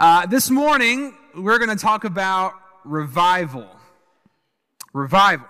Uh, 0.00 0.24
this 0.24 0.48
morning, 0.48 1.12
we're 1.36 1.58
going 1.58 1.68
to 1.68 1.76
talk 1.76 2.04
about 2.04 2.54
revival. 2.86 3.68
Revival. 4.94 5.46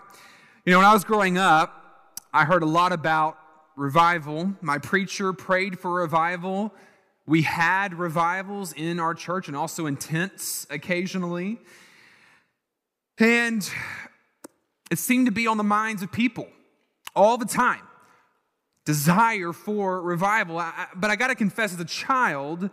You 0.65 0.73
know, 0.73 0.79
when 0.79 0.89
I 0.89 0.93
was 0.93 1.05
growing 1.05 1.39
up, 1.39 2.17
I 2.33 2.45
heard 2.45 2.65
a 2.65 2.67
lot 2.67 2.91
about 2.91 3.39
revival. 3.77 4.53
My 4.61 4.79
preacher 4.79 5.33
prayed 5.33 5.79
for 5.79 5.93
revival. 5.93 6.75
We 7.27 7.43
had 7.43 7.95
revivals 7.95 8.73
in 8.73 8.99
our 8.99 9.15
church 9.15 9.47
and 9.47 9.57
also 9.57 9.87
in 9.87 9.97
tents 9.97 10.67
occasionally. 10.69 11.61
And 13.19 13.71
it 14.91 14.99
seemed 14.99 15.27
to 15.27 15.33
be 15.33 15.47
on 15.47 15.59
the 15.59 15.63
minds 15.63 16.03
of 16.03 16.11
people 16.11 16.49
all 17.15 17.39
the 17.39 17.47
time 17.47 17.83
desire 18.85 19.53
for 19.53 20.03
revival. 20.03 20.59
I, 20.59 20.89
but 20.97 21.09
I 21.09 21.15
got 21.15 21.29
to 21.29 21.37
confess, 21.37 21.73
as 21.73 21.79
a 21.79 21.85
child, 21.85 22.69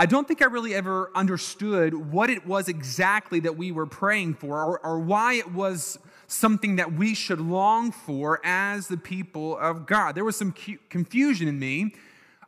I 0.00 0.06
don't 0.06 0.26
think 0.26 0.40
I 0.40 0.46
really 0.46 0.74
ever 0.74 1.10
understood 1.14 1.92
what 1.92 2.30
it 2.30 2.46
was 2.46 2.68
exactly 2.68 3.38
that 3.40 3.58
we 3.58 3.70
were 3.70 3.84
praying 3.84 4.32
for 4.32 4.58
or, 4.64 4.80
or, 4.82 4.98
why 4.98 5.34
it 5.34 5.52
was 5.52 5.98
something 6.26 6.76
that 6.76 6.94
we 6.94 7.12
should 7.12 7.38
long 7.38 7.92
for 7.92 8.40
as 8.42 8.88
the 8.88 8.96
people 8.96 9.58
of 9.58 9.84
God. 9.84 10.14
There 10.14 10.24
was 10.24 10.36
some 10.36 10.54
confusion 10.88 11.48
in 11.48 11.58
me 11.58 11.94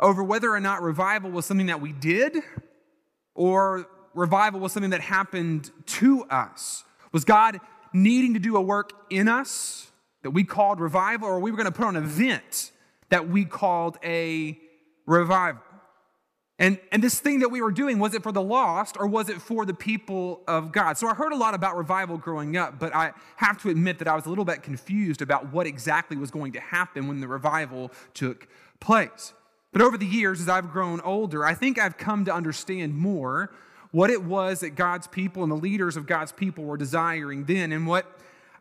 over 0.00 0.24
whether 0.24 0.50
or 0.50 0.60
not 0.60 0.80
revival 0.80 1.30
was 1.30 1.44
something 1.44 1.66
that 1.66 1.82
we 1.82 1.92
did 1.92 2.38
or 3.34 3.86
revival 4.14 4.58
was 4.58 4.72
something 4.72 4.92
that 4.92 5.02
happened 5.02 5.70
to 5.84 6.24
us. 6.30 6.84
Was 7.12 7.26
God 7.26 7.60
needing 7.92 8.32
to 8.32 8.40
do 8.40 8.56
a 8.56 8.62
work 8.62 8.92
in 9.10 9.28
us 9.28 9.90
that 10.22 10.30
we 10.30 10.42
called 10.42 10.80
revival, 10.80 11.28
or 11.28 11.38
we 11.38 11.50
were 11.50 11.58
going 11.58 11.66
to 11.66 11.70
put 11.70 11.84
on 11.84 11.96
an 11.96 12.04
event 12.04 12.72
that 13.10 13.28
we 13.28 13.44
called 13.44 13.98
a 14.02 14.58
revival? 15.04 15.60
And, 16.58 16.78
and 16.92 17.02
this 17.02 17.18
thing 17.18 17.40
that 17.40 17.48
we 17.48 17.60
were 17.60 17.72
doing, 17.72 17.98
was 17.98 18.14
it 18.14 18.22
for 18.22 18.30
the 18.30 18.42
lost 18.42 18.96
or 18.98 19.06
was 19.06 19.28
it 19.28 19.40
for 19.40 19.64
the 19.64 19.74
people 19.74 20.42
of 20.46 20.70
God? 20.70 20.96
So 20.96 21.08
I 21.08 21.14
heard 21.14 21.32
a 21.32 21.36
lot 21.36 21.54
about 21.54 21.76
revival 21.76 22.18
growing 22.18 22.56
up, 22.56 22.78
but 22.78 22.94
I 22.94 23.12
have 23.36 23.60
to 23.62 23.70
admit 23.70 23.98
that 23.98 24.06
I 24.06 24.14
was 24.14 24.26
a 24.26 24.28
little 24.28 24.44
bit 24.44 24.62
confused 24.62 25.22
about 25.22 25.52
what 25.52 25.66
exactly 25.66 26.16
was 26.16 26.30
going 26.30 26.52
to 26.52 26.60
happen 26.60 27.08
when 27.08 27.20
the 27.20 27.26
revival 27.26 27.90
took 28.14 28.46
place. 28.80 29.32
But 29.72 29.80
over 29.80 29.96
the 29.96 30.06
years, 30.06 30.40
as 30.40 30.48
I've 30.48 30.70
grown 30.70 31.00
older, 31.00 31.44
I 31.44 31.54
think 31.54 31.78
I've 31.78 31.96
come 31.96 32.26
to 32.26 32.34
understand 32.34 32.94
more 32.94 33.52
what 33.90 34.10
it 34.10 34.22
was 34.22 34.60
that 34.60 34.70
God's 34.70 35.06
people 35.06 35.42
and 35.42 35.50
the 35.50 35.56
leaders 35.56 35.96
of 35.96 36.06
God's 36.06 36.32
people 36.32 36.64
were 36.64 36.76
desiring 36.76 37.44
then, 37.44 37.72
and 37.72 37.86
what 37.86 38.06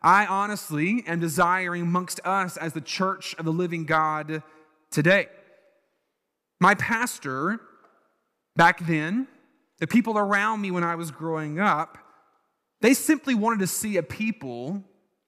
I 0.02 0.26
honestly 0.26 1.04
am 1.06 1.20
desiring 1.20 1.82
amongst 1.82 2.20
us 2.24 2.56
as 2.56 2.72
the 2.72 2.80
church 2.80 3.34
of 3.38 3.44
the 3.44 3.52
living 3.52 3.84
God 3.84 4.42
today. 4.90 5.28
My 6.60 6.74
pastor 6.74 7.60
Back 8.56 8.86
then, 8.86 9.28
the 9.78 9.86
people 9.86 10.18
around 10.18 10.60
me 10.60 10.70
when 10.70 10.84
I 10.84 10.94
was 10.94 11.10
growing 11.10 11.58
up, 11.58 11.98
they 12.80 12.94
simply 12.94 13.34
wanted 13.34 13.60
to 13.60 13.66
see 13.66 13.96
a 13.96 14.02
people 14.02 14.82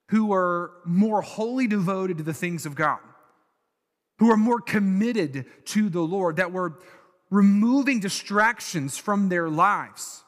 who 0.09 0.27
were 0.27 0.73
more 0.85 1.23
wholly 1.23 1.67
devoted 1.67 2.19
to 2.19 2.25
the 2.25 2.35
things 2.35 2.67
of 2.67 2.75
God, 2.75 3.01
who 4.19 4.29
were 4.29 4.37
more 4.37 4.61
committed 4.61 5.47
to 5.67 5.89
the 5.89 6.03
Lord, 6.03 6.37
that 6.37 6.53
were 6.53 6.79
removing 7.31 8.01
distractions 8.01 8.99
from 8.99 9.29
their 9.29 9.49
lives. 9.49 10.23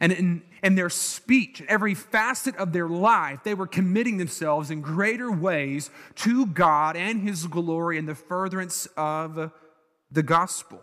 And 0.00 0.10
in, 0.12 0.42
in 0.62 0.74
their 0.74 0.90
speech, 0.90 1.62
every 1.68 1.94
facet 1.94 2.56
of 2.56 2.72
their 2.72 2.88
life, 2.88 3.44
they 3.44 3.54
were 3.54 3.66
committing 3.66 4.16
themselves 4.16 4.70
in 4.70 4.80
greater 4.80 5.30
ways 5.30 5.90
to 6.16 6.46
God 6.46 6.96
and 6.96 7.20
His 7.20 7.46
glory 7.46 7.98
and 7.98 8.08
the 8.08 8.14
furtherance 8.16 8.88
of 8.96 9.52
the 10.10 10.22
gospel. 10.22 10.82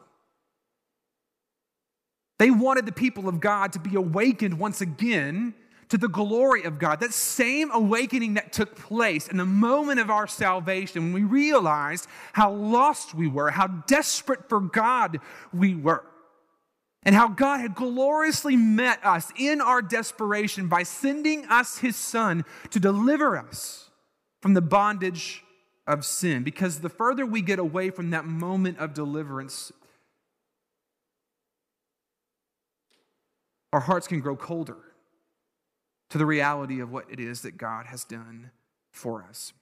They 2.41 2.49
wanted 2.49 2.87
the 2.87 2.91
people 2.91 3.29
of 3.29 3.39
God 3.39 3.71
to 3.73 3.79
be 3.79 3.95
awakened 3.95 4.57
once 4.57 4.81
again 4.81 5.53
to 5.89 5.97
the 5.99 6.07
glory 6.07 6.63
of 6.63 6.79
God. 6.79 6.99
That 6.99 7.13
same 7.13 7.69
awakening 7.69 8.33
that 8.33 8.51
took 8.51 8.75
place 8.75 9.27
in 9.27 9.37
the 9.37 9.45
moment 9.45 9.99
of 9.99 10.09
our 10.09 10.25
salvation 10.25 11.03
when 11.03 11.13
we 11.13 11.23
realized 11.23 12.07
how 12.33 12.51
lost 12.51 13.13
we 13.13 13.27
were, 13.27 13.51
how 13.51 13.67
desperate 13.67 14.49
for 14.49 14.59
God 14.59 15.19
we 15.53 15.75
were, 15.75 16.03
and 17.03 17.13
how 17.13 17.27
God 17.27 17.59
had 17.59 17.75
gloriously 17.75 18.55
met 18.55 19.05
us 19.05 19.31
in 19.37 19.61
our 19.61 19.83
desperation 19.83 20.67
by 20.67 20.81
sending 20.81 21.45
us 21.45 21.77
His 21.77 21.95
Son 21.95 22.43
to 22.71 22.79
deliver 22.79 23.37
us 23.37 23.91
from 24.41 24.55
the 24.55 24.61
bondage 24.61 25.43
of 25.85 26.05
sin. 26.05 26.41
Because 26.41 26.79
the 26.79 26.89
further 26.89 27.23
we 27.23 27.43
get 27.43 27.59
away 27.59 27.91
from 27.91 28.09
that 28.09 28.25
moment 28.25 28.79
of 28.79 28.95
deliverance, 28.95 29.71
our 33.73 33.79
hearts 33.79 34.07
can 34.07 34.19
grow 34.19 34.35
colder 34.35 34.77
to 36.09 36.17
the 36.17 36.25
reality 36.25 36.79
of 36.79 36.91
what 36.91 37.05
it 37.09 37.19
is 37.19 37.41
that 37.41 37.57
God 37.57 37.85
has 37.85 38.03
done 38.03 38.51
for 38.91 39.23
us. 39.23 39.53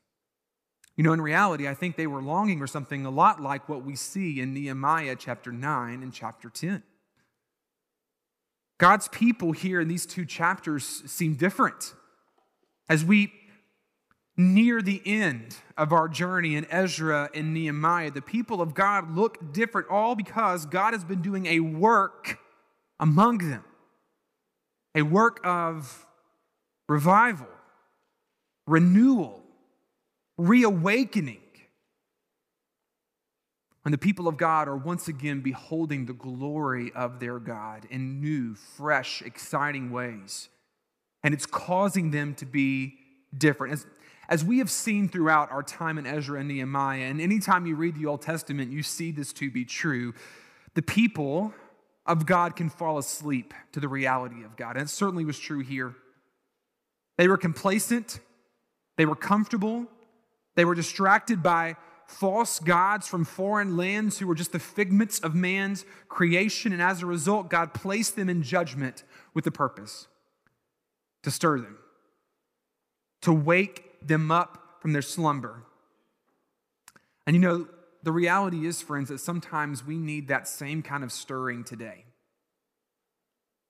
You 0.96 1.04
know, 1.04 1.14
in 1.14 1.22
reality, 1.22 1.68
I 1.68 1.76
think 1.76 1.96
they 1.96 2.08
were 2.08 2.22
longing 2.22 2.60
for 2.60 2.68
something 2.68 3.06
a 3.06 3.10
lot 3.10 3.42
like 3.42 3.70
what 3.70 3.86
we 3.86 3.96
see 3.96 4.42
in 4.42 4.54
Nehemiah 4.54 5.16
chapter 5.18 5.52
9 5.52 6.04
and 6.04 6.12
chapter 6.12 6.50
10. 6.50 6.84
God's 8.80 9.08
people 9.10 9.52
here 9.52 9.80
in 9.80 9.88
these 9.88 10.06
two 10.06 10.26
chapters 10.26 10.84
seem 10.84 11.36
different. 11.36 11.94
As 12.90 13.06
we 13.06 13.32
near 14.36 14.82
the 14.82 15.02
end 15.06 15.58
of 15.78 15.94
our 15.94 16.08
journey 16.08 16.56
in 16.56 16.66
Ezra 16.72 17.30
and 17.36 17.54
Nehemiah, 17.54 18.10
the 18.10 18.22
people 18.22 18.62
of 18.62 18.74
God 18.74 19.16
look 19.16 19.54
different, 19.54 19.88
all 19.90 20.16
because 20.16 20.66
God 20.66 20.94
has 20.94 21.04
been 21.04 21.22
doing 21.22 21.46
a 21.46 21.60
work 21.60 22.40
among 23.00 23.38
them 23.38 23.64
a 25.00 25.04
work 25.04 25.40
of 25.44 26.06
revival, 26.88 27.48
renewal, 28.68 29.42
reawakening. 30.38 31.42
When 33.84 33.92
the 33.94 33.98
people 33.98 34.28
of 34.28 34.36
God 34.38 34.68
are 34.68 34.76
once 34.76 35.08
again 35.08 35.40
beholding 35.40 36.06
the 36.06 36.14
glory 36.14 36.92
of 36.94 37.20
their 37.20 37.40
God 37.40 37.88
in 37.90 38.20
new, 38.20 38.54
fresh, 38.54 39.22
exciting 39.22 39.92
ways. 39.92 40.50
And 41.24 41.34
it's 41.34 41.46
causing 41.46 42.12
them 42.12 42.36
to 42.36 42.46
be 42.46 42.96
different. 43.36 43.74
As, 43.74 43.86
as 44.28 44.44
we 44.44 44.60
have 44.60 44.70
seen 44.70 45.08
throughout 45.08 45.50
our 45.50 45.64
time 45.64 45.98
in 45.98 46.06
Ezra 46.06 46.40
and 46.40 46.50
Nehemiah, 46.50 47.04
and 47.04 47.22
anytime 47.22 47.66
you 47.66 47.76
read 47.76 47.96
the 47.96 48.06
Old 48.06 48.22
Testament, 48.22 48.72
you 48.72 48.84
see 48.84 49.12
this 49.12 49.32
to 49.34 49.50
be 49.50 49.64
true. 49.64 50.14
The 50.76 50.82
people 50.82 51.54
of 52.10 52.26
God 52.26 52.56
can 52.56 52.70
fall 52.70 52.98
asleep 52.98 53.54
to 53.72 53.80
the 53.80 53.88
reality 53.88 54.44
of 54.44 54.58
God. 54.58 54.76
And 54.76 54.86
it 54.86 54.90
certainly 54.90 55.24
was 55.24 55.40
true 55.40 55.60
here. 55.60 55.96
They 57.18 57.28
were 57.28 57.38
complacent, 57.38 58.20
they 58.98 59.06
were 59.06 59.16
comfortable, 59.16 59.86
they 60.56 60.66
were 60.66 60.76
distracted 60.76 61.44
by 61.44 61.76
false 62.08 62.60
gods 62.60 63.08
from 63.08 63.24
foreign 63.24 63.78
lands 63.78 64.18
who 64.18 64.26
were 64.26 64.34
just 64.34 64.52
the 64.52 64.60
figments 64.60 65.20
of 65.20 65.36
man's 65.36 65.86
creation. 66.08 66.74
And 66.74 66.82
as 66.82 67.04
a 67.04 67.06
result, 67.06 67.50
God 67.50 67.74
placed 67.74 68.16
them 68.16 68.30
in 68.30 68.42
judgment 68.42 69.04
with 69.36 69.44
the 69.44 69.52
purpose 69.52 70.08
to 71.24 71.30
stir 71.30 71.60
them, 71.60 71.78
to 73.22 73.32
wake 73.32 74.06
them 74.06 74.32
up 74.32 74.78
from 74.82 74.94
their 74.94 75.04
slumber. 75.04 75.64
And 77.28 77.36
you 77.36 77.42
know, 77.42 77.68
the 78.04 78.12
reality 78.12 78.66
is, 78.66 78.82
friends, 78.82 79.10
that 79.10 79.20
sometimes 79.20 79.86
we 79.86 79.98
need 79.98 80.28
that 80.30 80.48
same 80.48 80.82
kind 80.82 81.04
of 81.04 81.12
stirring 81.12 81.64
today. 81.64 82.06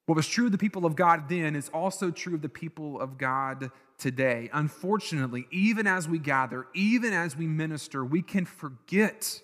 What 0.06 0.16
was 0.16 0.28
true 0.28 0.48
of 0.48 0.52
the 0.52 0.58
people 0.58 0.86
of 0.86 0.96
God 0.96 1.30
then 1.30 1.56
is 1.56 1.70
also 1.70 2.10
true 2.10 2.36
of 2.36 2.42
the 2.42 2.50
people 2.50 3.00
of 3.00 3.18
God 3.18 3.70
today. 4.00 4.50
Unfortunately, 4.54 5.46
even 5.52 5.86
as 5.86 6.08
we 6.08 6.18
gather, 6.18 6.66
even 6.74 7.14
as 7.14 7.38
we 7.38 7.46
minister, 7.46 8.04
we 8.04 8.24
can 8.24 8.46
forget 8.46 9.42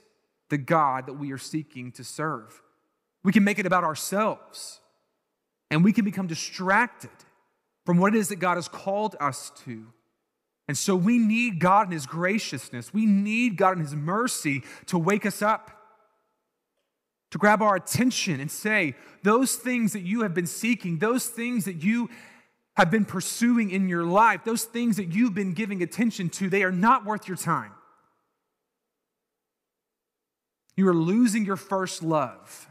the 0.50 0.58
God 0.58 1.06
that 1.06 1.14
we 1.14 1.32
are 1.32 1.38
seeking 1.38 1.92
to 1.94 2.04
serve. 2.04 2.62
We 3.24 3.32
can 3.32 3.44
make 3.44 3.60
it 3.60 3.66
about 3.66 3.84
ourselves, 3.84 4.80
and 5.70 5.84
we 5.84 5.94
can 5.94 6.06
become 6.06 6.28
distracted 6.28 7.10
from 7.86 7.98
what 7.98 8.16
it 8.16 8.18
is 8.18 8.30
that 8.30 8.38
God 8.38 8.56
has 8.56 8.68
called 8.68 9.16
us 9.20 9.52
to. 9.66 9.86
And 10.68 10.78
so 10.78 10.96
we 10.96 11.20
need 11.20 11.60
God 11.60 11.88
in 11.88 11.92
His 11.92 12.06
graciousness. 12.06 12.94
We 12.94 13.06
need 13.06 13.58
God 13.58 13.78
in 13.78 13.84
His 13.84 13.96
mercy 13.96 14.64
to 14.88 14.98
wake 14.98 15.26
us 15.26 15.42
up, 15.42 15.72
to 17.32 17.38
grab 17.38 17.62
our 17.62 17.76
attention 17.76 18.40
and 18.40 18.50
say, 18.50 18.96
those 19.24 19.56
things 19.56 19.94
that 19.94 20.02
you 20.02 20.22
have 20.22 20.34
been 20.34 20.48
seeking, 20.48 20.98
those 20.98 21.28
things 21.28 21.66
that 21.66 21.84
you 21.84 22.10
have 22.76 22.92
been 22.92 23.06
pursuing 23.06 23.72
in 23.72 23.88
your 23.88 24.04
life, 24.04 24.44
those 24.44 24.64
things 24.64 24.98
that 24.98 25.14
you've 25.14 25.34
been 25.34 25.54
giving 25.54 25.82
attention 25.82 26.30
to, 26.30 26.50
they 26.50 26.64
are 26.64 26.72
not 26.72 27.06
worth 27.06 27.28
your 27.28 27.38
time. 27.38 27.72
You 30.76 30.88
are 30.90 30.96
losing 30.96 31.46
your 31.46 31.56
first 31.56 32.04
love. 32.04 32.68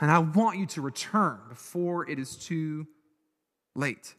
And 0.00 0.10
I 0.10 0.18
want 0.18 0.58
you 0.58 0.66
to 0.66 0.80
return 0.80 1.38
before 1.48 2.08
it 2.08 2.18
is 2.18 2.34
too 2.34 2.88
late. 3.76 4.14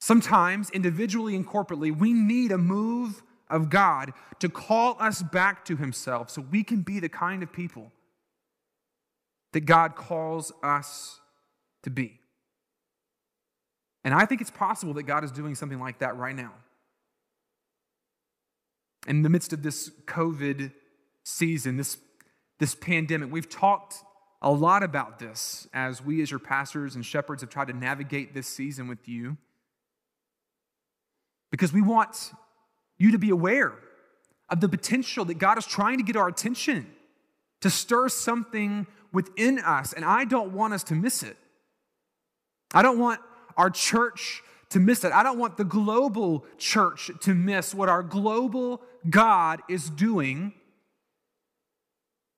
Sometimes, 0.00 0.70
individually 0.70 1.36
and 1.36 1.46
corporately, 1.46 1.96
we 1.96 2.12
need 2.12 2.52
a 2.52 2.58
move 2.58 3.22
of 3.50 3.68
God 3.68 4.12
to 4.38 4.48
call 4.48 4.96
us 4.98 5.22
back 5.22 5.64
to 5.66 5.76
Himself 5.76 6.30
so 6.30 6.40
we 6.40 6.64
can 6.64 6.80
be 6.80 7.00
the 7.00 7.08
kind 7.08 7.42
of 7.42 7.52
people 7.52 7.92
that 9.52 9.60
God 9.60 9.96
calls 9.96 10.52
us 10.62 11.20
to 11.82 11.90
be. 11.90 12.18
And 14.02 14.14
I 14.14 14.24
think 14.24 14.40
it's 14.40 14.50
possible 14.50 14.94
that 14.94 15.02
God 15.02 15.24
is 15.24 15.30
doing 15.30 15.54
something 15.54 15.80
like 15.80 15.98
that 15.98 16.16
right 16.16 16.34
now. 16.34 16.52
In 19.06 19.22
the 19.22 19.28
midst 19.28 19.52
of 19.52 19.62
this 19.62 19.90
COVID 20.06 20.72
season, 21.24 21.76
this, 21.76 21.98
this 22.58 22.74
pandemic, 22.74 23.30
we've 23.30 23.48
talked 23.48 23.96
a 24.40 24.50
lot 24.50 24.82
about 24.82 25.18
this 25.18 25.68
as 25.74 26.02
we, 26.02 26.22
as 26.22 26.30
your 26.30 26.40
pastors 26.40 26.94
and 26.94 27.04
shepherds, 27.04 27.42
have 27.42 27.50
tried 27.50 27.68
to 27.68 27.74
navigate 27.74 28.32
this 28.32 28.46
season 28.46 28.88
with 28.88 29.06
you. 29.06 29.36
Because 31.50 31.72
we 31.72 31.82
want 31.82 32.32
you 32.98 33.12
to 33.12 33.18
be 33.18 33.30
aware 33.30 33.72
of 34.48 34.60
the 34.60 34.68
potential 34.68 35.24
that 35.26 35.38
God 35.38 35.58
is 35.58 35.66
trying 35.66 35.98
to 35.98 36.04
get 36.04 36.16
our 36.16 36.28
attention, 36.28 36.86
to 37.60 37.70
stir 37.70 38.08
something 38.08 38.86
within 39.12 39.58
us. 39.58 39.92
And 39.92 40.04
I 40.04 40.24
don't 40.24 40.52
want 40.52 40.74
us 40.74 40.84
to 40.84 40.94
miss 40.94 41.22
it. 41.22 41.36
I 42.72 42.82
don't 42.82 42.98
want 42.98 43.20
our 43.56 43.70
church 43.70 44.42
to 44.70 44.80
miss 44.80 45.04
it. 45.04 45.12
I 45.12 45.22
don't 45.22 45.38
want 45.38 45.56
the 45.56 45.64
global 45.64 46.44
church 46.58 47.10
to 47.22 47.34
miss 47.34 47.74
what 47.74 47.88
our 47.88 48.02
global 48.02 48.80
God 49.08 49.60
is 49.68 49.90
doing 49.90 50.52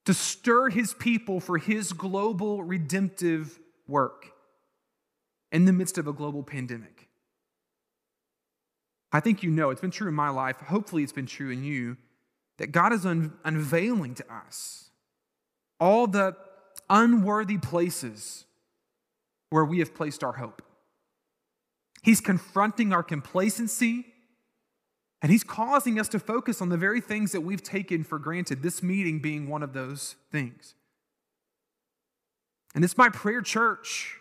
to 0.04 0.14
stir 0.14 0.70
his 0.70 0.94
people 0.94 1.40
for 1.40 1.58
his 1.58 1.92
global 1.92 2.62
redemptive 2.62 3.58
work 3.86 4.32
in 5.52 5.64
the 5.64 5.72
midst 5.72 5.98
of 5.98 6.08
a 6.08 6.12
global 6.12 6.42
pandemic. 6.42 7.01
I 9.12 9.20
think 9.20 9.42
you 9.42 9.50
know, 9.50 9.70
it's 9.70 9.80
been 9.80 9.90
true 9.90 10.08
in 10.08 10.14
my 10.14 10.30
life, 10.30 10.56
hopefully, 10.56 11.02
it's 11.02 11.12
been 11.12 11.26
true 11.26 11.50
in 11.50 11.64
you, 11.64 11.96
that 12.58 12.72
God 12.72 12.92
is 12.92 13.04
un- 13.04 13.32
unveiling 13.44 14.14
to 14.16 14.24
us 14.32 14.90
all 15.82 16.06
the 16.06 16.36
unworthy 16.88 17.58
places 17.58 18.44
where 19.50 19.64
we 19.64 19.80
have 19.80 19.94
placed 19.94 20.22
our 20.22 20.34
hope. 20.34 20.62
He's 22.04 22.20
confronting 22.20 22.92
our 22.92 23.02
complacency, 23.02 24.06
and 25.20 25.32
He's 25.32 25.42
causing 25.42 25.98
us 25.98 26.08
to 26.10 26.20
focus 26.20 26.62
on 26.62 26.68
the 26.68 26.76
very 26.76 27.00
things 27.00 27.32
that 27.32 27.40
we've 27.40 27.62
taken 27.62 28.04
for 28.04 28.18
granted, 28.18 28.62
this 28.62 28.80
meeting 28.80 29.18
being 29.18 29.48
one 29.48 29.62
of 29.62 29.72
those 29.72 30.14
things. 30.30 30.74
And 32.74 32.84
it's 32.84 32.96
my 32.96 33.08
prayer, 33.08 33.42
church, 33.42 34.18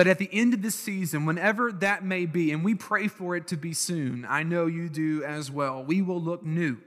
that 0.00 0.06
at 0.06 0.16
the 0.16 0.30
end 0.32 0.54
of 0.54 0.62
this 0.62 0.76
season, 0.76 1.26
whenever 1.26 1.70
that 1.70 2.02
may 2.02 2.24
be, 2.24 2.52
and 2.52 2.64
we 2.64 2.74
pray 2.74 3.06
for 3.06 3.36
it 3.36 3.46
to 3.48 3.54
be 3.54 3.74
soon, 3.74 4.24
I 4.26 4.42
know 4.42 4.64
you 4.64 4.88
do 4.88 5.22
as 5.22 5.50
well, 5.50 5.84
we 5.84 6.00
will 6.00 6.18
look 6.18 6.42
new. 6.42 6.78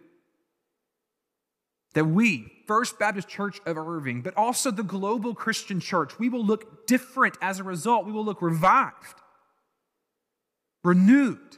That 1.93 2.05
we, 2.05 2.51
First 2.65 2.97
Baptist 2.97 3.27
Church 3.27 3.59
of 3.67 3.77
Irving, 3.77 4.23
but 4.23 4.35
also 4.35 4.71
the 4.71 4.81
global 4.81 5.35
Christian 5.35 5.79
church, 5.79 6.17
we 6.17 6.27
will 6.27 6.43
look 6.43 6.87
different 6.87 7.37
as 7.39 7.59
a 7.59 7.63
result. 7.63 8.07
We 8.07 8.11
will 8.11 8.25
look 8.25 8.41
revived, 8.41 9.21
renewed, 10.83 11.57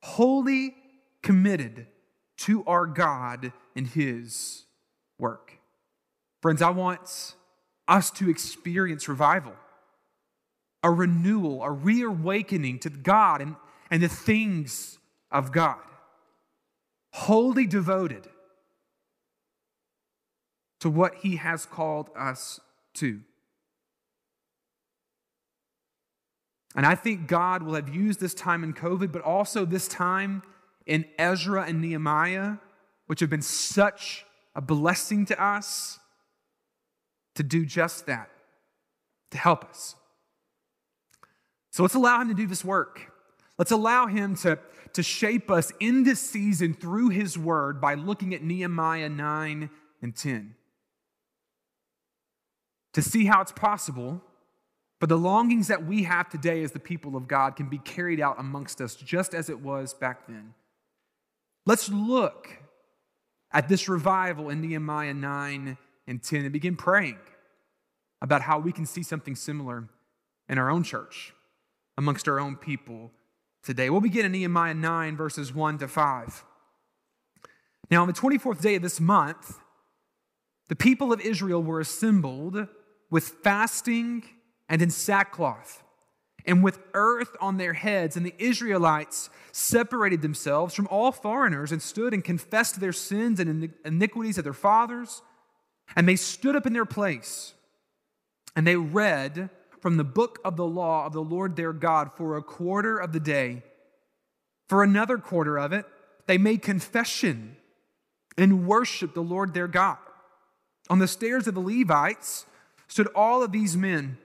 wholly 0.00 0.74
committed 1.22 1.86
to 2.38 2.64
our 2.64 2.86
God 2.86 3.52
and 3.76 3.86
His 3.86 4.64
work. 5.18 5.58
Friends, 6.40 6.62
I 6.62 6.70
want 6.70 7.34
us 7.86 8.10
to 8.12 8.30
experience 8.30 9.06
revival, 9.06 9.52
a 10.82 10.90
renewal, 10.90 11.62
a 11.62 11.70
reawakening 11.70 12.78
to 12.80 12.90
God 12.90 13.40
and, 13.40 13.56
and 13.90 14.02
the 14.02 14.08
things 14.08 14.98
of 15.30 15.52
God, 15.52 15.78
wholly 17.12 17.66
devoted 17.66 18.28
to 20.80 20.88
what 20.88 21.16
He 21.16 21.36
has 21.36 21.66
called 21.66 22.08
us 22.16 22.60
to. 22.94 23.20
And 26.74 26.86
I 26.86 26.94
think 26.94 27.26
God 27.26 27.62
will 27.62 27.74
have 27.74 27.94
used 27.94 28.20
this 28.20 28.34
time 28.34 28.62
in 28.62 28.72
COVID, 28.72 29.12
but 29.12 29.22
also 29.22 29.64
this 29.64 29.88
time 29.88 30.42
in 30.86 31.04
Ezra 31.18 31.64
and 31.64 31.80
Nehemiah, 31.80 32.54
which 33.06 33.20
have 33.20 33.30
been 33.30 33.42
such 33.42 34.24
a 34.54 34.60
blessing 34.60 35.26
to 35.26 35.42
us, 35.42 35.98
to 37.34 37.42
do 37.42 37.66
just 37.66 38.06
that, 38.06 38.30
to 39.30 39.38
help 39.38 39.64
us. 39.64 39.96
So 41.70 41.82
let's 41.82 41.94
allow 41.94 42.20
Him 42.20 42.28
to 42.28 42.34
do 42.34 42.46
this 42.46 42.64
work. 42.64 43.12
Let's 43.58 43.70
allow 43.70 44.06
Him 44.06 44.34
to, 44.36 44.58
to 44.92 45.02
shape 45.02 45.50
us 45.50 45.72
in 45.80 46.04
this 46.04 46.20
season 46.20 46.74
through 46.74 47.10
His 47.10 47.38
word 47.38 47.80
by 47.80 47.94
looking 47.94 48.34
at 48.34 48.42
Nehemiah 48.42 49.08
9 49.08 49.70
and 50.02 50.16
10 50.16 50.54
to 52.92 53.02
see 53.02 53.24
how 53.26 53.40
it's 53.40 53.52
possible 53.52 54.20
for 54.98 55.06
the 55.06 55.16
longings 55.16 55.68
that 55.68 55.86
we 55.86 56.02
have 56.02 56.28
today 56.28 56.62
as 56.62 56.72
the 56.72 56.78
people 56.78 57.16
of 57.16 57.26
God 57.26 57.56
can 57.56 57.68
be 57.68 57.78
carried 57.78 58.20
out 58.20 58.38
amongst 58.38 58.80
us 58.80 58.94
just 58.94 59.34
as 59.34 59.48
it 59.48 59.60
was 59.60 59.94
back 59.94 60.26
then. 60.26 60.54
Let's 61.64 61.88
look 61.88 62.48
at 63.52 63.68
this 63.68 63.88
revival 63.88 64.50
in 64.50 64.60
Nehemiah 64.60 65.14
9 65.14 65.78
and 66.06 66.22
10 66.22 66.40
and 66.42 66.52
begin 66.52 66.76
praying 66.76 67.18
about 68.20 68.42
how 68.42 68.58
we 68.58 68.72
can 68.72 68.84
see 68.84 69.02
something 69.02 69.34
similar 69.34 69.88
in 70.48 70.58
our 70.58 70.70
own 70.70 70.82
church, 70.82 71.32
amongst 71.96 72.28
our 72.28 72.40
own 72.40 72.56
people 72.56 73.10
today. 73.62 73.90
We'll 73.90 74.00
begin 74.00 74.26
in 74.26 74.32
Nehemiah 74.32 74.74
9, 74.74 75.16
verses 75.16 75.54
1 75.54 75.78
to 75.78 75.88
5. 75.88 76.44
Now, 77.90 78.02
on 78.02 78.08
the 78.08 78.14
24th 78.14 78.60
day 78.60 78.76
of 78.76 78.82
this 78.82 79.00
month, 79.00 79.58
the 80.68 80.76
people 80.76 81.12
of 81.12 81.20
Israel 81.20 81.62
were 81.62 81.80
assembled 81.80 82.68
with 83.10 83.28
fasting 83.42 84.22
and 84.68 84.80
in 84.80 84.90
sackcloth 84.90 85.82
and 86.46 86.62
with 86.62 86.78
earth 86.94 87.36
on 87.40 87.56
their 87.56 87.72
heads. 87.72 88.16
And 88.16 88.24
the 88.24 88.34
Israelites 88.38 89.28
separated 89.52 90.22
themselves 90.22 90.74
from 90.74 90.86
all 90.88 91.10
foreigners 91.12 91.72
and 91.72 91.82
stood 91.82 92.14
and 92.14 92.22
confessed 92.22 92.80
their 92.80 92.92
sins 92.92 93.40
and 93.40 93.74
iniquities 93.84 94.38
of 94.38 94.44
their 94.44 94.52
fathers. 94.52 95.22
And 95.96 96.08
they 96.08 96.16
stood 96.16 96.54
up 96.54 96.66
in 96.66 96.72
their 96.72 96.86
place 96.86 97.54
and 98.54 98.66
they 98.66 98.76
read 98.76 99.50
from 99.80 99.96
the 99.96 100.04
book 100.04 100.38
of 100.44 100.56
the 100.56 100.66
law 100.66 101.06
of 101.06 101.12
the 101.12 101.22
Lord 101.22 101.56
their 101.56 101.72
God 101.72 102.10
for 102.16 102.36
a 102.36 102.42
quarter 102.42 102.98
of 102.98 103.12
the 103.12 103.20
day. 103.20 103.62
For 104.68 104.82
another 104.82 105.18
quarter 105.18 105.58
of 105.58 105.72
it, 105.72 105.84
they 106.26 106.38
made 106.38 106.62
confession 106.62 107.56
and 108.36 108.66
worshiped 108.66 109.14
the 109.14 109.22
Lord 109.22 109.52
their 109.52 109.68
God. 109.68 109.98
On 110.88 110.98
the 110.98 111.08
stairs 111.08 111.46
of 111.46 111.54
the 111.54 111.60
Levites, 111.60 112.46
stood 112.90 113.08
all 113.14 113.42
of 113.42 113.52
these 113.52 113.76
men, 113.76 114.18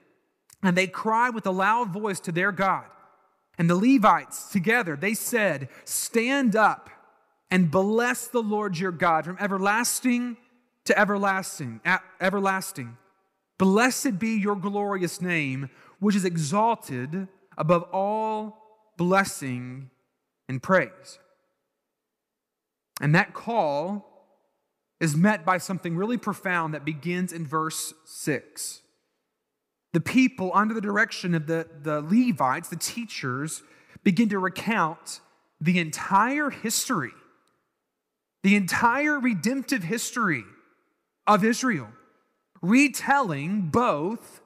and 0.62 0.76
they 0.76 0.86
cried 0.86 1.34
with 1.34 1.46
a 1.46 1.50
loud 1.50 1.90
voice 1.90 2.20
to 2.20 2.32
their 2.32 2.52
God. 2.52 2.84
And 3.58 3.70
the 3.70 3.76
Levites 3.76 4.50
together, 4.50 4.96
they 4.96 5.14
said, 5.14 5.68
Stand 5.84 6.56
up 6.56 6.90
and 7.50 7.70
bless 7.70 8.26
the 8.26 8.42
Lord 8.42 8.76
your 8.76 8.90
God 8.90 9.24
from 9.24 9.38
everlasting 9.40 10.36
to 10.84 10.98
everlasting, 10.98 11.80
everlasting. 12.20 12.96
Blessed 13.58 14.18
be 14.18 14.30
your 14.30 14.56
glorious 14.56 15.20
name, 15.20 15.70
which 15.98 16.14
is 16.14 16.24
exalted 16.24 17.28
above 17.56 17.84
all 17.92 18.58
blessing 18.96 19.90
and 20.48 20.62
praise. 20.62 21.18
And 23.00 23.14
that 23.14 23.34
call 23.34 24.16
is 25.00 25.16
met 25.16 25.44
by 25.44 25.58
something 25.58 25.96
really 25.96 26.16
profound 26.16 26.74
that 26.74 26.84
begins 26.84 27.32
in 27.32 27.46
verse 27.46 27.92
6. 28.04 28.80
The 29.92 30.00
people, 30.00 30.50
under 30.54 30.74
the 30.74 30.80
direction 30.80 31.34
of 31.34 31.46
the, 31.46 31.66
the 31.82 32.00
Levites, 32.00 32.68
the 32.68 32.76
teachers, 32.76 33.62
begin 34.02 34.28
to 34.30 34.38
recount 34.38 35.20
the 35.60 35.78
entire 35.78 36.50
history, 36.50 37.12
the 38.42 38.56
entire 38.56 39.18
redemptive 39.18 39.82
history 39.82 40.44
of 41.26 41.44
Israel, 41.44 41.88
retelling 42.62 43.68
both 43.68 44.40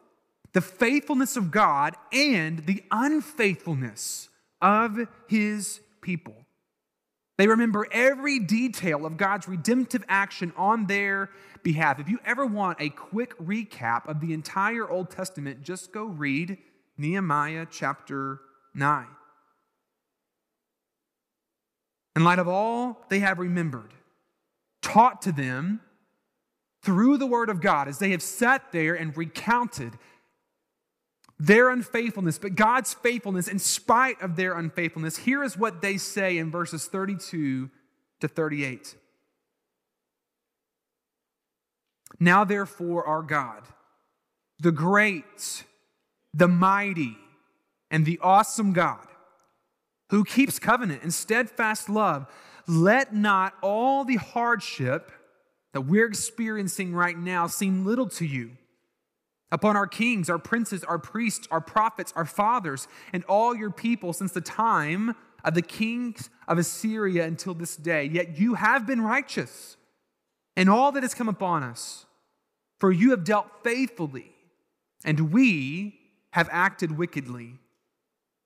the 0.53 0.61
faithfulness 0.61 1.37
of 1.37 1.51
God 1.51 1.95
and 2.13 2.67
the 2.67 2.83
unfaithfulness 2.91 4.29
of 4.61 4.99
his 5.29 5.81
people. 6.01 6.35
They 7.39 7.47
remember 7.47 7.87
every 7.91 8.39
detail 8.39 9.07
of 9.07 9.17
God's 9.17 9.49
redemptive 9.49 10.05
action 10.09 10.53
on 10.57 10.87
their 10.87 11.31
behalf. 11.63 11.99
If 11.99 12.09
you 12.09 12.19
ever 12.25 12.45
want 12.45 12.81
a 12.81 12.91
quick 12.91 13.39
recap 13.39 14.07
of 14.07 14.21
the 14.21 14.35
entire 14.35 14.89
Old 14.89 15.11
Testament, 15.11 15.63
just 15.63 15.93
go 15.93 16.05
read 16.05 16.59
Nehemiah 16.99 17.67
chapter 17.71 18.41
9. 18.75 19.07
In 22.17 22.25
light 22.25 22.39
of 22.39 22.49
all 22.49 23.07
they 23.09 23.21
have 23.21 23.39
remembered, 23.39 23.95
taught 24.83 25.23
to 25.23 25.33
them 25.33 25.81
through 26.91 27.17
the 27.17 27.27
Word 27.27 27.51
of 27.51 27.61
God, 27.61 27.87
as 27.87 28.01
they 28.01 28.11
have 28.11 28.21
sat 28.21 28.73
there 28.73 28.97
and 28.97 29.17
recounted 29.17 29.93
their 31.39 31.71
unfaithfulness, 31.71 32.37
but 32.37 32.57
God's 32.57 32.95
faithfulness 32.95 33.47
in 33.47 33.61
spite 33.61 34.21
of 34.21 34.35
their 34.35 34.59
unfaithfulness. 34.59 35.19
Here 35.19 35.45
is 35.45 35.57
what 35.57 35.83
they 35.83 35.97
say 35.99 36.37
in 36.37 36.51
verses 36.51 36.87
32 36.87 37.71
to 38.19 38.29
38. 38.29 38.97
Now, 42.19 42.43
therefore, 42.43 43.07
our 43.07 43.23
God, 43.23 43.63
the 44.59 44.73
great, 44.73 45.63
the 46.35 46.49
mighty, 46.49 47.17
and 47.89 48.05
the 48.05 48.19
awesome 48.21 48.73
God, 48.73 49.07
who 50.09 50.25
keeps 50.25 50.59
covenant 50.59 51.05
and 51.05 51.15
steadfast 51.15 51.89
love, 51.89 52.27
let 52.67 53.15
not 53.15 53.55
all 53.63 54.05
the 54.05 54.17
hardship 54.17 55.13
that 55.73 55.83
we're 55.83 56.07
experiencing 56.07 56.95
right 56.95 57.19
now 57.19 57.47
seem 57.47 57.85
little 57.85 58.09
to 58.09 58.27
you. 58.27 58.53
Upon 59.53 59.77
our 59.77 59.87
kings, 59.87 60.31
our 60.31 60.39
princes, 60.39 60.85
our 60.85 60.99
priests, 60.99 61.49
our 61.51 61.61
prophets, 61.61 62.13
our 62.15 62.25
fathers, 62.25 62.87
and 63.13 63.25
all 63.25 63.55
your 63.55 63.71
people 63.71 64.13
since 64.13 64.33
the 64.33 64.41
time 64.41 65.17
of 65.45 65.55
the 65.55 65.63
kings 65.63 66.31
of 66.47 66.59
Assyria 66.59 67.25
until 67.25 67.55
this 67.55 67.77
day. 67.77 68.05
Yet 68.05 68.39
you 68.39 68.55
have 68.55 68.87
been 68.87 69.01
righteous 69.01 69.77
in 70.57 70.69
all 70.69 70.93
that 70.93 71.03
has 71.03 71.15
come 71.15 71.29
upon 71.29 71.63
us. 71.63 72.07
For 72.79 72.91
you 72.91 73.11
have 73.11 73.25
dealt 73.25 73.47
faithfully, 73.63 74.33
and 75.05 75.33
we 75.33 76.01
have 76.31 76.49
acted 76.51 76.97
wickedly. 76.97 77.59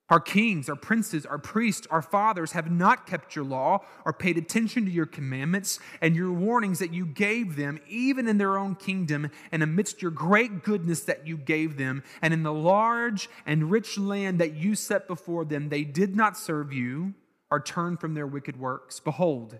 Our 0.09 0.19
kings, 0.19 0.69
our 0.69 0.75
princes, 0.75 1.25
our 1.25 1.39
priests, 1.39 1.87
our 1.89 2.03
fathers 2.03 2.51
have 2.51 2.69
not 2.69 3.07
kept 3.07 3.35
your 3.35 3.45
law 3.45 3.83
or 4.05 4.13
paid 4.13 4.37
attention 4.37 4.85
to 4.85 4.91
your 4.91 5.07
commandments 5.07 5.79
and 5.99 6.15
your 6.15 6.31
warnings 6.31 6.77
that 6.77 6.93
you 6.93 7.07
gave 7.07 7.55
them, 7.55 7.79
even 7.87 8.27
in 8.27 8.37
their 8.37 8.55
own 8.57 8.75
kingdom, 8.75 9.31
and 9.51 9.63
amidst 9.63 10.03
your 10.03 10.11
great 10.11 10.63
goodness 10.63 11.01
that 11.01 11.25
you 11.25 11.37
gave 11.37 11.77
them, 11.77 12.03
and 12.21 12.35
in 12.35 12.43
the 12.43 12.53
large 12.53 13.29
and 13.47 13.71
rich 13.71 13.97
land 13.97 14.39
that 14.39 14.53
you 14.53 14.75
set 14.75 15.07
before 15.07 15.43
them. 15.43 15.69
They 15.69 15.83
did 15.83 16.15
not 16.15 16.37
serve 16.37 16.71
you 16.71 17.15
or 17.49 17.59
turn 17.59 17.97
from 17.97 18.13
their 18.13 18.27
wicked 18.27 18.59
works. 18.59 18.99
Behold, 18.99 19.57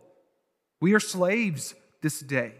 we 0.80 0.94
are 0.94 1.00
slaves 1.00 1.74
this 2.04 2.20
day 2.20 2.54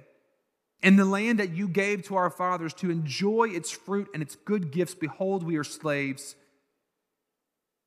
in 0.82 0.98
the 0.98 1.06
land 1.06 1.40
that 1.40 1.56
you 1.56 1.68
gave 1.68 2.04
to 2.04 2.16
our 2.16 2.30
fathers 2.30 2.74
to 2.76 2.92
enjoy 2.92 3.50
its 3.50 3.72
fruit 3.72 4.08
and 4.14 4.22
its 4.22 4.36
good 4.36 4.72
gifts, 4.72 4.94
behold, 4.94 5.44
we 5.44 5.58
are 5.58 5.64
slaves. 5.64 6.36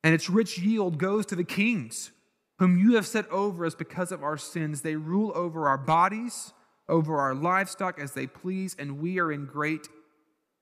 And 0.04 0.14
its 0.14 0.30
rich 0.30 0.58
yield 0.58 0.98
goes 0.98 1.26
to 1.26 1.36
the 1.36 1.44
kings, 1.44 2.10
whom 2.58 2.78
you 2.78 2.94
have 2.94 3.06
set 3.06 3.28
over 3.30 3.66
us 3.66 3.74
because 3.74 4.12
of 4.12 4.22
our 4.22 4.36
sins. 4.36 4.82
They 4.82 4.96
rule 4.96 5.32
over 5.34 5.68
our 5.68 5.78
bodies, 5.78 6.52
over 6.88 7.18
our 7.18 7.34
livestock 7.34 7.98
as 7.98 8.12
they 8.12 8.26
please, 8.26 8.76
and 8.78 9.00
we 9.00 9.18
are 9.18 9.32
in 9.32 9.46
great 9.46 9.88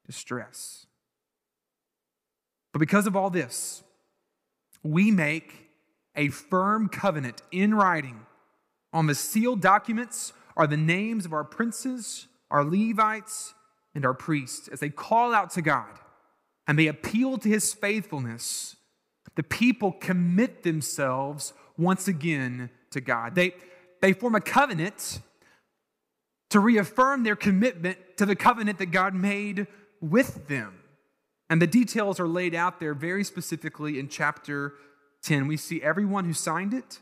distress. 0.06 0.86
But 2.72 2.80
because 2.80 3.06
of 3.06 3.16
all 3.16 3.30
this, 3.30 3.82
we 4.82 5.10
make 5.10 5.70
a 6.14 6.28
firm 6.28 6.88
covenant 6.88 7.42
in 7.50 7.74
writing 7.74 8.26
on 8.92 9.06
the 9.06 9.14
sealed 9.14 9.60
documents 9.60 10.32
are 10.56 10.66
the 10.66 10.76
names 10.76 11.26
of 11.26 11.32
our 11.32 11.44
princes, 11.44 12.28
our 12.50 12.64
Levites, 12.64 13.54
and 13.94 14.06
our 14.06 14.14
priests. 14.14 14.68
As 14.68 14.80
they 14.80 14.88
call 14.88 15.34
out 15.34 15.50
to 15.50 15.62
God 15.62 15.98
and 16.66 16.78
they 16.78 16.86
appeal 16.86 17.36
to 17.38 17.48
his 17.48 17.74
faithfulness, 17.74 18.76
the 19.36 19.42
people 19.42 19.92
commit 19.92 20.62
themselves 20.62 21.52
once 21.78 22.08
again 22.08 22.70
to 22.90 23.00
God. 23.00 23.34
They, 23.34 23.54
they 24.00 24.12
form 24.12 24.34
a 24.34 24.40
covenant 24.40 25.20
to 26.50 26.60
reaffirm 26.60 27.22
their 27.22 27.36
commitment 27.36 27.98
to 28.16 28.26
the 28.26 28.36
covenant 28.36 28.78
that 28.78 28.86
God 28.86 29.14
made 29.14 29.66
with 30.00 30.48
them. 30.48 30.80
And 31.48 31.62
the 31.62 31.66
details 31.66 32.18
are 32.18 32.26
laid 32.26 32.54
out 32.54 32.80
there 32.80 32.94
very 32.94 33.24
specifically 33.24 33.98
in 33.98 34.08
chapter 34.08 34.74
10. 35.22 35.46
We 35.46 35.56
see 35.56 35.82
everyone 35.82 36.24
who 36.24 36.32
signed 36.32 36.74
it, 36.74 36.98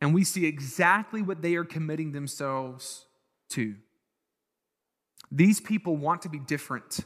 and 0.00 0.14
we 0.14 0.24
see 0.24 0.46
exactly 0.46 1.20
what 1.20 1.42
they 1.42 1.56
are 1.56 1.64
committing 1.64 2.12
themselves 2.12 3.06
to. 3.50 3.74
These 5.30 5.60
people 5.60 5.96
want 5.96 6.22
to 6.22 6.28
be 6.28 6.38
different. 6.38 7.00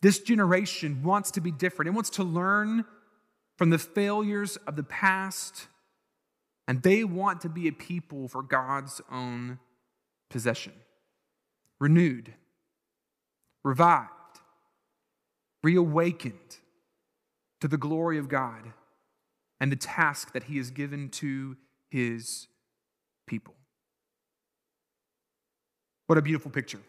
This 0.00 0.20
generation 0.20 1.02
wants 1.02 1.32
to 1.32 1.40
be 1.40 1.50
different. 1.50 1.88
It 1.88 1.94
wants 1.94 2.10
to 2.10 2.24
learn 2.24 2.84
from 3.56 3.70
the 3.70 3.78
failures 3.78 4.56
of 4.58 4.76
the 4.76 4.84
past, 4.84 5.66
and 6.68 6.82
they 6.82 7.02
want 7.02 7.40
to 7.40 7.48
be 7.48 7.66
a 7.66 7.72
people 7.72 8.28
for 8.28 8.42
God's 8.42 9.00
own 9.10 9.58
possession. 10.30 10.72
Renewed, 11.80 12.34
revived, 13.64 14.10
reawakened 15.62 16.58
to 17.60 17.68
the 17.68 17.76
glory 17.76 18.18
of 18.18 18.28
God 18.28 18.72
and 19.60 19.72
the 19.72 19.76
task 19.76 20.32
that 20.32 20.44
he 20.44 20.56
has 20.58 20.70
given 20.70 21.08
to 21.08 21.56
his 21.90 22.46
people. 23.26 23.54
What 26.06 26.18
a 26.18 26.22
beautiful 26.22 26.50
picture 26.50 26.80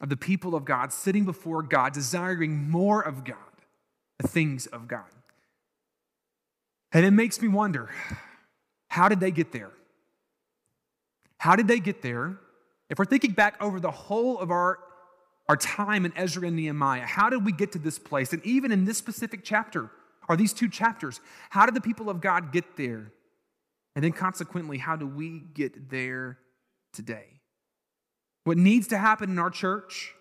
of 0.00 0.08
the 0.08 0.16
people 0.16 0.54
of 0.54 0.64
God 0.64 0.92
sitting 0.92 1.24
before 1.24 1.62
God, 1.62 1.92
desiring 1.92 2.70
more 2.70 3.00
of 3.00 3.24
God, 3.24 3.36
the 4.18 4.28
things 4.28 4.66
of 4.66 4.88
God. 4.88 5.04
And 6.92 7.04
it 7.04 7.10
makes 7.10 7.40
me 7.40 7.48
wonder 7.48 7.90
how 8.88 9.08
did 9.08 9.20
they 9.20 9.30
get 9.30 9.52
there? 9.52 9.70
How 11.38 11.56
did 11.56 11.68
they 11.68 11.80
get 11.80 12.02
there? 12.02 12.36
If 12.88 12.98
we're 12.98 13.04
thinking 13.04 13.32
back 13.32 13.62
over 13.62 13.78
the 13.78 13.90
whole 13.90 14.38
of 14.38 14.50
our, 14.50 14.78
our 15.48 15.56
time 15.56 16.04
in 16.04 16.12
Ezra 16.16 16.46
and 16.48 16.56
Nehemiah, 16.56 17.06
how 17.06 17.30
did 17.30 17.44
we 17.44 17.52
get 17.52 17.72
to 17.72 17.78
this 17.78 17.98
place? 17.98 18.32
And 18.32 18.44
even 18.44 18.72
in 18.72 18.84
this 18.84 18.98
specific 18.98 19.42
chapter, 19.44 19.90
are 20.30 20.36
these 20.36 20.52
two 20.52 20.68
chapters. 20.68 21.20
How 21.50 21.66
did 21.66 21.74
the 21.74 21.80
people 21.80 22.08
of 22.08 22.20
God 22.20 22.52
get 22.52 22.76
there? 22.76 23.12
And 23.96 24.04
then 24.04 24.12
consequently, 24.12 24.78
how 24.78 24.94
do 24.94 25.04
we 25.04 25.40
get 25.40 25.90
there 25.90 26.38
today? 26.92 27.39
What 28.50 28.58
needs 28.58 28.88
to 28.88 28.98
happen 28.98 29.30
in 29.30 29.38
our 29.38 29.48
church, 29.48 30.12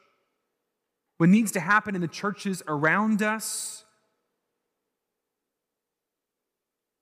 what 1.18 1.30
needs 1.30 1.52
to 1.54 1.60
happen 1.60 1.96
in 1.96 2.02
the 2.02 2.08
churches 2.08 2.62
around 2.68 3.24
us, 3.24 3.86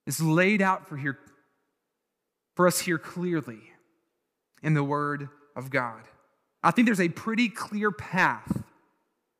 is 0.06 0.22
laid 0.22 0.62
out 0.62 0.88
for 0.88 0.96
here 0.96 1.20
for 2.56 2.66
us 2.66 2.80
here 2.80 2.98
clearly 2.98 3.60
in 4.64 4.74
the 4.74 4.86
word 4.86 5.28
of 5.54 5.70
God. 5.70 6.04
I 6.64 6.72
think 6.72 6.86
there's 6.86 7.02
a 7.02 7.10
pretty 7.10 7.50
clear 7.50 7.92
path 7.92 8.64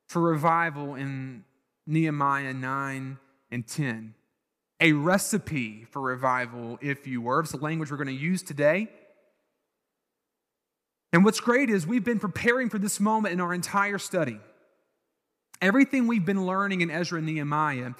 for 0.08 0.20
revival 0.20 0.94
in 0.94 1.44
Nehemiah 1.86 2.52
9 2.52 3.16
and 3.50 3.66
10. 3.66 4.12
A 4.82 4.92
recipe 4.92 5.86
for 5.90 6.02
revival, 6.02 6.78
if 6.82 7.06
you 7.06 7.22
were. 7.22 7.40
It's 7.40 7.52
the 7.52 7.56
language 7.56 7.90
we're 7.90 7.96
going 7.96 8.08
to 8.08 8.12
use 8.12 8.42
today. 8.42 8.88
And 11.12 11.24
what's 11.24 11.40
great 11.40 11.70
is 11.70 11.86
we've 11.86 12.04
been 12.04 12.20
preparing 12.20 12.68
for 12.68 12.78
this 12.78 13.00
moment 13.00 13.32
in 13.32 13.40
our 13.40 13.54
entire 13.54 13.98
study. 13.98 14.38
Everything 15.60 16.06
we've 16.06 16.24
been 16.24 16.46
learning 16.46 16.82
in 16.82 16.90
Ezra 16.90 17.18
and 17.18 17.26
Nehemiah 17.26 17.92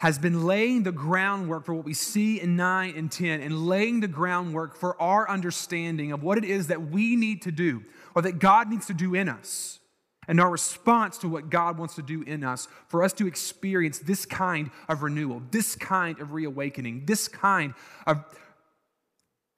has 0.00 0.18
been 0.18 0.44
laying 0.44 0.82
the 0.82 0.92
groundwork 0.92 1.64
for 1.64 1.74
what 1.74 1.84
we 1.84 1.94
see 1.94 2.40
in 2.40 2.56
9 2.56 2.94
and 2.96 3.10
10 3.10 3.40
and 3.40 3.66
laying 3.66 4.00
the 4.00 4.08
groundwork 4.08 4.76
for 4.76 5.00
our 5.00 5.28
understanding 5.30 6.12
of 6.12 6.22
what 6.22 6.36
it 6.36 6.44
is 6.44 6.66
that 6.66 6.90
we 6.90 7.16
need 7.16 7.42
to 7.42 7.52
do 7.52 7.82
or 8.14 8.22
that 8.22 8.38
God 8.38 8.68
needs 8.68 8.86
to 8.86 8.94
do 8.94 9.14
in 9.14 9.28
us 9.28 9.78
and 10.26 10.40
our 10.40 10.50
response 10.50 11.18
to 11.18 11.28
what 11.28 11.50
God 11.50 11.78
wants 11.78 11.94
to 11.94 12.02
do 12.02 12.22
in 12.22 12.44
us 12.44 12.66
for 12.88 13.02
us 13.02 13.12
to 13.14 13.26
experience 13.26 13.98
this 13.98 14.26
kind 14.26 14.70
of 14.88 15.02
renewal, 15.02 15.42
this 15.50 15.76
kind 15.76 16.18
of 16.18 16.32
reawakening, 16.32 17.06
this 17.06 17.28
kind 17.28 17.74
of 18.06 18.24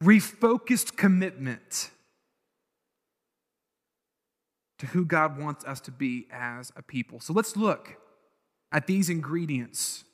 refocused 0.02 0.96
commitment 0.96 1.90
to 4.78 4.86
who 4.86 5.04
God 5.04 5.38
wants 5.38 5.64
us 5.64 5.80
to 5.82 5.90
be 5.90 6.26
as 6.30 6.72
a 6.76 6.82
people. 6.82 7.20
So 7.20 7.32
let's 7.32 7.56
look 7.56 7.96
at 8.72 8.86
these 8.86 9.08
ingredients 9.08 10.04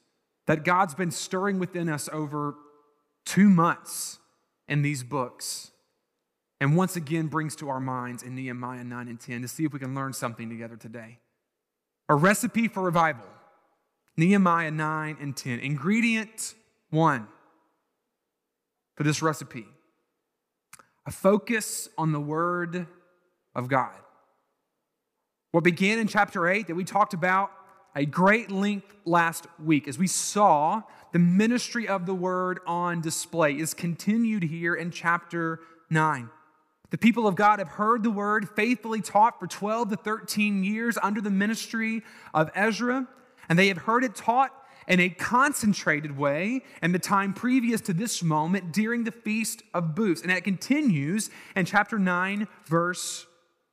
that 0.47 0.65
God's 0.65 0.95
been 0.95 1.11
stirring 1.11 1.59
within 1.59 1.89
us 1.89 2.09
over 2.13 2.55
two 3.25 3.49
months 3.49 4.19
in 4.69 4.83
these 4.83 5.03
books 5.03 5.73
and 6.63 6.77
once 6.77 6.95
again 6.95 7.27
brings 7.27 7.57
to 7.57 7.69
our 7.69 7.81
minds 7.81 8.23
in 8.23 8.37
Nehemiah 8.37 8.85
9 8.85 9.09
and 9.09 9.19
10 9.19 9.43
to 9.43 9.49
see 9.49 9.65
if 9.65 9.73
we 9.73 9.81
can 9.81 9.97
learn 9.97 10.13
something 10.13 10.49
together 10.49 10.77
today. 10.77 11.19
A 12.09 12.15
recipe 12.15 12.69
for 12.69 12.85
revival. 12.85 13.27
Nehemiah 14.17 14.71
9 14.71 15.17
and 15.21 15.37
10. 15.37 15.59
Ingredient 15.59 16.55
one 16.91 17.27
for 18.95 19.03
this 19.03 19.23
recipe 19.23 19.67
a 21.05 21.11
focus 21.11 21.89
on 21.99 22.13
the 22.13 22.21
Word 22.21 22.87
of 23.57 23.67
God. 23.67 23.99
What 25.53 25.65
began 25.65 25.99
in 25.99 26.09
chapter 26.09 26.49
8 26.49 26.69
that 26.69 26.75
we 26.75 26.83
talked 26.83 27.13
about 27.13 27.53
a 27.95 28.07
great 28.07 28.51
length 28.51 28.91
last 29.05 29.47
week 29.63 29.87
as 29.87 29.99
we 29.99 30.07
saw 30.07 30.81
the 31.13 31.19
ministry 31.19 31.87
of 31.87 32.07
the 32.07 32.15
Word 32.15 32.61
on 32.67 33.03
display 33.03 33.53
is 33.59 33.75
continued 33.75 34.45
here 34.45 34.75
in 34.75 34.91
chapter 34.91 35.61
9. 35.91 36.31
The 36.89 36.97
people 36.97 37.27
of 37.27 37.35
God 37.35 37.59
have 37.59 37.69
heard 37.69 38.03
the 38.03 38.11
word 38.11 38.49
faithfully 38.57 39.03
taught 39.03 39.39
for 39.39 39.47
12 39.47 39.91
to 39.91 39.97
13 39.97 40.65
years 40.65 40.97
under 41.03 41.21
the 41.21 41.31
ministry 41.31 42.03
of 42.33 42.51
Ezra, 42.55 43.07
and 43.47 43.59
they 43.59 43.69
have 43.69 43.79
heard 43.79 44.05
it 44.05 44.15
taught 44.15 44.53
in 44.89 45.01
a 45.01 45.11
concentrated 45.11 46.17
way 46.17 46.63
in 46.83 46.93
the 46.93 46.99
time 46.99 47.35
previous 47.35 47.83
to 47.83 47.93
this 47.93 48.23
moment 48.23 48.73
during 48.73 49.05
the 49.05 49.13
Feast 49.13 49.63
of 49.75 49.95
Booths. 49.95 50.23
And 50.23 50.31
it 50.31 50.45
continues 50.45 51.29
in 51.55 51.67
chapter 51.67 51.99
9, 51.99 52.49
verse 52.65 53.27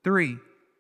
3. 0.04 0.40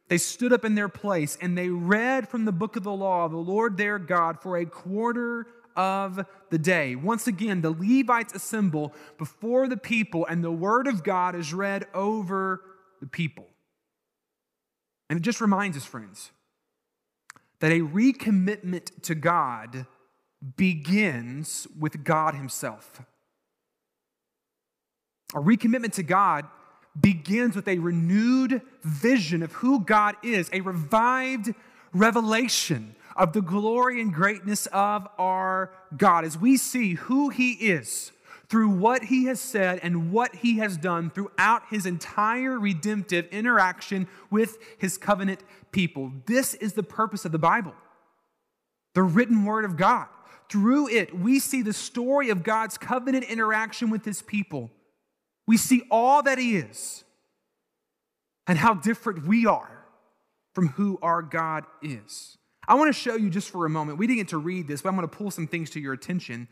They 0.10 0.18
stood 0.18 0.51
up 0.51 0.66
in 0.66 0.75
their 0.75 0.89
place 0.89 1.38
and 1.39 1.58
they 1.58 1.70
read 1.70 2.28
from 2.28 2.46
the 2.46 2.51
book 2.51 2.75
of 2.75 2.84
the 2.84 2.92
law 2.92 3.25
of 3.25 3.32
the 3.32 3.38
Lord 3.38 3.78
their 3.78 4.00
God 4.00 4.42
for 4.42 4.58
a 4.58 4.66
quarter 4.66 5.48
of 5.75 6.25
the 6.50 6.58
day. 6.58 6.96
Once 6.96 7.28
again, 7.28 7.62
the 7.62 7.72
Levites 7.72 8.34
assemble 8.34 8.94
before 9.18 9.68
the 9.68 9.78
people, 9.78 10.25
and 10.25 10.44
the 10.44 10.51
word 10.51 10.88
of 10.88 11.04
God 11.04 11.36
is 11.36 11.54
read 11.54 11.86
over 11.94 12.62
the 13.00 13.08
people. 13.08 13.48
And 15.10 15.18
it 15.18 15.22
just 15.22 15.39
reminds 15.39 15.78
us, 15.78 15.86
friends, 15.86 16.32
that 17.60 17.72
a 17.72 17.80
recommitment 17.80 19.01
to 19.04 19.16
God 19.16 19.86
begins 20.58 21.68
with 21.78 22.04
God 22.04 22.36
Himself. 22.36 23.01
A 25.36 25.39
recommitment 25.39 25.94
to 25.94 26.04
God 26.04 26.46
begins 27.00 27.56
with 27.56 27.68
a 27.68 27.79
renewed 27.79 28.62
vision 28.84 29.44
of 29.44 29.51
who 29.53 29.79
God 29.79 30.15
is, 30.24 30.50
a 30.51 30.62
revived 30.62 31.53
revelation 31.94 32.96
of 33.15 33.34
the 33.34 33.41
glory 33.41 34.01
and 34.01 34.13
greatness 34.13 34.65
of 34.68 35.08
our 35.18 35.72
God 35.96 36.24
as 36.24 36.38
we 36.38 36.58
see 36.58 36.94
who 36.94 37.29
He 37.29 37.53
is 37.53 38.12
through 38.48 38.70
what 38.70 39.03
He 39.03 39.25
has 39.25 39.39
said 39.39 39.79
and 39.84 40.12
what 40.12 40.36
He 40.36 40.58
has 40.58 40.77
done 40.77 41.10
throughout 41.10 41.63
His 41.70 41.86
entire 41.86 42.58
redemptive 42.60 43.27
interaction 43.27 44.08
with 44.32 44.58
His 44.77 44.98
covenant 44.98 45.44
people. 45.72 46.12
This 46.25 46.53
is 46.56 46.74
the 46.74 46.84
purpose 46.84 47.25
of 47.25 47.32
the 47.32 47.39
Bible, 47.39 47.74
the 48.96 49.03
written 49.03 49.46
Word 49.46 49.65
of 49.65 49.77
God. 49.77 50.08
Through 50.50 50.89
it, 50.89 51.15
we 51.15 51.39
see 51.39 51.62
the 51.62 51.74
story 51.74 52.32
of 52.32 52.41
God's 52.41 52.77
covenant 52.77 53.25
interaction 53.25 53.91
with 53.91 54.03
His 54.03 54.22
people. 54.24 54.72
We 55.50 55.58
see 55.58 55.82
all 55.89 56.22
that 56.22 56.38
He 56.38 56.58
is 56.58 57.03
and 58.46 58.56
how 58.56 58.75
different 58.75 59.25
we 59.25 59.48
are 59.48 59.84
from 60.53 60.68
who 60.68 61.00
our 61.01 61.24
God 61.24 61.65
is. 61.82 62.38
I 62.68 62.75
want 62.75 62.94
to 62.94 63.01
show 63.01 63.15
you 63.15 63.32
just 63.32 63.50
for 63.50 63.65
a 63.65 63.70
moment, 63.70 63.98
we 63.98 64.06
didn't 64.06 64.20
get 64.20 64.27
to 64.27 64.38
read 64.38 64.68
this, 64.68 64.84
but 64.84 64.89
I'm 64.89 64.96
going 64.96 65.10
to 65.10 65.18
pull 65.18 65.32
some 65.32 65.48
things 65.48 65.72
to 65.72 65.79
your 65.79 65.94
attention. 65.94 66.48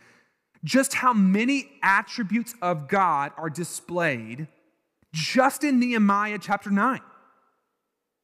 Just 0.64 0.96
how 0.96 1.14
many 1.14 1.70
attributes 1.84 2.56
of 2.60 2.88
God 2.88 3.34
are 3.38 3.52
displayed 3.52 4.48
just 5.14 5.64
in 5.64 5.80
Nehemiah 5.80 6.40
chapter 6.42 6.72
9. 6.72 7.00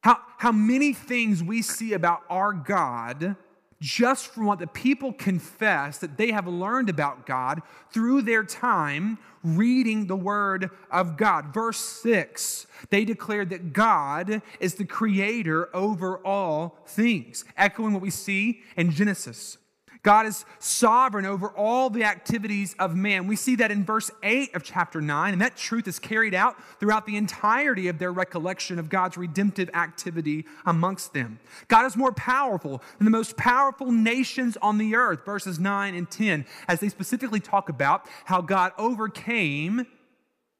How, 0.02 0.18
how 0.38 0.50
many 0.50 0.92
things 0.92 1.40
we 1.40 1.62
see 1.62 1.92
about 1.92 2.22
our 2.28 2.52
God 2.52 3.36
just 3.80 4.28
from 4.28 4.46
what 4.46 4.58
the 4.58 4.66
people 4.66 5.12
confess 5.12 5.98
that 5.98 6.16
they 6.16 6.30
have 6.30 6.46
learned 6.46 6.88
about 6.88 7.26
God 7.26 7.62
through 7.92 8.22
their 8.22 8.44
time 8.44 9.18
reading 9.42 10.06
the 10.06 10.16
Word 10.16 10.70
of 10.90 11.16
God. 11.16 11.52
Verse 11.52 11.78
6, 11.78 12.66
they 12.90 13.04
declared 13.04 13.50
that 13.50 13.72
God 13.72 14.42
is 14.58 14.74
the 14.74 14.86
creator 14.86 15.74
over 15.76 16.18
all 16.26 16.78
things, 16.86 17.44
echoing 17.56 17.92
what 17.92 18.02
we 18.02 18.10
see 18.10 18.62
in 18.76 18.90
Genesis. 18.90 19.58
God 20.04 20.26
is 20.26 20.44
sovereign 20.58 21.24
over 21.24 21.48
all 21.48 21.88
the 21.88 22.04
activities 22.04 22.76
of 22.78 22.94
man. 22.94 23.26
We 23.26 23.36
see 23.36 23.56
that 23.56 23.70
in 23.70 23.84
verse 23.84 24.10
8 24.22 24.54
of 24.54 24.62
chapter 24.62 25.00
9, 25.00 25.32
and 25.32 25.40
that 25.40 25.56
truth 25.56 25.88
is 25.88 25.98
carried 25.98 26.34
out 26.34 26.56
throughout 26.78 27.06
the 27.06 27.16
entirety 27.16 27.88
of 27.88 27.98
their 27.98 28.12
recollection 28.12 28.78
of 28.78 28.90
God's 28.90 29.16
redemptive 29.16 29.70
activity 29.72 30.44
amongst 30.66 31.14
them. 31.14 31.40
God 31.68 31.86
is 31.86 31.96
more 31.96 32.12
powerful 32.12 32.82
than 32.98 33.06
the 33.06 33.10
most 33.10 33.38
powerful 33.38 33.90
nations 33.90 34.58
on 34.60 34.76
the 34.76 34.94
earth, 34.94 35.24
verses 35.24 35.58
9 35.58 35.94
and 35.94 36.10
10, 36.10 36.44
as 36.68 36.80
they 36.80 36.90
specifically 36.90 37.40
talk 37.40 37.70
about 37.70 38.06
how 38.26 38.42
God 38.42 38.72
overcame 38.76 39.86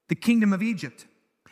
the 0.09 0.15
kingdom 0.15 0.53
of 0.53 0.63
Egypt. 0.63 1.05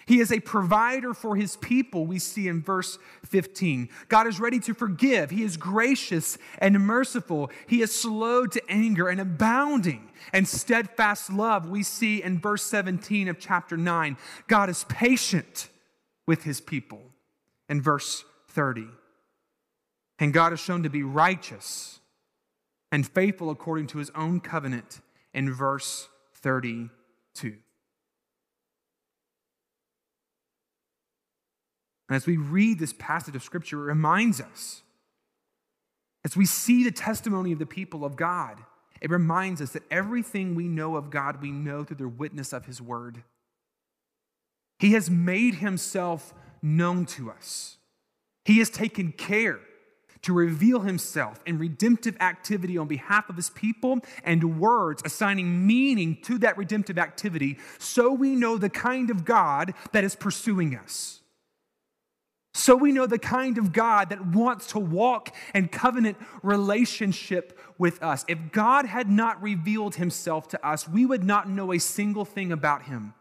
He 0.05 0.19
is 0.19 0.31
a 0.31 0.39
provider 0.39 1.13
for 1.13 1.35
his 1.35 1.55
people, 1.57 2.05
we 2.05 2.19
see 2.19 2.47
in 2.47 2.61
verse 2.61 2.97
15. 3.25 3.89
God 4.09 4.27
is 4.27 4.39
ready 4.39 4.59
to 4.61 4.73
forgive. 4.73 5.29
He 5.29 5.43
is 5.43 5.55
gracious 5.57 6.37
and 6.59 6.79
merciful. 6.79 7.51
He 7.67 7.81
is 7.81 7.95
slow 7.95 8.45
to 8.45 8.61
anger 8.69 9.07
and 9.07 9.21
abounding 9.21 10.09
and 10.31 10.47
steadfast 10.47 11.31
love, 11.31 11.69
we 11.69 11.83
see 11.83 12.23
in 12.23 12.39
verse 12.39 12.63
17 12.63 13.27
of 13.27 13.39
chapter 13.39 13.75
9. 13.75 14.17
God 14.47 14.69
is 14.69 14.85
patient 14.85 15.69
with 16.25 16.43
his 16.43 16.61
people 16.61 17.01
in 17.67 17.81
verse 17.81 18.23
30. 18.49 18.87
And 20.19 20.33
God 20.33 20.53
is 20.53 20.59
shown 20.59 20.83
to 20.83 20.89
be 20.89 21.03
righteous 21.03 21.99
and 22.91 23.05
faithful 23.07 23.49
according 23.49 23.87
to 23.87 23.97
his 23.97 24.11
own 24.15 24.39
covenant 24.39 25.01
in 25.33 25.51
verse 25.51 26.07
32. 26.35 27.57
And 32.09 32.15
as 32.15 32.25
we 32.25 32.37
read 32.37 32.79
this 32.79 32.93
passage 32.93 33.35
of 33.35 33.43
Scripture, 33.43 33.83
it 33.83 33.85
reminds 33.85 34.41
us, 34.41 34.81
as 36.25 36.37
we 36.37 36.45
see 36.45 36.83
the 36.83 36.91
testimony 36.91 37.51
of 37.51 37.59
the 37.59 37.65
people 37.65 38.05
of 38.05 38.15
God, 38.15 38.57
it 39.01 39.09
reminds 39.09 39.61
us 39.61 39.71
that 39.71 39.83
everything 39.91 40.55
we 40.55 40.67
know 40.67 40.95
of 40.95 41.09
God, 41.09 41.41
we 41.41 41.51
know 41.51 41.83
through 41.83 41.97
the 41.97 42.07
witness 42.07 42.53
of 42.53 42.65
His 42.65 42.81
Word. 42.81 43.23
He 44.79 44.93
has 44.93 45.09
made 45.09 45.55
Himself 45.55 46.33
known 46.61 47.05
to 47.07 47.29
us, 47.29 47.77
He 48.45 48.59
has 48.59 48.69
taken 48.69 49.11
care 49.11 49.59
to 50.23 50.33
reveal 50.33 50.79
himself 50.79 51.41
in 51.45 51.57
redemptive 51.57 52.17
activity 52.19 52.77
on 52.77 52.87
behalf 52.87 53.29
of 53.29 53.35
his 53.35 53.49
people 53.51 53.99
and 54.23 54.59
words 54.59 55.01
assigning 55.05 55.67
meaning 55.67 56.17
to 56.23 56.37
that 56.39 56.57
redemptive 56.57 56.97
activity 56.97 57.59
so 57.77 58.11
we 58.11 58.35
know 58.35 58.57
the 58.57 58.69
kind 58.69 59.09
of 59.09 59.25
God 59.25 59.73
that 59.91 60.03
is 60.03 60.15
pursuing 60.15 60.75
us. 60.75 61.19
So 62.53 62.75
we 62.75 62.91
know 62.91 63.07
the 63.07 63.17
kind 63.17 63.57
of 63.57 63.73
God 63.73 64.09
that 64.09 64.27
wants 64.27 64.67
to 64.67 64.79
walk 64.79 65.35
in 65.55 65.67
covenant 65.69 66.17
relationship 66.43 67.59
with 67.79 68.01
us. 68.03 68.23
If 68.27 68.51
God 68.51 68.85
had 68.85 69.09
not 69.09 69.41
revealed 69.41 69.95
himself 69.95 70.47
to 70.49 70.65
us, 70.65 70.87
we 70.87 71.05
would 71.05 71.23
not 71.23 71.49
know 71.49 71.73
a 71.73 71.79
single 71.79 72.25
thing 72.25 72.51
about 72.51 72.83
him 72.83 73.15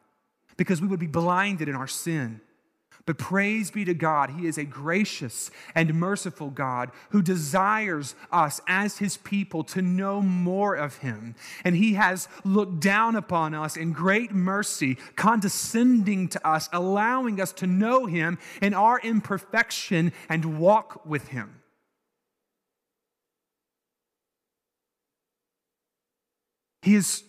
because 0.59 0.83
we 0.83 0.87
would 0.89 1.01
be 1.01 1.07
blinded 1.07 1.69
in 1.69 1.75
our 1.75 1.87
sin. 1.87 2.43
But 3.05 3.19
praise 3.19 3.71
be 3.71 3.85
to 3.85 3.95
God, 3.95 4.31
He 4.31 4.47
is 4.47 4.59
a 4.59 4.65
gracious 4.65 5.51
and 5.75 5.95
merciful 5.95 6.51
God 6.51 6.91
who 7.11 7.21
desires 7.21 8.15
us 8.31 8.61
as 8.69 8.99
His 8.99 9.17
people 9.17 9.65
to 9.65 9.83
know 9.83 10.23
more 10.23 10.75
of 10.75 10.99
Him. 10.99 11.35
And 11.65 11.75
He 11.77 11.95
has 11.95 12.29
looked 12.45 12.81
down 12.81 13.17
upon 13.17 13.55
us 13.55 13.77
in 13.77 13.93
great 13.93 14.33
mercy, 14.33 14.99
condescending 15.17 16.29
to 16.29 16.47
us, 16.47 16.69
allowing 16.73 17.41
us 17.41 17.53
to 17.55 17.67
know 17.67 18.07
Him 18.07 18.39
in 18.61 18.73
our 18.73 19.01
imperfection 19.01 20.13
and 20.29 20.59
walk 20.59 21.05
with 21.05 21.29
Him. 21.29 21.61
He 26.83 26.95
is 26.95 27.25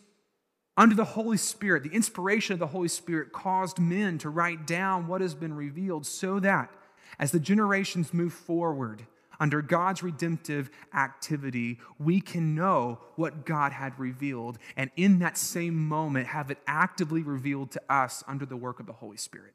under 0.76 0.96
the 0.96 1.06
Holy 1.06 1.38
Spirit, 1.38 1.84
the 1.84 1.90
inspiration 1.90 2.54
of 2.54 2.60
the 2.60 2.68
Holy 2.68 2.88
Spirit 2.88 3.32
caused 3.32 3.80
men 3.80 4.18
to 4.20 4.30
write 4.30 4.66
down 4.66 5.08
what 5.08 5.22
has 5.22 5.36
been 5.36 5.54
revealed 5.54 6.06
so 6.06 6.40
that 6.40 6.72
as 7.20 7.32
the 7.32 7.40
generations 7.40 8.14
move 8.14 8.34
forward 8.34 9.06
under 9.40 9.62
God's 9.62 10.02
redemptive 10.02 10.72
activity, 10.94 11.80
we 12.00 12.22
can 12.22 12.56
know 12.56 13.00
what 13.16 13.46
God 13.46 13.72
had 13.72 13.98
revealed 14.00 14.58
and 14.76 14.90
in 14.96 15.20
that 15.20 15.38
same 15.38 15.88
moment 15.88 16.28
have 16.28 16.50
it 16.50 16.58
actively 16.66 17.22
revealed 17.22 17.72
to 17.72 17.82
us 17.90 18.24
under 18.28 18.46
the 18.46 18.58
work 18.58 18.80
of 18.80 18.88
the 18.88 18.94
Holy 18.94 19.18
Spirit. 19.18 19.54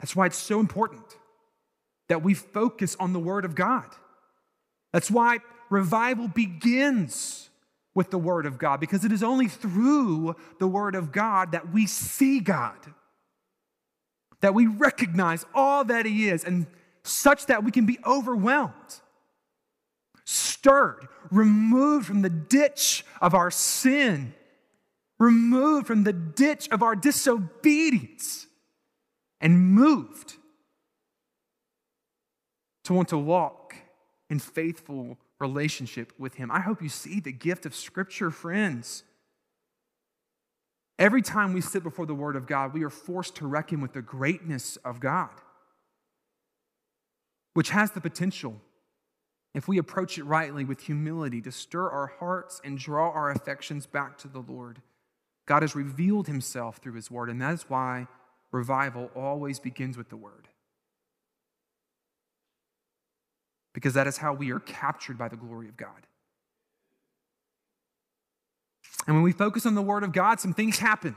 That's 0.00 0.14
why 0.14 0.26
it's 0.26 0.36
so 0.36 0.60
important 0.60 1.16
that 2.08 2.22
we 2.22 2.34
focus 2.34 2.94
on 3.00 3.14
the 3.14 3.18
Word 3.18 3.46
of 3.46 3.54
God. 3.54 3.86
That's 4.92 5.10
why 5.10 5.38
revival 5.74 6.28
begins 6.28 7.50
with 7.94 8.10
the 8.10 8.18
Word 8.18 8.46
of 8.46 8.58
God 8.58 8.80
because 8.80 9.04
it 9.04 9.12
is 9.12 9.22
only 9.22 9.48
through 9.48 10.36
the 10.58 10.68
Word 10.68 10.94
of 10.94 11.12
God 11.12 11.52
that 11.52 11.72
we 11.72 11.86
see 11.86 12.40
God, 12.40 12.78
that 14.40 14.54
we 14.54 14.66
recognize 14.66 15.44
all 15.52 15.84
that 15.84 16.06
He 16.06 16.28
is, 16.28 16.44
and 16.44 16.66
such 17.02 17.46
that 17.46 17.64
we 17.64 17.70
can 17.70 17.86
be 17.86 17.98
overwhelmed, 18.06 19.00
stirred, 20.24 21.08
removed 21.30 22.06
from 22.06 22.22
the 22.22 22.30
ditch 22.30 23.04
of 23.20 23.34
our 23.34 23.50
sin, 23.50 24.32
removed 25.18 25.86
from 25.86 26.04
the 26.04 26.12
ditch 26.12 26.68
of 26.70 26.82
our 26.82 26.94
disobedience, 26.96 28.46
and 29.40 29.74
moved 29.74 30.34
to 32.84 32.94
want 32.94 33.08
to 33.08 33.18
walk 33.18 33.74
in 34.30 34.38
faithful 34.38 35.18
relationship 35.46 36.08
with 36.18 36.34
Him. 36.40 36.48
I 36.50 36.60
hope 36.60 36.82
you 36.82 36.88
see 36.88 37.20
the 37.20 37.32
gift 37.32 37.66
of 37.66 37.74
Scripture, 37.74 38.30
friends. 38.30 39.04
Every 40.98 41.22
time 41.22 41.52
we 41.52 41.60
sit 41.60 41.82
before 41.82 42.06
the 42.06 42.20
Word 42.24 42.36
of 42.36 42.46
God, 42.46 42.72
we 42.74 42.84
are 42.84 42.90
forced 42.90 43.36
to 43.36 43.46
reckon 43.46 43.80
with 43.80 43.92
the 43.92 44.02
greatness 44.02 44.66
of 44.84 45.00
God. 45.00 45.34
which 47.54 47.70
has 47.70 47.92
the 47.92 48.00
potential, 48.00 48.60
if 49.54 49.68
we 49.68 49.78
approach 49.78 50.18
it 50.18 50.24
rightly 50.24 50.64
with 50.64 50.80
humility, 50.80 51.40
to 51.40 51.52
stir 51.52 51.88
our 51.88 52.08
hearts 52.18 52.60
and 52.64 52.78
draw 52.78 53.10
our 53.10 53.30
affections 53.30 53.86
back 53.86 54.18
to 54.18 54.28
the 54.28 54.40
Lord. 54.40 54.82
God 55.46 55.62
has 55.62 55.76
revealed 55.76 56.26
himself 56.26 56.78
through 56.78 56.94
his 56.94 57.10
word, 57.10 57.30
and 57.30 57.40
that 57.40 57.54
is 57.54 57.66
why 57.68 58.08
revival 58.50 59.10
always 59.14 59.60
begins 59.60 59.96
with 59.96 60.08
the 60.08 60.16
word. 60.16 60.48
Because 63.74 63.92
that 63.94 64.06
is 64.06 64.16
how 64.16 64.32
we 64.32 64.50
are 64.50 64.60
captured 64.60 65.18
by 65.18 65.28
the 65.28 65.36
glory 65.36 65.68
of 65.68 65.76
God. 65.76 66.06
And 69.06 69.14
when 69.16 69.22
we 69.22 69.32
focus 69.32 69.66
on 69.66 69.74
the 69.74 69.82
word 69.82 70.02
of 70.02 70.12
God, 70.12 70.40
some 70.40 70.54
things 70.54 70.78
happen. 70.78 71.14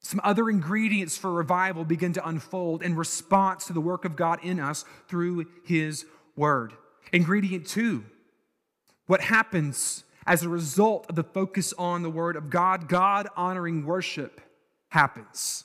Some 0.00 0.20
other 0.22 0.48
ingredients 0.48 1.16
for 1.16 1.32
revival 1.32 1.84
begin 1.84 2.12
to 2.12 2.28
unfold 2.28 2.82
in 2.82 2.94
response 2.94 3.66
to 3.66 3.72
the 3.72 3.80
work 3.80 4.04
of 4.04 4.14
God 4.14 4.38
in 4.44 4.60
us 4.60 4.84
through 5.08 5.46
his 5.64 6.04
word. 6.36 6.74
Ingredient 7.12 7.66
two, 7.66 8.04
what 9.06 9.22
happens 9.22 10.04
as 10.26 10.42
a 10.42 10.48
result 10.48 11.06
of 11.08 11.16
the 11.16 11.24
focus 11.24 11.72
on 11.78 12.02
the 12.02 12.10
Word 12.10 12.36
of 12.36 12.50
God, 12.50 12.88
God 12.88 13.28
honoring 13.36 13.84
worship 13.84 14.40
happens. 14.88 15.64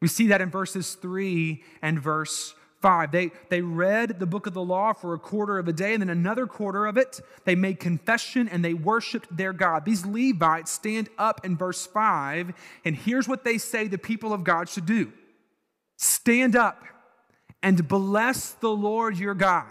We 0.00 0.08
see 0.08 0.28
that 0.28 0.40
in 0.40 0.50
verses 0.50 0.94
3 0.94 1.62
and 1.82 2.00
verse 2.00 2.54
5. 2.80 3.12
They, 3.12 3.30
they 3.48 3.60
read 3.60 4.18
the 4.18 4.26
book 4.26 4.46
of 4.46 4.54
the 4.54 4.62
law 4.62 4.92
for 4.92 5.14
a 5.14 5.18
quarter 5.18 5.58
of 5.58 5.68
a 5.68 5.72
day, 5.72 5.92
and 5.92 6.02
then 6.02 6.10
another 6.10 6.46
quarter 6.46 6.86
of 6.86 6.96
it, 6.96 7.20
they 7.44 7.54
made 7.54 7.78
confession 7.78 8.48
and 8.48 8.64
they 8.64 8.74
worshiped 8.74 9.34
their 9.36 9.52
God. 9.52 9.84
These 9.84 10.06
Levites 10.06 10.70
stand 10.70 11.08
up 11.18 11.44
in 11.44 11.56
verse 11.56 11.86
5, 11.86 12.52
and 12.84 12.96
here's 12.96 13.28
what 13.28 13.44
they 13.44 13.58
say 13.58 13.86
the 13.86 13.98
people 13.98 14.32
of 14.32 14.44
God 14.44 14.68
should 14.68 14.86
do 14.86 15.12
Stand 15.96 16.56
up 16.56 16.82
and 17.62 17.86
bless 17.86 18.52
the 18.52 18.70
Lord 18.70 19.18
your 19.18 19.34
God 19.34 19.66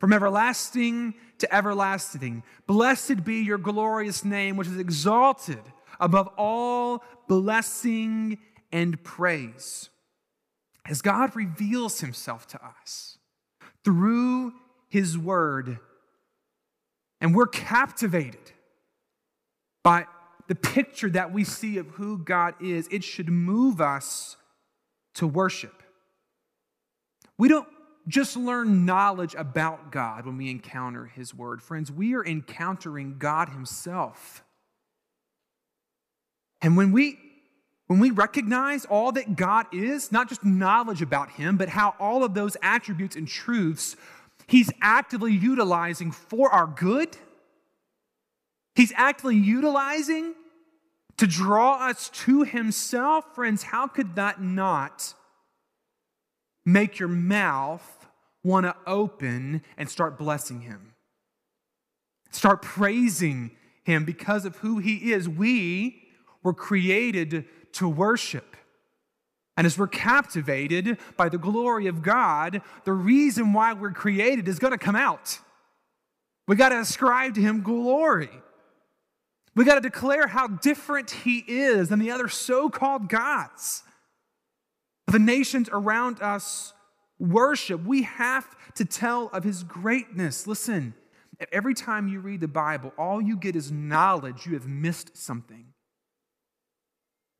from 0.00 0.12
everlasting 0.12 1.14
to 1.38 1.54
everlasting. 1.54 2.42
Blessed 2.66 3.24
be 3.24 3.42
your 3.42 3.58
glorious 3.58 4.24
name, 4.24 4.56
which 4.56 4.68
is 4.68 4.78
exalted 4.78 5.60
above 6.00 6.28
all 6.38 7.04
blessing 7.28 8.38
and 8.72 9.02
praise. 9.04 9.90
As 10.86 11.00
God 11.00 11.34
reveals 11.34 12.00
himself 12.00 12.46
to 12.48 12.60
us 12.64 13.18
through 13.84 14.52
his 14.88 15.16
word, 15.16 15.78
and 17.20 17.34
we're 17.34 17.46
captivated 17.46 18.52
by 19.82 20.06
the 20.46 20.54
picture 20.54 21.08
that 21.10 21.32
we 21.32 21.44
see 21.44 21.78
of 21.78 21.88
who 21.90 22.18
God 22.18 22.54
is, 22.60 22.86
it 22.90 23.02
should 23.02 23.28
move 23.28 23.80
us 23.80 24.36
to 25.14 25.26
worship. 25.26 25.82
We 27.38 27.48
don't 27.48 27.68
just 28.06 28.36
learn 28.36 28.84
knowledge 28.84 29.34
about 29.34 29.90
God 29.90 30.26
when 30.26 30.36
we 30.36 30.50
encounter 30.50 31.06
His 31.06 31.34
Word. 31.34 31.62
Friends, 31.62 31.90
we 31.90 32.14
are 32.14 32.24
encountering 32.24 33.16
God 33.18 33.48
Himself. 33.48 34.44
And 36.60 36.76
when 36.76 36.92
we 36.92 37.18
when 37.86 38.00
we 38.00 38.10
recognize 38.10 38.84
all 38.86 39.12
that 39.12 39.36
God 39.36 39.66
is, 39.72 40.10
not 40.10 40.28
just 40.28 40.44
knowledge 40.44 41.02
about 41.02 41.30
Him, 41.32 41.56
but 41.56 41.68
how 41.68 41.94
all 41.98 42.24
of 42.24 42.34
those 42.34 42.56
attributes 42.62 43.16
and 43.16 43.28
truths 43.28 43.96
He's 44.46 44.70
actively 44.82 45.32
utilizing 45.32 46.10
for 46.10 46.50
our 46.50 46.66
good, 46.66 47.16
He's 48.74 48.92
actively 48.96 49.36
utilizing 49.36 50.34
to 51.16 51.26
draw 51.26 51.86
us 51.86 52.08
to 52.10 52.42
Himself, 52.42 53.34
friends, 53.34 53.62
how 53.62 53.86
could 53.86 54.16
that 54.16 54.42
not 54.42 55.14
make 56.64 56.98
your 56.98 57.08
mouth 57.08 58.06
want 58.42 58.66
to 58.66 58.76
open 58.86 59.62
and 59.76 59.88
start 59.88 60.18
blessing 60.18 60.60
him. 60.60 60.94
Start 62.30 62.62
praising 62.62 63.52
him 63.84 64.04
because 64.04 64.44
of 64.44 64.56
who 64.56 64.78
he 64.78 65.12
is. 65.12 65.28
We 65.28 66.02
were 66.42 66.54
created 66.54 67.46
to 67.74 67.88
worship. 67.88 68.56
And 69.56 69.66
as 69.66 69.78
we're 69.78 69.86
captivated 69.86 70.98
by 71.16 71.28
the 71.28 71.38
glory 71.38 71.86
of 71.86 72.02
God, 72.02 72.60
the 72.84 72.92
reason 72.92 73.52
why 73.52 73.72
we're 73.72 73.92
created 73.92 74.48
is 74.48 74.58
going 74.58 74.72
to 74.72 74.78
come 74.78 74.96
out. 74.96 75.38
We 76.48 76.56
got 76.56 76.70
to 76.70 76.80
ascribe 76.80 77.34
to 77.34 77.40
him 77.40 77.62
glory. 77.62 78.30
We 79.54 79.64
got 79.64 79.76
to 79.76 79.80
declare 79.80 80.26
how 80.26 80.48
different 80.48 81.10
he 81.10 81.38
is 81.46 81.88
than 81.88 82.00
the 82.00 82.10
other 82.10 82.28
so 82.28 82.68
called 82.68 83.08
gods. 83.08 83.84
The 85.06 85.20
nations 85.20 85.68
around 85.70 86.20
us 86.20 86.72
worship, 87.20 87.84
we 87.84 88.02
have 88.02 88.46
to 88.74 88.84
tell 88.84 89.28
of 89.28 89.44
his 89.44 89.62
greatness. 89.62 90.48
Listen, 90.48 90.94
every 91.52 91.74
time 91.74 92.08
you 92.08 92.18
read 92.18 92.40
the 92.40 92.48
Bible, 92.48 92.92
all 92.98 93.22
you 93.22 93.36
get 93.36 93.54
is 93.54 93.70
knowledge. 93.70 94.46
You 94.46 94.54
have 94.54 94.66
missed 94.66 95.16
something. 95.16 95.66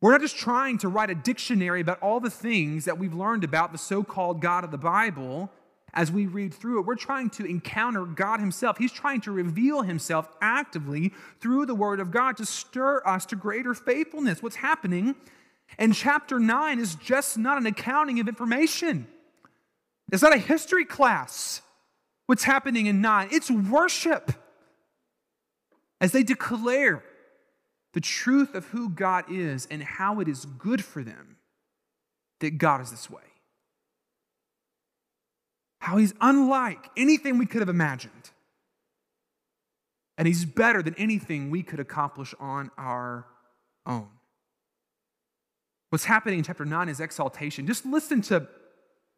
We're 0.05 0.13
not 0.13 0.21
just 0.21 0.37
trying 0.37 0.77
to 0.81 0.89
write 0.89 1.09
a 1.09 1.15
dictionary 1.15 1.81
about 1.81 1.99
all 2.03 2.21
the 2.21 2.29
things 2.29 2.85
that 2.85 2.99
we've 2.99 3.15
learned 3.15 3.43
about 3.43 3.73
the 3.73 3.79
so 3.79 4.05
called 4.05 4.43
God 4.43 4.63
of 4.63 4.71
the 4.71 4.77
Bible 4.77 5.51
as 5.95 6.13
we 6.13 6.27
read 6.27 6.53
through 6.53 6.81
it. 6.81 6.85
We're 6.85 6.95
trying 6.95 7.31
to 7.31 7.47
encounter 7.47 8.05
God 8.05 8.39
Himself. 8.39 8.77
He's 8.77 8.93
trying 8.93 9.23
to 9.23 9.33
reveal 9.33 9.81
Himself 9.81 10.29
actively 10.43 11.15
through 11.41 11.65
the 11.65 11.75
Word 11.75 12.01
of 12.01 12.11
God 12.11 12.37
to 12.37 12.45
stir 12.45 13.01
us 13.07 13.25
to 13.25 13.37
greater 13.37 13.73
faithfulness. 13.73 14.43
What's 14.43 14.57
happening 14.57 15.15
in 15.79 15.95
chapter 15.95 16.39
9 16.39 16.79
is 16.79 16.97
just 16.97 17.39
not 17.39 17.57
an 17.57 17.65
accounting 17.65 18.21
of 18.21 18.29
information. 18.29 19.07
It's 20.13 20.23
not 20.23 20.35
a 20.35 20.39
history 20.39 20.85
class, 20.85 21.63
what's 22.27 22.45
happening 22.45 22.85
in 22.85 23.01
9. 23.01 23.29
It's 23.33 23.51
worship. 23.51 24.33
As 25.99 26.13
they 26.13 26.23
declare 26.23 27.03
the 27.95 28.01
truth 28.01 28.55
of 28.55 28.67
who 28.67 28.91
God 28.91 29.25
is 29.31 29.67
and 29.71 29.83
how 29.83 30.21
it 30.21 30.29
is 30.29 30.45
good 30.45 30.85
for 30.85 31.03
them 31.03 31.37
that 32.41 32.59
God 32.59 32.81
is 32.81 32.91
this 32.91 33.09
way. 33.09 33.23
How 35.79 35.97
he's 35.97 36.13
unlike 36.21 36.91
anything 36.97 37.39
we 37.39 37.47
could 37.47 37.61
have 37.61 37.69
imagined. 37.69 38.31
And 40.19 40.27
he's 40.27 40.45
better 40.45 40.83
than 40.83 40.95
anything 40.97 41.51
we 41.51 41.63
could 41.63 41.81
accomplish 41.81 42.35
on 42.41 42.71
our 42.77 43.27
own. 43.87 44.09
What's 45.91 46.05
happening 46.05 46.39
in 46.39 46.45
chapter 46.45 46.65
9 46.65 46.89
is 46.89 46.99
exaltation. 46.99 47.67
Just 47.67 47.87
listen 47.87 48.23
to 48.23 48.49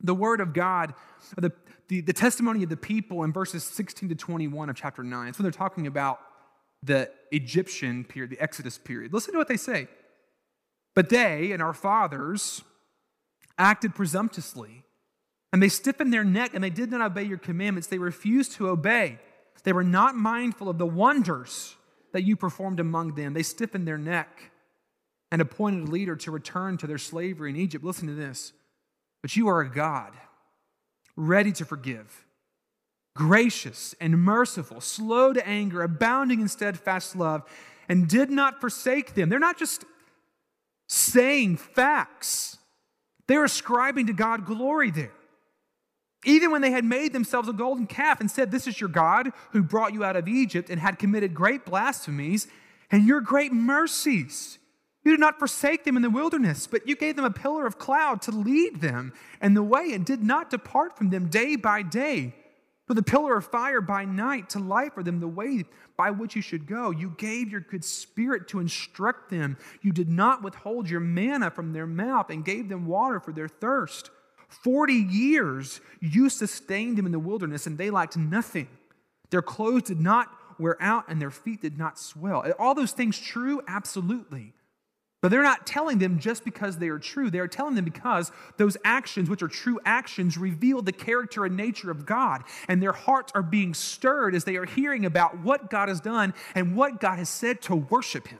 the 0.02 0.14
word 0.14 0.40
of 0.40 0.52
God, 0.52 0.92
the, 1.36 1.52
the, 1.88 2.02
the, 2.02 2.12
testimony 2.12 2.62
of 2.62 2.68
the 2.68 2.76
people 2.76 3.22
in 3.22 3.32
verses 3.32 3.64
16 3.64 4.10
to 4.10 4.14
21 4.14 4.68
of 4.68 4.76
chapter 4.76 5.02
9. 5.02 5.28
It's 5.28 5.38
when 5.38 5.44
they're 5.44 5.50
talking 5.50 5.86
about 5.86 6.20
the 6.86 7.10
Egyptian 7.32 8.04
period, 8.04 8.30
the 8.30 8.40
Exodus 8.40 8.78
period. 8.78 9.12
Listen 9.12 9.32
to 9.32 9.38
what 9.38 9.48
they 9.48 9.56
say. 9.56 9.88
But 10.94 11.08
they 11.10 11.52
and 11.52 11.62
our 11.62 11.74
fathers 11.74 12.62
acted 13.58 13.94
presumptuously, 13.94 14.84
and 15.52 15.62
they 15.62 15.68
stiffened 15.68 16.12
their 16.12 16.24
neck, 16.24 16.52
and 16.54 16.62
they 16.62 16.70
did 16.70 16.90
not 16.90 17.00
obey 17.00 17.24
your 17.24 17.38
commandments. 17.38 17.88
They 17.88 17.98
refused 17.98 18.52
to 18.52 18.68
obey. 18.68 19.18
They 19.64 19.72
were 19.72 19.84
not 19.84 20.14
mindful 20.14 20.68
of 20.68 20.78
the 20.78 20.86
wonders 20.86 21.74
that 22.12 22.22
you 22.22 22.36
performed 22.36 22.78
among 22.78 23.14
them. 23.14 23.34
They 23.34 23.42
stiffened 23.42 23.86
their 23.86 23.98
neck 23.98 24.52
and 25.32 25.42
appointed 25.42 25.88
a 25.88 25.90
leader 25.90 26.14
to 26.14 26.30
return 26.30 26.76
to 26.78 26.86
their 26.86 26.98
slavery 26.98 27.50
in 27.50 27.56
Egypt. 27.56 27.84
Listen 27.84 28.06
to 28.06 28.14
this. 28.14 28.52
But 29.22 29.34
you 29.34 29.48
are 29.48 29.60
a 29.60 29.68
God, 29.68 30.12
ready 31.16 31.50
to 31.52 31.64
forgive, 31.64 32.25
gracious 33.16 33.94
and 34.00 34.22
merciful, 34.22 34.80
slow 34.80 35.32
to 35.32 35.46
anger, 35.46 35.82
abounding 35.82 36.40
in 36.40 36.48
steadfast 36.48 37.16
love, 37.16 37.42
and 37.88 38.08
did 38.08 38.30
not 38.30 38.60
forsake 38.60 39.14
them. 39.14 39.28
They're 39.28 39.38
not 39.38 39.58
just 39.58 39.84
saying 40.88 41.56
facts, 41.56 42.58
they're 43.26 43.44
ascribing 43.44 44.06
to 44.06 44.12
God 44.12 44.46
glory 44.46 44.92
there. 44.92 45.12
Even 46.24 46.50
when 46.50 46.60
they 46.60 46.70
had 46.70 46.84
made 46.84 47.12
themselves 47.12 47.48
a 47.48 47.52
golden 47.52 47.86
calf 47.86 48.20
and 48.20 48.30
said, 48.30 48.50
This 48.50 48.66
is 48.66 48.80
your 48.80 48.88
God 48.88 49.30
who 49.52 49.62
brought 49.62 49.94
you 49.94 50.04
out 50.04 50.16
of 50.16 50.28
Egypt 50.28 50.70
and 50.70 50.80
had 50.80 50.98
committed 50.98 51.34
great 51.34 51.64
blasphemies 51.64 52.48
and 52.90 53.06
your 53.06 53.20
great 53.20 53.52
mercies. 53.52 54.58
You 55.04 55.12
did 55.12 55.20
not 55.20 55.38
forsake 55.38 55.84
them 55.84 55.94
in 55.94 56.02
the 56.02 56.10
wilderness, 56.10 56.66
but 56.66 56.88
you 56.88 56.96
gave 56.96 57.14
them 57.14 57.24
a 57.24 57.30
pillar 57.30 57.64
of 57.64 57.78
cloud 57.78 58.22
to 58.22 58.32
lead 58.32 58.80
them 58.80 59.12
and 59.40 59.56
the 59.56 59.62
way, 59.62 59.92
and 59.92 60.04
did 60.04 60.24
not 60.24 60.50
depart 60.50 60.98
from 60.98 61.10
them 61.10 61.28
day 61.28 61.54
by 61.54 61.82
day. 61.82 62.34
For 62.86 62.94
the 62.94 63.02
pillar 63.02 63.36
of 63.36 63.46
fire 63.46 63.80
by 63.80 64.04
night 64.04 64.50
to 64.50 64.60
light 64.60 64.94
for 64.94 65.02
them 65.02 65.18
the 65.18 65.26
way 65.26 65.64
by 65.96 66.10
which 66.10 66.36
you 66.36 66.42
should 66.42 66.66
go. 66.66 66.90
You 66.90 67.14
gave 67.18 67.50
your 67.50 67.60
good 67.60 67.84
spirit 67.84 68.46
to 68.48 68.60
instruct 68.60 69.28
them. 69.28 69.56
You 69.82 69.92
did 69.92 70.08
not 70.08 70.42
withhold 70.42 70.88
your 70.88 71.00
manna 71.00 71.50
from 71.50 71.72
their 71.72 71.86
mouth 71.86 72.30
and 72.30 72.44
gave 72.44 72.68
them 72.68 72.86
water 72.86 73.18
for 73.18 73.32
their 73.32 73.48
thirst. 73.48 74.10
Forty 74.48 74.94
years 74.94 75.80
you 76.00 76.28
sustained 76.28 76.96
them 76.96 77.06
in 77.06 77.12
the 77.12 77.18
wilderness, 77.18 77.66
and 77.66 77.76
they 77.76 77.90
lacked 77.90 78.16
nothing. 78.16 78.68
Their 79.30 79.42
clothes 79.42 79.82
did 79.82 80.00
not 80.00 80.30
wear 80.58 80.76
out, 80.80 81.06
and 81.08 81.20
their 81.20 81.32
feet 81.32 81.62
did 81.62 81.76
not 81.76 81.98
swell. 81.98 82.44
All 82.58 82.74
those 82.74 82.92
things 82.92 83.18
true? 83.18 83.60
Absolutely. 83.66 84.52
But 85.26 85.30
they're 85.30 85.42
not 85.42 85.66
telling 85.66 85.98
them 85.98 86.20
just 86.20 86.44
because 86.44 86.78
they 86.78 86.86
are 86.86 87.00
true. 87.00 87.30
They 87.30 87.40
are 87.40 87.48
telling 87.48 87.74
them 87.74 87.84
because 87.84 88.30
those 88.58 88.76
actions, 88.84 89.28
which 89.28 89.42
are 89.42 89.48
true 89.48 89.80
actions, 89.84 90.38
reveal 90.38 90.82
the 90.82 90.92
character 90.92 91.44
and 91.44 91.56
nature 91.56 91.90
of 91.90 92.06
God. 92.06 92.44
And 92.68 92.80
their 92.80 92.92
hearts 92.92 93.32
are 93.34 93.42
being 93.42 93.74
stirred 93.74 94.36
as 94.36 94.44
they 94.44 94.54
are 94.54 94.66
hearing 94.66 95.04
about 95.04 95.40
what 95.40 95.68
God 95.68 95.88
has 95.88 96.00
done 96.00 96.32
and 96.54 96.76
what 96.76 97.00
God 97.00 97.18
has 97.18 97.28
said 97.28 97.60
to 97.62 97.74
worship 97.74 98.28
Him. 98.28 98.38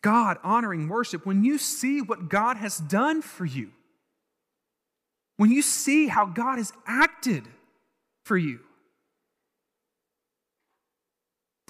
God 0.00 0.38
honoring 0.42 0.88
worship, 0.88 1.26
when 1.26 1.44
you 1.44 1.58
see 1.58 2.00
what 2.00 2.30
God 2.30 2.56
has 2.56 2.78
done 2.78 3.20
for 3.20 3.44
you, 3.44 3.70
when 5.36 5.52
you 5.52 5.60
see 5.60 6.08
how 6.08 6.24
God 6.24 6.56
has 6.56 6.72
acted 6.86 7.46
for 8.24 8.38
you, 8.38 8.60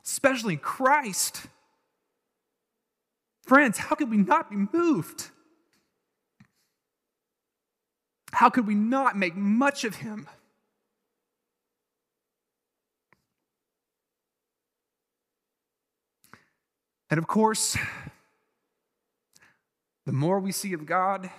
especially 0.07 0.57
Christ. 0.57 1.47
Friends, 3.45 3.79
how 3.79 3.97
could 3.97 4.11
we 4.11 4.17
not 4.17 4.51
be 4.51 4.57
moved? 4.73 5.31
How 8.33 8.51
could 8.51 8.67
we 8.67 8.75
not 8.75 9.17
make 9.17 9.35
much 9.35 9.85
of 9.85 9.97
him? 9.97 10.29
And 17.09 17.19
of 17.19 17.27
course, 17.27 17.77
the 20.07 20.13
more 20.13 20.41
we 20.41 20.53
see 20.53 20.73
of 20.73 20.87
God, 20.87 21.31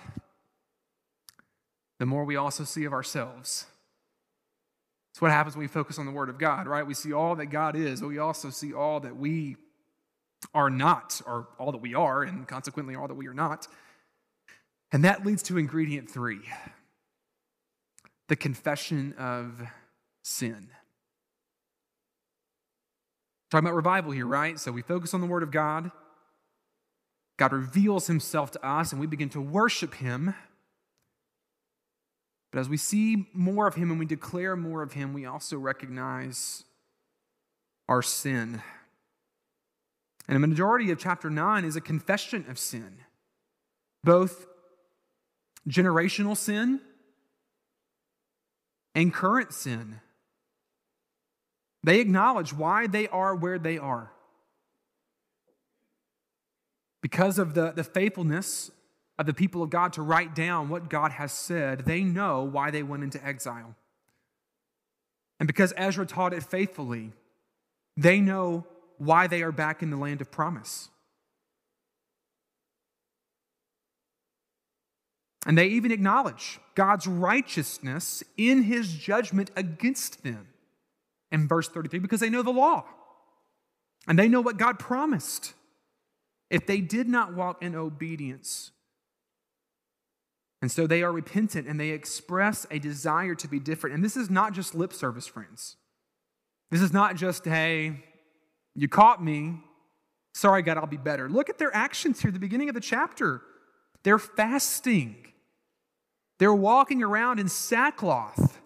the 1.98 2.06
more 2.06 2.24
we 2.24 2.36
also 2.36 2.64
see 2.64 2.84
of 2.84 2.92
ourselves. 2.92 3.66
It's 5.18 5.20
what 5.20 5.32
happens 5.32 5.56
when 5.56 5.62
we 5.64 5.66
focus 5.66 5.98
on 5.98 6.06
the 6.06 6.12
Word 6.12 6.28
of 6.28 6.38
God, 6.38 6.68
right? 6.68 6.86
We 6.86 6.94
see 6.94 7.12
all 7.12 7.34
that 7.34 7.46
God 7.46 7.74
is, 7.74 8.00
but 8.00 8.06
we 8.06 8.18
also 8.18 8.50
see 8.50 8.72
all 8.72 9.00
that 9.00 9.16
we 9.16 9.56
are 10.54 10.70
not, 10.70 11.20
or 11.26 11.48
all 11.58 11.72
that 11.72 11.78
we 11.78 11.92
are, 11.92 12.22
and 12.22 12.46
consequently 12.46 12.94
all 12.94 13.08
that 13.08 13.16
we 13.16 13.26
are 13.26 13.34
not. 13.34 13.66
And 14.92 15.04
that 15.04 15.26
leads 15.26 15.42
to 15.42 15.58
ingredient 15.58 16.08
three 16.08 16.42
the 18.28 18.36
confession 18.36 19.12
of 19.18 19.60
sin. 20.22 20.68
Talking 23.50 23.66
about 23.66 23.74
revival 23.74 24.12
here, 24.12 24.24
right? 24.24 24.56
So 24.56 24.70
we 24.70 24.82
focus 24.82 25.14
on 25.14 25.20
the 25.20 25.26
Word 25.26 25.42
of 25.42 25.50
God. 25.50 25.90
God 27.38 27.52
reveals 27.52 28.06
Himself 28.06 28.52
to 28.52 28.64
us, 28.64 28.92
and 28.92 29.00
we 29.00 29.08
begin 29.08 29.30
to 29.30 29.40
worship 29.40 29.94
Him. 29.94 30.36
But 32.50 32.60
as 32.60 32.68
we 32.68 32.76
see 32.76 33.28
more 33.34 33.66
of 33.66 33.74
him 33.74 33.90
and 33.90 33.98
we 33.98 34.06
declare 34.06 34.56
more 34.56 34.82
of 34.82 34.94
him, 34.94 35.12
we 35.12 35.26
also 35.26 35.58
recognize 35.58 36.64
our 37.88 38.02
sin. 38.02 38.62
And 40.26 40.36
a 40.36 40.46
majority 40.46 40.90
of 40.90 40.98
chapter 40.98 41.30
9 41.30 41.64
is 41.64 41.76
a 41.76 41.80
confession 41.80 42.46
of 42.48 42.58
sin, 42.58 42.98
both 44.02 44.46
generational 45.68 46.36
sin 46.36 46.80
and 48.94 49.12
current 49.12 49.52
sin. 49.52 50.00
They 51.82 52.00
acknowledge 52.00 52.52
why 52.52 52.86
they 52.86 53.08
are 53.08 53.34
where 53.34 53.58
they 53.58 53.78
are. 53.78 54.12
Because 57.00 57.38
of 57.38 57.54
the, 57.54 57.70
the 57.70 57.84
faithfulness 57.84 58.70
of 59.18 59.26
the 59.26 59.34
people 59.34 59.62
of 59.62 59.70
God 59.70 59.92
to 59.94 60.02
write 60.02 60.34
down 60.34 60.68
what 60.68 60.88
God 60.88 61.12
has 61.12 61.32
said, 61.32 61.80
they 61.80 62.02
know 62.02 62.42
why 62.42 62.70
they 62.70 62.82
went 62.82 63.02
into 63.02 63.24
exile. 63.24 63.74
And 65.40 65.46
because 65.46 65.72
Ezra 65.76 66.06
taught 66.06 66.32
it 66.32 66.42
faithfully, 66.42 67.12
they 67.96 68.20
know 68.20 68.66
why 68.98 69.26
they 69.26 69.42
are 69.42 69.52
back 69.52 69.82
in 69.82 69.90
the 69.90 69.96
land 69.96 70.20
of 70.20 70.30
promise. 70.30 70.88
And 75.46 75.56
they 75.56 75.68
even 75.68 75.92
acknowledge 75.92 76.58
God's 76.74 77.06
righteousness 77.06 78.22
in 78.36 78.62
his 78.62 78.92
judgment 78.92 79.50
against 79.56 80.22
them 80.22 80.48
in 81.32 81.48
verse 81.48 81.68
33 81.68 82.00
because 82.00 82.20
they 82.20 82.30
know 82.30 82.42
the 82.42 82.50
law 82.50 82.84
and 84.06 84.18
they 84.18 84.28
know 84.28 84.40
what 84.40 84.56
God 84.56 84.78
promised. 84.78 85.54
If 86.50 86.66
they 86.66 86.80
did 86.80 87.08
not 87.08 87.34
walk 87.34 87.62
in 87.62 87.74
obedience, 87.74 88.72
and 90.60 90.70
so 90.70 90.86
they 90.86 91.02
are 91.02 91.12
repentant 91.12 91.68
and 91.68 91.78
they 91.78 91.90
express 91.90 92.66
a 92.70 92.78
desire 92.78 93.34
to 93.36 93.48
be 93.48 93.60
different. 93.60 93.94
And 93.94 94.04
this 94.04 94.16
is 94.16 94.28
not 94.28 94.52
just 94.52 94.74
lip 94.74 94.92
service, 94.92 95.26
friends. 95.26 95.76
This 96.70 96.82
is 96.82 96.92
not 96.92 97.16
just, 97.16 97.44
hey, 97.44 98.04
you 98.74 98.88
caught 98.88 99.22
me. 99.22 99.60
Sorry, 100.34 100.62
God, 100.62 100.76
I'll 100.76 100.86
be 100.86 100.96
better. 100.96 101.28
Look 101.28 101.48
at 101.48 101.58
their 101.58 101.74
actions 101.74 102.20
here 102.20 102.30
the 102.30 102.38
beginning 102.38 102.68
of 102.68 102.74
the 102.74 102.80
chapter. 102.80 103.42
They're 104.02 104.18
fasting, 104.18 105.16
they're 106.38 106.54
walking 106.54 107.02
around 107.02 107.40
in 107.40 107.48
sackcloth, 107.48 108.60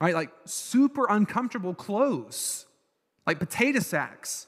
right? 0.00 0.14
Like 0.14 0.30
super 0.44 1.06
uncomfortable 1.08 1.74
clothes, 1.74 2.66
like 3.26 3.38
potato 3.38 3.80
sacks. 3.80 4.46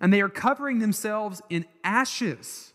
And 0.00 0.12
they 0.12 0.20
are 0.20 0.28
covering 0.28 0.80
themselves 0.80 1.40
in 1.48 1.64
ashes. 1.84 2.72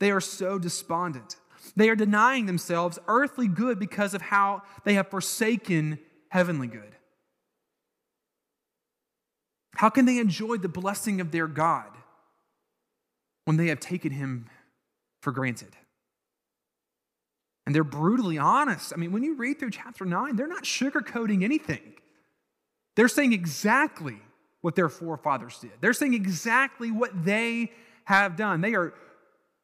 They 0.00 0.10
are 0.10 0.20
so 0.20 0.58
despondent. 0.58 1.36
They 1.76 1.90
are 1.90 1.94
denying 1.94 2.46
themselves 2.46 2.98
earthly 3.06 3.48
good 3.48 3.78
because 3.78 4.14
of 4.14 4.22
how 4.22 4.62
they 4.84 4.94
have 4.94 5.08
forsaken 5.08 5.98
heavenly 6.30 6.66
good. 6.66 6.96
How 9.76 9.90
can 9.90 10.06
they 10.06 10.18
enjoy 10.18 10.56
the 10.56 10.68
blessing 10.68 11.20
of 11.20 11.32
their 11.32 11.46
God 11.46 11.90
when 13.44 13.58
they 13.58 13.66
have 13.66 13.78
taken 13.78 14.10
him 14.10 14.46
for 15.20 15.32
granted? 15.32 15.76
And 17.66 17.74
they're 17.74 17.84
brutally 17.84 18.38
honest. 18.38 18.92
I 18.94 18.96
mean, 18.96 19.12
when 19.12 19.22
you 19.22 19.34
read 19.34 19.58
through 19.58 19.72
chapter 19.72 20.06
9, 20.06 20.36
they're 20.36 20.46
not 20.46 20.62
sugarcoating 20.64 21.44
anything. 21.44 21.94
They're 22.94 23.08
saying 23.08 23.34
exactly 23.34 24.16
what 24.62 24.76
their 24.76 24.88
forefathers 24.88 25.58
did, 25.58 25.72
they're 25.80 25.92
saying 25.92 26.14
exactly 26.14 26.90
what 26.90 27.24
they 27.24 27.70
have 28.04 28.34
done. 28.36 28.62
They 28.62 28.74
are 28.74 28.94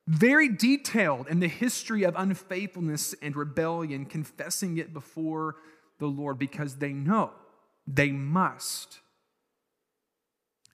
very 0.07 0.49
detailed 0.49 1.29
in 1.29 1.41
the 1.41 1.49
history 1.49 2.03
of 2.03 2.15
unfaithfulness 2.17 3.15
and 3.23 3.37
rebellion, 3.37 4.05
confessing 4.05 4.79
it 4.79 4.93
before 4.93 5.57
the 5.99 6.07
Lord 6.07 6.39
because 6.39 6.77
they 6.77 6.93
know 6.93 7.31
they 7.87 8.11
must 8.11 9.01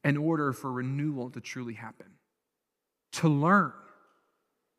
in 0.05 0.17
order 0.17 0.53
for 0.53 0.73
renewal 0.73 1.31
to 1.31 1.41
truly 1.41 1.75
happen, 1.75 2.07
to 3.13 3.29
learn 3.29 3.73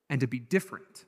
and 0.09 0.19
to 0.21 0.27
be 0.27 0.39
different. 0.39 1.05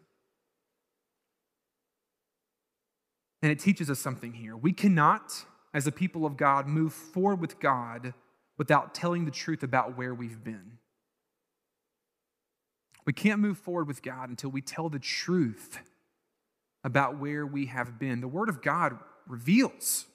And 3.41 3.51
it 3.51 3.59
teaches 3.59 3.89
us 3.89 3.99
something 3.99 4.33
here. 4.33 4.55
We 4.55 4.73
cannot, 4.73 5.45
as 5.73 5.87
a 5.87 5.91
people 5.91 6.25
of 6.25 6.37
God, 6.37 6.67
move 6.67 6.93
forward 6.93 7.41
with 7.41 7.59
God 7.59 8.13
without 8.57 8.93
telling 8.93 9.25
the 9.25 9.31
truth 9.31 9.63
about 9.63 9.97
where 9.97 10.13
we've 10.13 10.43
been. 10.43 10.77
We 13.11 13.13
can't 13.13 13.41
move 13.41 13.57
forward 13.57 13.87
with 13.87 14.01
God 14.01 14.29
until 14.29 14.51
we 14.51 14.61
tell 14.61 14.87
the 14.87 14.97
truth 14.97 15.79
about 16.85 17.19
where 17.19 17.45
we 17.45 17.65
have 17.65 17.99
been. 17.99 18.21
The 18.21 18.27
Word 18.29 18.47
of 18.47 18.61
God 18.61 18.97
reveals. 19.27 20.05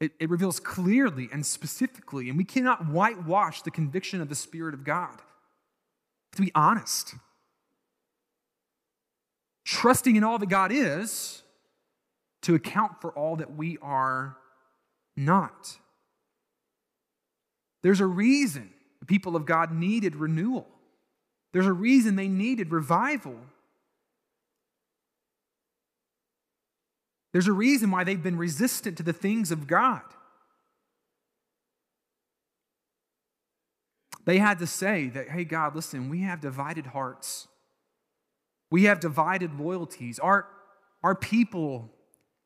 It, 0.00 0.12
it, 0.18 0.30
reveals 0.30 0.58
clearly 0.58 1.28
and 1.30 1.44
specifically, 1.44 2.30
and 2.30 2.38
we 2.38 2.44
cannot 2.44 2.88
whitewash 2.88 3.60
the 3.60 3.70
conviction 3.70 4.22
of 4.22 4.30
the 4.30 4.34
Spirit 4.34 4.72
of 4.72 4.84
God. 4.84 5.20
To 6.36 6.40
be 6.40 6.50
honest, 6.54 7.14
trusting 9.66 10.16
in 10.16 10.24
all 10.24 10.38
that 10.38 10.48
God 10.48 10.72
is 10.72 11.42
to 12.40 12.54
account 12.54 13.02
for 13.02 13.12
all 13.12 13.36
that 13.36 13.54
we 13.54 13.76
are 13.82 14.38
not. 15.14 15.76
There's 17.82 18.00
a 18.00 18.06
reason 18.06 18.70
the 19.00 19.04
people 19.04 19.36
of 19.36 19.44
God 19.44 19.72
needed 19.72 20.16
renewal. 20.16 20.68
There's 21.52 21.66
a 21.66 21.72
reason 21.72 22.16
they 22.16 22.28
needed 22.28 22.72
revival. 22.72 23.36
There's 27.32 27.48
a 27.48 27.52
reason 27.52 27.90
why 27.90 28.04
they've 28.04 28.22
been 28.22 28.38
resistant 28.38 28.96
to 28.96 29.02
the 29.02 29.12
things 29.12 29.50
of 29.50 29.66
God. 29.66 30.02
They 34.24 34.38
had 34.38 34.58
to 34.58 34.66
say 34.66 35.08
that, 35.10 35.28
hey, 35.28 35.44
God, 35.44 35.74
listen, 35.74 36.08
we 36.08 36.22
have 36.22 36.40
divided 36.40 36.86
hearts. 36.86 37.46
We 38.70 38.84
have 38.84 39.00
divided 39.00 39.58
loyalties. 39.58 40.18
Our, 40.18 40.46
our 41.02 41.14
people 41.14 41.90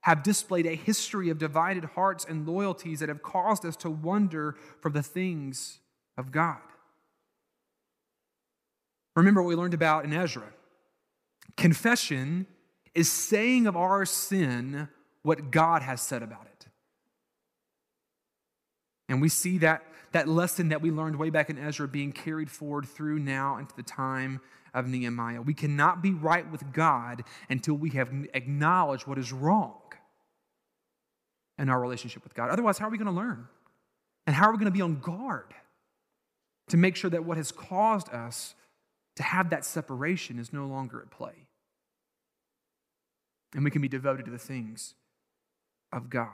have 0.02 0.22
displayed 0.22 0.66
a 0.66 0.74
history 0.74 1.30
of 1.30 1.38
divided 1.38 1.84
hearts 1.84 2.24
and 2.24 2.46
loyalties 2.46 3.00
that 3.00 3.08
have 3.08 3.22
caused 3.22 3.64
us 3.64 3.76
to 3.76 3.90
wander 3.90 4.56
from 4.80 4.92
the 4.92 5.02
things 5.02 5.78
of 6.18 6.32
God. 6.32 6.58
Remember 9.20 9.42
what 9.42 9.48
we 9.48 9.54
learned 9.54 9.74
about 9.74 10.06
in 10.06 10.14
Ezra. 10.14 10.48
Confession 11.59 12.46
is 12.94 13.12
saying 13.12 13.66
of 13.66 13.76
our 13.76 14.06
sin 14.06 14.88
what 15.22 15.50
God 15.50 15.83
has 15.83 16.00
said 16.00 16.22
about 16.22 16.46
it. 16.46 16.66
And 19.11 19.20
we 19.20 19.28
see 19.28 19.59
that, 19.59 19.83
that 20.12 20.26
lesson 20.26 20.70
that 20.70 20.80
we 20.80 20.90
learned 20.90 21.16
way 21.16 21.28
back 21.28 21.50
in 21.50 21.59
Ezra 21.59 21.87
being 21.87 22.12
carried 22.12 22.50
forward 22.50 22.87
through 22.87 23.18
now 23.18 23.59
into 23.59 23.76
the 23.76 23.83
time 23.83 24.40
of 24.72 24.87
Nehemiah. 24.87 25.42
We 25.42 25.52
cannot 25.52 26.00
be 26.00 26.12
right 26.12 26.50
with 26.50 26.72
God 26.72 27.22
until 27.50 27.74
we 27.74 27.90
have 27.90 28.11
acknowledged 28.33 29.06
what 29.06 29.18
is 29.18 29.33
wrong 29.33 29.83
in 31.59 31.68
our 31.68 31.78
relationship 31.78 32.24
with 32.24 32.33
God. 32.33 32.48
Otherwise, 32.48 32.78
how 32.78 32.87
are 32.87 32.90
we 32.90 32.96
going 32.96 33.04
to 33.04 33.12
learn? 33.12 33.48
And 34.26 34.35
how 34.35 34.46
are 34.46 34.52
we 34.52 34.56
going 34.56 34.64
to 34.64 34.70
be 34.70 34.80
on 34.80 34.98
guard 35.00 35.52
to 36.68 36.78
make 36.78 36.96
sure 36.96 37.11
that 37.11 37.24
what 37.24 37.37
has 37.37 37.52
caused 37.52 38.09
us 38.09 38.54
to 39.16 39.22
have 39.22 39.50
that 39.50 39.64
separation 39.64 40.38
is 40.38 40.52
no 40.52 40.66
longer 40.66 41.00
at 41.00 41.10
play? 41.10 41.46
And 43.54 43.64
we 43.64 43.70
can 43.70 43.82
be 43.82 43.88
devoted 43.88 44.24
to 44.26 44.30
the 44.30 44.38
things 44.38 44.94
of 45.92 46.08
God. 46.08 46.28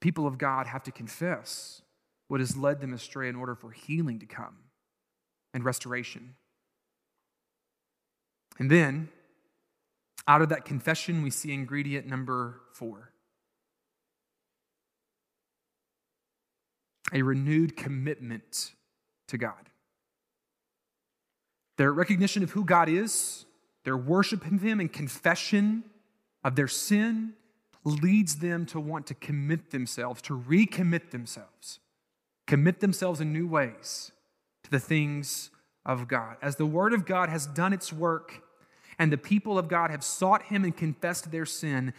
People 0.00 0.26
of 0.26 0.38
God 0.38 0.66
have 0.66 0.82
to 0.84 0.92
confess 0.92 1.82
what 2.28 2.40
has 2.40 2.56
led 2.56 2.80
them 2.80 2.92
astray 2.92 3.28
in 3.28 3.36
order 3.36 3.54
for 3.54 3.70
healing 3.70 4.18
to 4.20 4.26
come 4.26 4.56
and 5.52 5.64
restoration. 5.64 6.34
And 8.58 8.70
then, 8.70 9.08
out 10.26 10.42
of 10.42 10.48
that 10.50 10.64
confession, 10.64 11.22
we 11.22 11.30
see 11.30 11.52
ingredient 11.52 12.06
number 12.06 12.60
four 12.72 13.12
a 17.12 17.22
renewed 17.22 17.76
commitment 17.76 18.72
to 19.28 19.36
God. 19.36 19.68
Their 21.82 21.92
recognition 21.92 22.44
of 22.44 22.52
who 22.52 22.64
God 22.64 22.88
is, 22.88 23.44
their 23.82 23.96
worship 23.96 24.46
of 24.46 24.62
Him, 24.62 24.78
and 24.78 24.92
confession 24.92 25.82
of 26.44 26.54
their 26.54 26.68
sin 26.68 27.32
leads 27.82 28.36
them 28.36 28.66
to 28.66 28.78
want 28.78 29.08
to 29.08 29.14
commit 29.14 29.72
themselves, 29.72 30.22
to 30.22 30.38
recommit 30.38 31.10
themselves, 31.10 31.80
commit 32.46 32.78
themselves 32.78 33.20
in 33.20 33.32
new 33.32 33.48
ways 33.48 34.12
to 34.62 34.70
the 34.70 34.78
things 34.78 35.50
of 35.84 36.06
God. 36.06 36.36
As 36.40 36.54
the 36.54 36.66
Word 36.66 36.92
of 36.92 37.04
God 37.04 37.28
has 37.28 37.48
done 37.48 37.72
its 37.72 37.92
work 37.92 38.44
and 38.96 39.12
the 39.12 39.18
people 39.18 39.58
of 39.58 39.66
God 39.66 39.90
have 39.90 40.04
sought 40.04 40.44
Him 40.44 40.62
and 40.62 40.76
confessed 40.76 41.32
their 41.32 41.46
sin, 41.46 41.94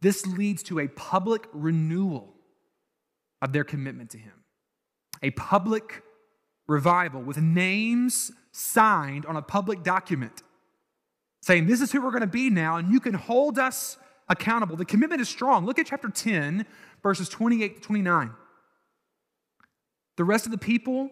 this 0.00 0.26
leads 0.26 0.64
to 0.64 0.80
a 0.80 0.88
public 0.88 1.46
renewal 1.52 2.34
of 3.40 3.52
their 3.52 3.62
commitment 3.62 4.10
to 4.10 4.18
Him. 4.18 4.42
A 5.22 5.30
public 5.30 6.02
revival 6.66 7.22
with 7.22 7.38
names 7.38 8.32
signed 8.52 9.26
on 9.26 9.36
a 9.36 9.42
public 9.42 9.82
document 9.82 10.42
saying, 11.42 11.66
This 11.66 11.80
is 11.80 11.92
who 11.92 12.00
we're 12.00 12.10
going 12.10 12.20
to 12.20 12.26
be 12.26 12.50
now, 12.50 12.76
and 12.76 12.92
you 12.92 13.00
can 13.00 13.14
hold 13.14 13.58
us 13.58 13.96
accountable. 14.28 14.76
The 14.76 14.84
commitment 14.84 15.20
is 15.20 15.28
strong. 15.28 15.66
Look 15.66 15.78
at 15.78 15.86
chapter 15.86 16.08
10, 16.08 16.66
verses 17.02 17.28
28 17.28 17.76
to 17.76 17.80
29. 17.80 18.30
The 20.16 20.24
rest 20.24 20.46
of 20.46 20.52
the 20.52 20.58
people, 20.58 21.10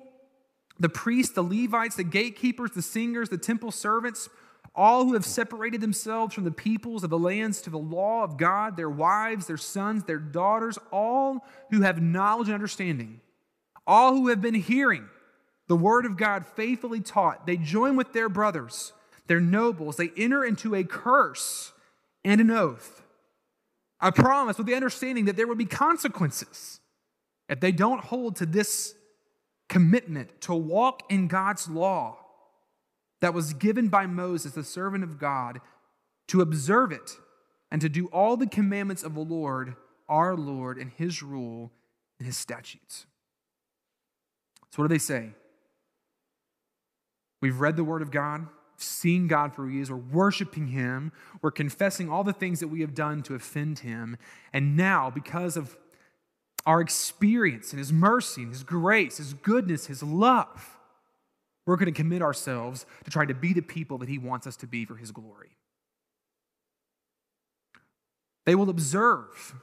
the 0.79 0.89
priests, 0.89 1.35
the 1.35 1.43
Levites, 1.43 1.97
the 1.97 2.05
gatekeepers, 2.05 2.73
the 2.73 2.83
singers, 2.83 3.29
the 3.29 3.39
temple 3.39 3.73
servants, 3.73 4.29
all 4.75 5.05
who 5.05 5.15
have 5.15 5.25
separated 5.25 5.81
themselves 5.81 6.35
from 6.35 6.45
the 6.45 6.53
peoples 6.53 7.03
of 7.03 7.11
the 7.11 7.19
lands 7.19 7.61
to 7.63 7.71
the 7.71 7.79
law 7.79 8.23
of 8.23 8.37
God, 8.37 8.77
their 8.77 8.91
wives, 8.91 9.47
their 9.47 9.57
sons, 9.57 10.05
their 10.05 10.19
daughters, 10.19 10.79
all 10.93 11.45
who 11.71 11.83
have 11.83 12.01
knowledge 12.01 12.49
and 12.49 12.55
understanding, 12.55 13.21
all 13.87 14.15
who 14.15 14.29
have 14.29 14.41
been 14.41 14.55
hearing 14.55 15.09
the 15.69 15.77
word 15.77 16.05
of 16.05 16.17
God 16.17 16.47
faithfully 16.47 17.01
taught, 17.01 17.47
they 17.47 17.57
join 17.57 17.97
with 17.97 18.13
their 18.13 18.29
brothers, 18.29 18.93
their 19.27 19.41
nobles, 19.41 19.97
they 19.97 20.11
enter 20.17 20.45
into 20.45 20.75
a 20.75 20.83
curse 20.83 21.73
and 22.25 22.41
an 22.41 22.51
oath 22.51 23.03
I 24.01 24.11
promise 24.11 24.59
with 24.59 24.67
the 24.67 24.75
understanding 24.75 25.25
that 25.25 25.37
there 25.37 25.47
will 25.47 25.57
be 25.57 25.65
consequences 25.65 26.81
if 27.49 27.61
they 27.61 27.73
don't 27.73 28.05
hold 28.05 28.37
to 28.37 28.47
this 28.47 28.95
commitment 29.69 30.41
to 30.43 30.55
walk 30.55 31.03
in 31.11 31.29
God's 31.29 31.69
law 31.69 32.19
that 33.21 33.35
was 33.35 33.55
given 33.55 33.89
by 33.89 34.07
Moses, 34.07 34.53
the 34.53 34.63
servant 34.63 35.03
of 35.03 35.19
God, 35.19 35.61
to 36.29 36.41
observe 36.41 36.93
it 36.93 37.17
and 37.71 37.81
to 37.81 37.89
do 37.89 38.07
all 38.07 38.37
the 38.37 38.47
commandments 38.47 39.03
of 39.03 39.15
the 39.15 39.21
Lord, 39.21 39.75
our 40.09 40.37
Lord, 40.37 40.79
and 40.79 40.93
his 40.93 41.23
rule 41.23 41.73
and 42.19 42.27
his 42.27 42.37
statutes. 42.37 43.07
So, 44.71 44.83
what 44.83 44.89
do 44.89 44.95
they 44.95 44.99
say? 44.99 45.31
We've 47.41 47.61
read 47.61 47.77
the 47.77 47.85
word 47.85 48.03
of 48.03 48.11
God 48.11 48.47
seeing 48.81 49.27
God 49.27 49.55
for 49.55 49.65
who 49.65 49.73
He 49.73 49.81
is, 49.81 49.91
we're 49.91 49.97
worshiping 49.97 50.69
Him, 50.69 51.13
we're 51.43 51.51
confessing 51.51 52.09
all 52.09 52.25
the 52.25 52.33
things 52.33 52.61
that 52.61 52.69
we 52.69 52.81
have 52.81 52.95
done 52.95 53.23
to 53.25 53.35
offend 53.35 53.81
Him. 53.81 54.17
And 54.53 54.77
now, 54.77 55.11
because 55.11 55.57
of 55.57 55.77
our 56.65 56.81
experience 56.81 57.73
and 57.73 57.79
His 57.79 57.93
mercy 57.93 58.43
and 58.43 58.53
His 58.53 58.63
grace, 58.63 59.19
His 59.19 59.35
goodness, 59.35 59.87
His 59.87 60.03
love, 60.03 60.79
we're 61.67 61.77
going 61.77 61.93
to 61.93 61.93
commit 61.93 62.23
ourselves 62.23 62.87
to 63.05 63.11
trying 63.11 63.29
to 63.29 63.35
be 63.35 63.53
the 63.53 63.63
people 63.63 63.99
that 63.99 64.09
He 64.09 64.19
wants 64.19 64.47
us 64.47 64.57
to 64.59 64.67
be 64.67 64.85
for 64.85 64.97
His 64.97 65.11
glory. 65.11 65.57
They 68.47 68.55
will 68.55 68.71
observe 68.71 69.55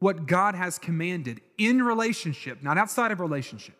what 0.00 0.26
God 0.26 0.54
has 0.54 0.78
commanded 0.78 1.40
in 1.56 1.82
relationship, 1.82 2.62
not 2.62 2.76
outside 2.76 3.12
of 3.12 3.20
relationship. 3.20 3.76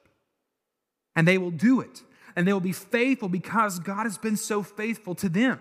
And 1.16 1.26
they 1.26 1.38
will 1.38 1.50
do 1.50 1.80
it 1.80 2.02
and 2.36 2.46
they 2.46 2.52
will 2.52 2.60
be 2.60 2.72
faithful 2.72 3.28
because 3.28 3.78
God 3.78 4.04
has 4.04 4.18
been 4.18 4.36
so 4.36 4.62
faithful 4.62 5.14
to 5.16 5.28
them. 5.28 5.60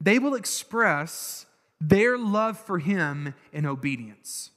They 0.00 0.18
will 0.18 0.34
express 0.34 1.46
their 1.80 2.18
love 2.18 2.58
for 2.58 2.78
Him 2.78 3.34
in 3.52 3.66
obedience, 3.66 4.50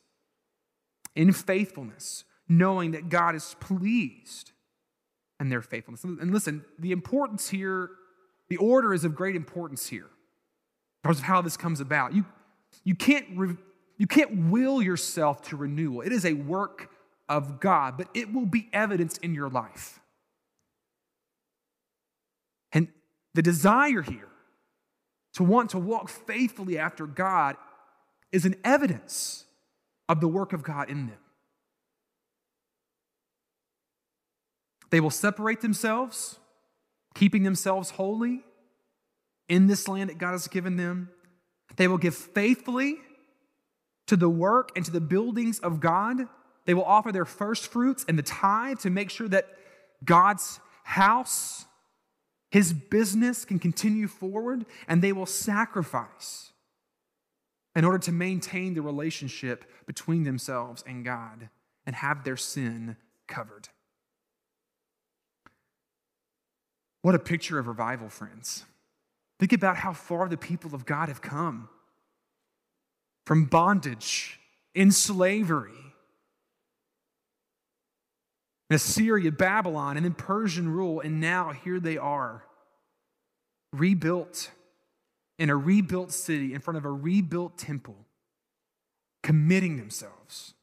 in 1.15 1.31
faithfulness, 1.31 2.23
knowing 2.47 2.91
that 2.91 3.09
God 3.09 3.35
is 3.35 3.55
pleased 3.59 4.51
in 5.39 5.49
their 5.49 5.61
faithfulness. 5.61 6.03
And 6.03 6.31
listen, 6.31 6.63
the 6.79 6.91
importance 6.91 7.49
here, 7.49 7.91
the 8.49 8.57
order 8.57 8.93
is 8.93 9.05
of 9.05 9.15
great 9.15 9.35
importance 9.35 9.87
here 9.87 10.09
because 11.01 11.19
of 11.19 11.25
how 11.25 11.41
this 11.41 11.57
comes 11.57 11.79
about. 11.79 12.13
You, 12.13 12.25
you, 12.83 12.95
can't 12.95 13.25
re, 13.35 13.55
you 13.97 14.07
can't 14.07 14.49
will 14.49 14.81
yourself 14.81 15.41
to 15.43 15.57
renewal, 15.57 16.01
it 16.01 16.11
is 16.11 16.25
a 16.25 16.33
work 16.33 16.89
of 17.29 17.59
God, 17.59 17.97
but 17.97 18.07
it 18.13 18.33
will 18.33 18.45
be 18.45 18.69
evidenced 18.73 19.19
in 19.23 19.33
your 19.33 19.49
life. 19.49 19.99
And 22.71 22.89
the 23.33 23.41
desire 23.41 24.01
here 24.01 24.29
to 25.33 25.43
want 25.43 25.71
to 25.71 25.79
walk 25.79 26.09
faithfully 26.09 26.77
after 26.77 27.05
God 27.05 27.55
is 28.31 28.45
an 28.45 28.55
evidence 28.63 29.45
of 30.09 30.21
the 30.21 30.27
work 30.27 30.53
of 30.53 30.63
God 30.63 30.89
in 30.89 31.07
them. 31.07 31.17
They 34.91 34.99
will 34.99 35.09
separate 35.09 35.61
themselves, 35.61 36.37
keeping 37.15 37.43
themselves 37.43 37.91
holy 37.91 38.41
in 39.49 39.67
this 39.67 39.87
land 39.87 40.09
that 40.09 40.19
God 40.19 40.31
has 40.33 40.47
given 40.47 40.77
them. 40.77 41.09
They 41.77 41.87
will 41.87 41.97
give 41.97 42.15
faithfully 42.15 42.97
to 44.07 44.15
the 44.15 44.29
work 44.29 44.71
and 44.75 44.85
to 44.85 44.91
the 44.91 45.01
buildings 45.01 45.59
of 45.59 45.79
God. 45.79 46.27
They 46.65 46.73
will 46.73 46.85
offer 46.85 47.11
their 47.11 47.25
first 47.25 47.67
fruits 47.67 48.05
and 48.07 48.19
the 48.19 48.23
tithe 48.23 48.79
to 48.79 48.91
make 48.91 49.09
sure 49.09 49.27
that 49.29 49.47
God's 50.05 50.59
house 50.83 51.65
his 52.53 52.71
business 52.71 53.45
can 53.45 53.57
continue 53.57 54.07
forward, 54.07 54.67
and 54.87 55.01
they 55.01 55.11
will 55.11 55.25
sacrifice 55.25 56.51
in 57.75 57.83
order 57.83 57.97
to 57.97 58.11
maintain 58.11 58.75
the 58.75 58.83
relationship 58.83 59.65
between 59.87 60.21
themselves 60.21 60.83
and 60.85 61.03
God 61.03 61.49
and 61.87 61.95
have 61.95 62.23
their 62.23 62.37
sin 62.37 62.95
covered. 63.27 63.69
What 67.01 67.15
a 67.15 67.19
picture 67.19 67.57
of 67.57 67.65
revival, 67.65 68.07
friends. 68.07 68.65
Think 69.39 69.51
about 69.51 69.77
how 69.77 69.93
far 69.93 70.29
the 70.29 70.37
people 70.37 70.75
of 70.75 70.85
God 70.85 71.09
have 71.09 71.23
come 71.23 71.69
from 73.25 73.45
bondage, 73.45 74.39
in 74.75 74.91
slavery, 74.91 75.82
Assyria, 78.73 79.31
Babylon, 79.31 79.97
and 79.97 80.05
then 80.05 80.13
Persian 80.13 80.69
rule, 80.69 81.01
and 81.01 81.19
now 81.19 81.51
here 81.51 81.79
they 81.79 81.97
are, 81.97 82.45
rebuilt 83.71 84.51
in 85.39 85.49
a 85.49 85.55
rebuilt 85.55 86.11
city 86.11 86.53
in 86.53 86.61
front 86.61 86.77
of 86.77 86.85
a 86.85 86.91
rebuilt 86.91 87.57
temple, 87.57 87.95
committing 89.21 89.77
themselves 89.77 90.53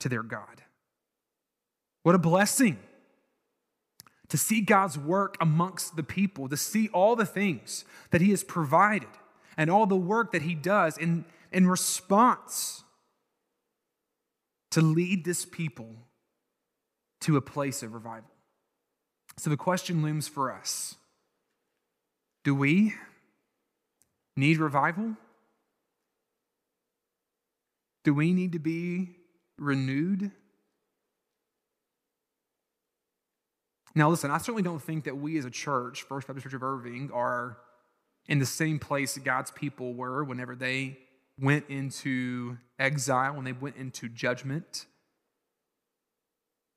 to 0.00 0.08
their 0.08 0.22
God. 0.22 0.62
What 2.02 2.14
a 2.14 2.18
blessing 2.18 2.78
to 4.28 4.38
see 4.38 4.60
God's 4.60 4.98
work 4.98 5.36
amongst 5.40 5.96
the 5.96 6.02
people, 6.02 6.48
to 6.48 6.56
see 6.56 6.88
all 6.88 7.16
the 7.16 7.26
things 7.26 7.84
that 8.10 8.20
He 8.20 8.30
has 8.30 8.44
provided 8.44 9.08
and 9.56 9.70
all 9.70 9.86
the 9.86 9.96
work 9.96 10.32
that 10.32 10.42
He 10.42 10.54
does 10.54 10.98
in, 10.98 11.24
in 11.52 11.66
response 11.66 12.84
to 14.70 14.80
lead 14.80 15.24
this 15.24 15.44
people 15.44 15.94
to 17.24 17.36
a 17.36 17.42
place 17.42 17.82
of 17.82 17.92
revival. 17.92 18.30
So 19.36 19.50
the 19.50 19.56
question 19.56 20.02
looms 20.02 20.28
for 20.28 20.52
us 20.52 20.96
Do 22.44 22.54
we 22.54 22.94
need 24.36 24.58
revival? 24.58 25.16
Do 28.04 28.14
we 28.14 28.32
need 28.32 28.52
to 28.52 28.58
be 28.58 29.16
renewed. 29.58 30.30
Now, 33.94 34.10
listen, 34.10 34.30
I 34.30 34.38
certainly 34.38 34.62
don't 34.62 34.82
think 34.82 35.04
that 35.04 35.16
we 35.16 35.38
as 35.38 35.44
a 35.44 35.50
church, 35.50 36.02
First 36.02 36.26
Baptist 36.26 36.44
Church 36.44 36.54
of 36.54 36.62
Irving, 36.62 37.10
are 37.12 37.58
in 38.26 38.38
the 38.38 38.46
same 38.46 38.78
place 38.78 39.16
God's 39.18 39.50
people 39.52 39.94
were 39.94 40.24
whenever 40.24 40.56
they 40.56 40.98
went 41.40 41.66
into 41.68 42.56
exile, 42.78 43.34
when 43.34 43.44
they 43.44 43.52
went 43.52 43.76
into 43.76 44.08
judgment. 44.08 44.86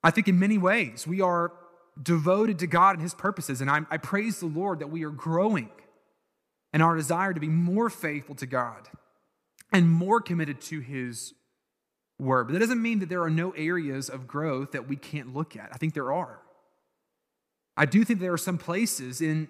I 0.02 0.10
think 0.10 0.28
in 0.28 0.38
many 0.38 0.58
ways 0.58 1.06
we 1.06 1.20
are 1.20 1.52
devoted 2.00 2.58
to 2.60 2.66
God 2.66 2.96
and 2.96 3.02
His 3.02 3.14
purposes, 3.14 3.60
and 3.60 3.70
I, 3.70 3.80
I 3.90 3.96
praise 3.96 4.40
the 4.40 4.46
Lord 4.46 4.78
that 4.80 4.90
we 4.90 5.04
are 5.04 5.10
growing 5.10 5.70
in 6.72 6.82
our 6.82 6.96
desire 6.96 7.32
to 7.32 7.40
be 7.40 7.48
more 7.48 7.90
faithful 7.90 8.34
to 8.36 8.46
God 8.46 8.88
and 9.72 9.90
more 9.90 10.20
committed 10.20 10.60
to 10.62 10.80
His 10.80 11.34
word. 12.18 12.48
But 12.48 12.54
that 12.54 12.60
doesn't 12.60 12.82
mean 12.82 13.00
that 13.00 13.08
there 13.08 13.22
are 13.22 13.30
no 13.30 13.50
areas 13.52 14.08
of 14.08 14.26
growth 14.26 14.72
that 14.72 14.88
we 14.88 14.96
can't 14.96 15.34
look 15.34 15.56
at. 15.56 15.70
I 15.72 15.76
think 15.76 15.94
there 15.94 16.12
are. 16.12 16.40
I 17.76 17.86
do 17.86 18.04
think 18.04 18.20
there 18.20 18.32
are 18.32 18.38
some 18.38 18.58
places 18.58 19.20
in, 19.20 19.48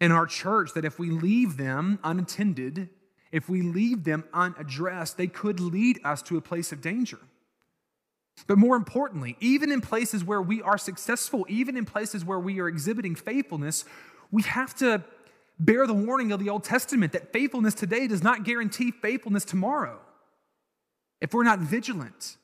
in 0.00 0.10
our 0.10 0.26
church 0.26 0.72
that 0.74 0.84
if 0.84 0.98
we 0.98 1.10
leave 1.10 1.58
them 1.58 1.98
unattended, 2.02 2.88
if 3.30 3.48
we 3.48 3.62
leave 3.62 4.04
them 4.04 4.24
unaddressed, 4.32 5.16
they 5.16 5.26
could 5.26 5.60
lead 5.60 6.00
us 6.02 6.22
to 6.22 6.36
a 6.36 6.40
place 6.40 6.72
of 6.72 6.80
danger. 6.80 7.18
But 8.46 8.58
more 8.58 8.76
importantly, 8.76 9.36
even 9.40 9.70
in 9.70 9.80
places 9.80 10.24
where 10.24 10.42
we 10.42 10.62
are 10.62 10.78
successful, 10.78 11.46
even 11.48 11.76
in 11.76 11.84
places 11.84 12.24
where 12.24 12.38
we 12.38 12.60
are 12.60 12.68
exhibiting 12.68 13.14
faithfulness, 13.14 13.84
we 14.30 14.42
have 14.42 14.74
to 14.76 15.04
bear 15.58 15.86
the 15.86 15.94
warning 15.94 16.32
of 16.32 16.40
the 16.40 16.48
Old 16.48 16.64
Testament 16.64 17.12
that 17.12 17.32
faithfulness 17.32 17.74
today 17.74 18.06
does 18.06 18.22
not 18.22 18.44
guarantee 18.44 18.90
faithfulness 18.90 19.44
tomorrow. 19.44 20.00
If 21.20 21.34
we're 21.34 21.44
not 21.44 21.58
vigilant 21.58 22.36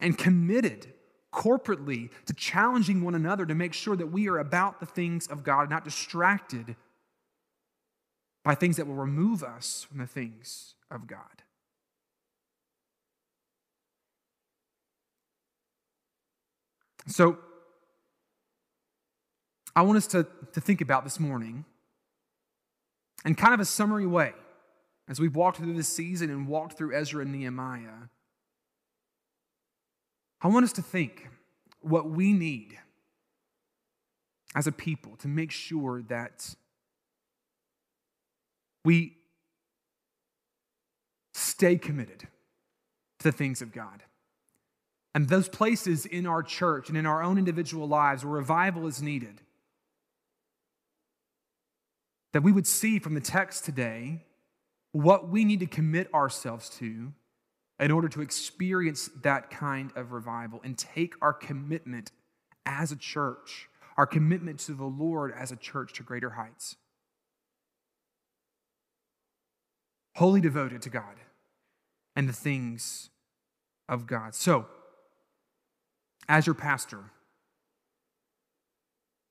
and 0.00 0.16
committed 0.16 0.92
corporately 1.32 2.10
to 2.26 2.34
challenging 2.34 3.02
one 3.02 3.14
another 3.14 3.46
to 3.46 3.54
make 3.54 3.72
sure 3.72 3.96
that 3.96 4.06
we 4.06 4.28
are 4.28 4.38
about 4.38 4.80
the 4.80 4.86
things 4.86 5.26
of 5.26 5.42
God, 5.42 5.70
not 5.70 5.84
distracted 5.84 6.76
by 8.44 8.54
things 8.54 8.76
that 8.76 8.86
will 8.86 8.94
remove 8.94 9.42
us 9.42 9.86
from 9.88 9.98
the 9.98 10.06
things 10.06 10.74
of 10.90 11.06
God. 11.06 11.43
So, 17.06 17.38
I 19.76 19.82
want 19.82 19.96
us 19.98 20.06
to, 20.08 20.26
to 20.52 20.60
think 20.60 20.80
about 20.80 21.04
this 21.04 21.18
morning 21.18 21.64
in 23.24 23.34
kind 23.34 23.54
of 23.54 23.60
a 23.60 23.64
summary 23.64 24.06
way 24.06 24.32
as 25.08 25.20
we've 25.20 25.34
walked 25.34 25.58
through 25.58 25.74
this 25.74 25.88
season 25.88 26.30
and 26.30 26.46
walked 26.46 26.78
through 26.78 26.94
Ezra 26.94 27.22
and 27.22 27.32
Nehemiah. 27.32 28.08
I 30.40 30.48
want 30.48 30.64
us 30.64 30.72
to 30.74 30.82
think 30.82 31.28
what 31.80 32.08
we 32.08 32.32
need 32.32 32.78
as 34.54 34.66
a 34.66 34.72
people 34.72 35.16
to 35.16 35.28
make 35.28 35.50
sure 35.50 36.02
that 36.02 36.54
we 38.84 39.16
stay 41.32 41.76
committed 41.76 42.20
to 43.18 43.24
the 43.24 43.32
things 43.32 43.60
of 43.60 43.72
God. 43.72 44.02
And 45.14 45.28
those 45.28 45.48
places 45.48 46.06
in 46.06 46.26
our 46.26 46.42
church 46.42 46.88
and 46.88 46.98
in 46.98 47.06
our 47.06 47.22
own 47.22 47.38
individual 47.38 47.86
lives 47.86 48.24
where 48.24 48.34
revival 48.34 48.86
is 48.88 49.00
needed, 49.00 49.40
that 52.32 52.42
we 52.42 52.50
would 52.50 52.66
see 52.66 52.98
from 52.98 53.14
the 53.14 53.20
text 53.20 53.64
today 53.64 54.24
what 54.90 55.28
we 55.28 55.44
need 55.44 55.60
to 55.60 55.66
commit 55.66 56.12
ourselves 56.12 56.68
to 56.78 57.12
in 57.78 57.90
order 57.90 58.08
to 58.08 58.22
experience 58.22 59.08
that 59.22 59.50
kind 59.50 59.92
of 59.96 60.12
revival 60.12 60.60
and 60.64 60.76
take 60.76 61.14
our 61.22 61.32
commitment 61.32 62.10
as 62.66 62.90
a 62.90 62.96
church, 62.96 63.68
our 63.96 64.06
commitment 64.06 64.58
to 64.60 64.72
the 64.72 64.84
Lord 64.84 65.32
as 65.36 65.52
a 65.52 65.56
church 65.56 65.92
to 65.94 66.02
greater 66.02 66.30
heights. 66.30 66.76
Wholly 70.16 70.40
devoted 70.40 70.82
to 70.82 70.90
God 70.90 71.16
and 72.16 72.28
the 72.28 72.32
things 72.32 73.10
of 73.88 74.06
God. 74.06 74.34
So, 74.34 74.66
as 76.28 76.46
your 76.46 76.54
pastor, 76.54 77.00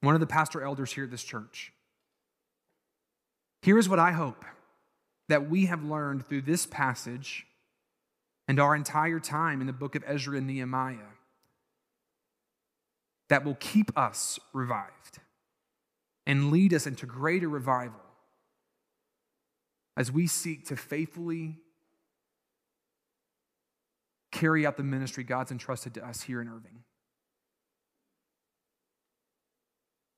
one 0.02 0.16
of 0.16 0.22
the 0.22 0.28
pastor 0.28 0.62
elders 0.62 0.92
here 0.92 1.06
at 1.06 1.12
this 1.12 1.24
church, 1.24 1.72
here 3.62 3.78
is 3.78 3.88
what 3.88 4.00
I 4.00 4.12
hope 4.12 4.44
that 5.30 5.50
we 5.50 5.66
have 5.68 5.84
learned 5.84 6.26
through 6.26 6.42
this 6.42 6.66
passage 6.66 7.46
and 8.48 8.60
our 8.60 8.76
entire 8.76 9.20
time 9.20 9.62
in 9.62 9.68
the 9.68 9.74
book 9.74 9.96
of 9.96 10.04
Ezra 10.06 10.38
and 10.38 10.48
Nehemiah 10.48 10.98
that 13.30 13.46
will 13.46 13.56
keep 13.56 13.98
us 13.98 14.40
revived 14.52 15.20
and 16.28 16.52
lead 16.52 16.74
us 16.74 16.86
into 16.86 17.06
greater 17.06 17.50
revival 17.50 18.00
as 19.96 20.12
we 20.12 20.28
seek 20.28 20.66
to 20.68 20.76
faithfully 20.76 21.56
carry 24.34 24.66
out 24.66 24.76
the 24.76 24.84
ministry 24.84 25.24
God's 25.24 25.52
entrusted 25.52 25.94
to 25.94 26.06
us 26.06 26.24
here 26.24 26.42
in 26.42 26.50
Irving. 26.50 26.84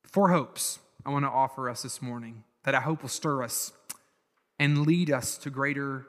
Four 0.05 0.29
hopes 0.29 0.79
I 1.05 1.09
want 1.09 1.25
to 1.25 1.29
offer 1.29 1.69
us 1.69 1.83
this 1.83 2.01
morning 2.01 2.45
that 2.63 2.73
I 2.73 2.79
hope 2.79 3.01
will 3.01 3.09
stir 3.09 3.43
us 3.43 3.73
and 4.57 4.87
lead 4.87 5.11
us 5.11 5.37
to 5.39 5.49
greater 5.49 6.07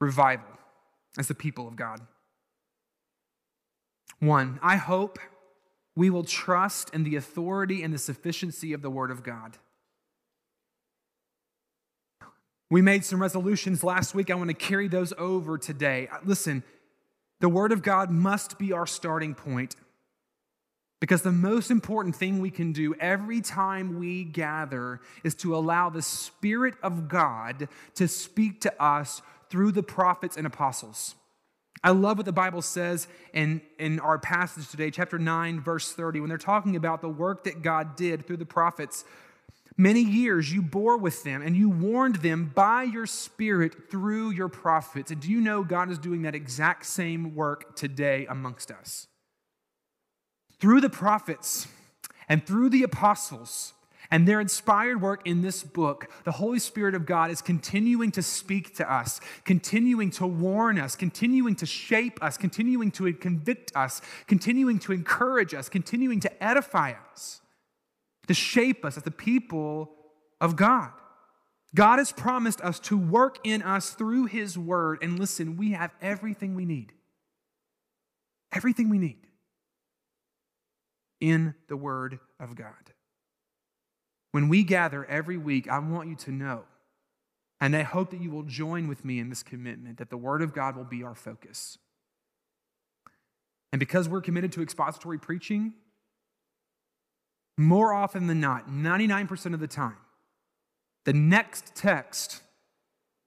revival 0.00 0.46
as 1.18 1.26
the 1.28 1.34
people 1.34 1.66
of 1.66 1.76
God. 1.76 2.00
One, 4.20 4.60
I 4.62 4.76
hope 4.76 5.18
we 5.96 6.10
will 6.10 6.24
trust 6.24 6.92
in 6.92 7.04
the 7.04 7.16
authority 7.16 7.82
and 7.82 7.94
the 7.94 7.98
sufficiency 7.98 8.72
of 8.72 8.82
the 8.82 8.90
Word 8.90 9.10
of 9.10 9.22
God. 9.22 9.56
We 12.74 12.82
made 12.82 13.04
some 13.04 13.22
resolutions 13.22 13.84
last 13.84 14.16
week. 14.16 14.32
I 14.32 14.34
want 14.34 14.48
to 14.48 14.54
carry 14.54 14.88
those 14.88 15.12
over 15.16 15.58
today. 15.58 16.08
Uh, 16.10 16.16
listen, 16.24 16.64
the 17.38 17.48
Word 17.48 17.70
of 17.70 17.82
God 17.82 18.10
must 18.10 18.58
be 18.58 18.72
our 18.72 18.84
starting 18.84 19.36
point. 19.36 19.76
Because 21.00 21.22
the 21.22 21.30
most 21.30 21.70
important 21.70 22.16
thing 22.16 22.40
we 22.40 22.50
can 22.50 22.72
do 22.72 22.96
every 22.96 23.40
time 23.40 24.00
we 24.00 24.24
gather 24.24 25.00
is 25.22 25.36
to 25.36 25.54
allow 25.54 25.88
the 25.88 26.02
Spirit 26.02 26.74
of 26.82 27.06
God 27.06 27.68
to 27.94 28.08
speak 28.08 28.60
to 28.62 28.82
us 28.82 29.22
through 29.50 29.70
the 29.70 29.84
prophets 29.84 30.36
and 30.36 30.44
apostles. 30.44 31.14
I 31.84 31.90
love 31.90 32.16
what 32.16 32.26
the 32.26 32.32
Bible 32.32 32.60
says 32.60 33.06
in, 33.32 33.62
in 33.78 34.00
our 34.00 34.18
passage 34.18 34.68
today, 34.68 34.90
chapter 34.90 35.16
9, 35.16 35.60
verse 35.60 35.92
30, 35.92 36.18
when 36.18 36.28
they're 36.28 36.38
talking 36.38 36.74
about 36.74 37.02
the 37.02 37.08
work 37.08 37.44
that 37.44 37.62
God 37.62 37.94
did 37.94 38.26
through 38.26 38.38
the 38.38 38.44
prophets. 38.44 39.04
Many 39.76 40.02
years 40.02 40.52
you 40.52 40.62
bore 40.62 40.96
with 40.96 41.24
them 41.24 41.42
and 41.42 41.56
you 41.56 41.68
warned 41.68 42.16
them 42.16 42.52
by 42.54 42.84
your 42.84 43.06
Spirit 43.06 43.90
through 43.90 44.30
your 44.30 44.48
prophets. 44.48 45.10
And 45.10 45.20
do 45.20 45.28
you 45.30 45.40
know 45.40 45.64
God 45.64 45.90
is 45.90 45.98
doing 45.98 46.22
that 46.22 46.34
exact 46.34 46.86
same 46.86 47.34
work 47.34 47.74
today 47.74 48.26
amongst 48.26 48.70
us? 48.70 49.08
through 50.64 50.80
the 50.80 50.88
prophets 50.88 51.68
and 52.26 52.46
through 52.46 52.70
the 52.70 52.82
apostles 52.82 53.74
and 54.10 54.26
their 54.26 54.40
inspired 54.40 55.00
work 55.00 55.20
in 55.26 55.42
this 55.42 55.62
book, 55.62 56.10
the 56.24 56.32
Holy 56.32 56.58
Spirit 56.58 56.94
of 56.94 57.04
God 57.04 57.30
is 57.30 57.42
continuing 57.42 58.10
to 58.12 58.22
speak 58.22 58.74
to 58.76 58.90
us, 58.90 59.20
continuing 59.44 60.10
to 60.12 60.26
warn 60.26 60.78
us, 60.78 60.96
continuing 60.96 61.54
to 61.56 61.66
shape 61.66 62.22
us, 62.22 62.38
continuing 62.38 62.90
to 62.92 63.12
convict 63.12 63.72
us, 63.74 64.00
continuing 64.26 64.78
to 64.78 64.92
encourage 64.92 65.52
us, 65.52 65.68
continuing 65.68 66.18
to 66.20 66.42
edify 66.42 66.94
us, 67.12 67.42
to 68.28 68.34
shape 68.34 68.84
us 68.84 68.96
as 68.96 69.02
the 69.02 69.10
people 69.10 69.92
of 70.40 70.56
God. 70.56 70.90
God 71.74 71.98
has 71.98 72.12
promised 72.12 72.60
us 72.60 72.78
to 72.80 72.96
work 72.96 73.38
in 73.44 73.62
us 73.62 73.90
through 73.90 74.26
His 74.26 74.56
Word. 74.56 74.98
And 75.02 75.18
listen, 75.18 75.56
we 75.56 75.72
have 75.72 75.92
everything 76.00 76.54
we 76.54 76.64
need. 76.64 76.92
Everything 78.52 78.88
we 78.88 78.98
need 78.98 79.26
in 81.20 81.54
the 81.68 81.76
Word 81.76 82.20
of 82.38 82.54
God. 82.54 82.92
When 84.30 84.48
we 84.48 84.62
gather 84.62 85.04
every 85.04 85.36
week, 85.36 85.68
I 85.68 85.78
want 85.78 86.08
you 86.08 86.16
to 86.16 86.30
know, 86.30 86.64
and 87.60 87.74
I 87.76 87.82
hope 87.82 88.10
that 88.10 88.20
you 88.20 88.30
will 88.30 88.42
join 88.42 88.88
with 88.88 89.04
me 89.04 89.18
in 89.18 89.28
this 89.28 89.42
commitment 89.42 89.98
that 89.98 90.10
the 90.10 90.16
Word 90.16 90.42
of 90.42 90.52
God 90.52 90.76
will 90.76 90.84
be 90.84 91.02
our 91.02 91.14
focus. 91.14 91.78
And 93.72 93.80
because 93.80 94.08
we're 94.08 94.20
committed 94.20 94.52
to 94.52 94.62
expository 94.62 95.18
preaching, 95.18 95.74
more 97.56 97.92
often 97.92 98.26
than 98.26 98.40
not, 98.40 98.68
99% 98.68 99.54
of 99.54 99.60
the 99.60 99.68
time, 99.68 99.96
the 101.04 101.12
next 101.12 101.74
text 101.74 102.42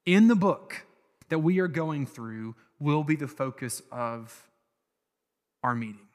in 0.06 0.28
the 0.28 0.36
book 0.36 0.86
that 1.30 1.40
we 1.40 1.60
are 1.60 1.68
going 1.68 2.06
through 2.06 2.56
will 2.80 3.04
be 3.04 3.16
the 3.16 3.28
focus 3.28 3.82
of 3.92 4.50
our 5.64 5.76
meeting 5.76 6.08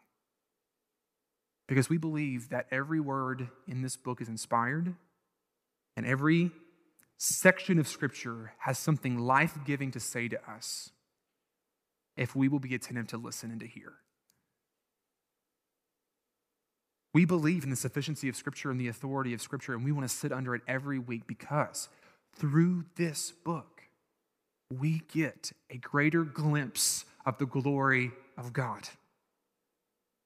because 1.69 1.89
we 1.89 1.97
believe 1.97 2.51
that 2.51 2.67
every 2.71 3.01
word 3.01 3.49
in 3.67 3.83
this 3.83 3.97
book 3.97 4.21
is 4.21 4.29
inspired 4.29 4.95
and 5.97 6.07
every 6.07 6.51
section 7.17 7.79
of 7.79 7.89
Scripture 7.89 8.53
has 8.59 8.79
something 8.79 9.19
life 9.19 9.59
giving 9.65 9.91
to 9.91 10.01
say 10.01 10.29
to 10.29 10.39
us. 10.51 10.91
if 12.15 12.37
we 12.37 12.47
will 12.47 12.59
be 12.59 12.75
attentive 12.75 13.07
to 13.07 13.17
listen 13.17 13.51
and 13.51 13.61
to 13.61 13.67
hear. 13.67 13.95
We 17.15 17.25
believe 17.25 17.65
in 17.65 17.71
the 17.71 17.77
sufficiency 17.77 18.29
of 18.29 18.37
Scripture 18.37 18.71
and 18.71 18.81
the 18.81 18.89
authority 18.89 19.35
of 19.35 19.43
Scripture, 19.43 19.75
and 19.75 19.85
we 19.85 19.93
want 19.93 20.09
to 20.09 20.15
sit 20.15 20.33
under 20.33 20.55
it 20.55 20.63
every 20.67 20.99
week 20.99 21.27
because 21.27 21.89
through 22.35 22.85
this 22.97 23.33
book, 23.45 23.83
we 24.71 25.03
get 25.13 25.53
a 25.69 25.77
greater 25.77 26.25
glimpse 26.25 27.05
of 27.27 27.37
the 27.37 27.45
glory 27.45 28.13
of 28.39 28.53
God. 28.53 28.89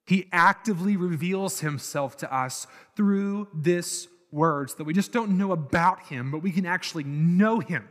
He 0.07 0.29
actively 0.31 0.97
reveals 0.97 1.61
himself 1.61 2.17
to 2.19 2.33
us 2.33 2.69
through 2.95 3.49
this 3.53 4.07
word 4.31 4.71
so 4.71 4.77
that 4.77 4.85
we 4.85 4.95
just 4.95 5.11
don't 5.11 5.37
know 5.37 5.51
about 5.51 6.07
him, 6.07 6.31
but 6.31 6.43
we 6.43 6.53
can 6.53 6.65
actually 6.65 7.03
know 7.03 7.59
him. 7.59 7.89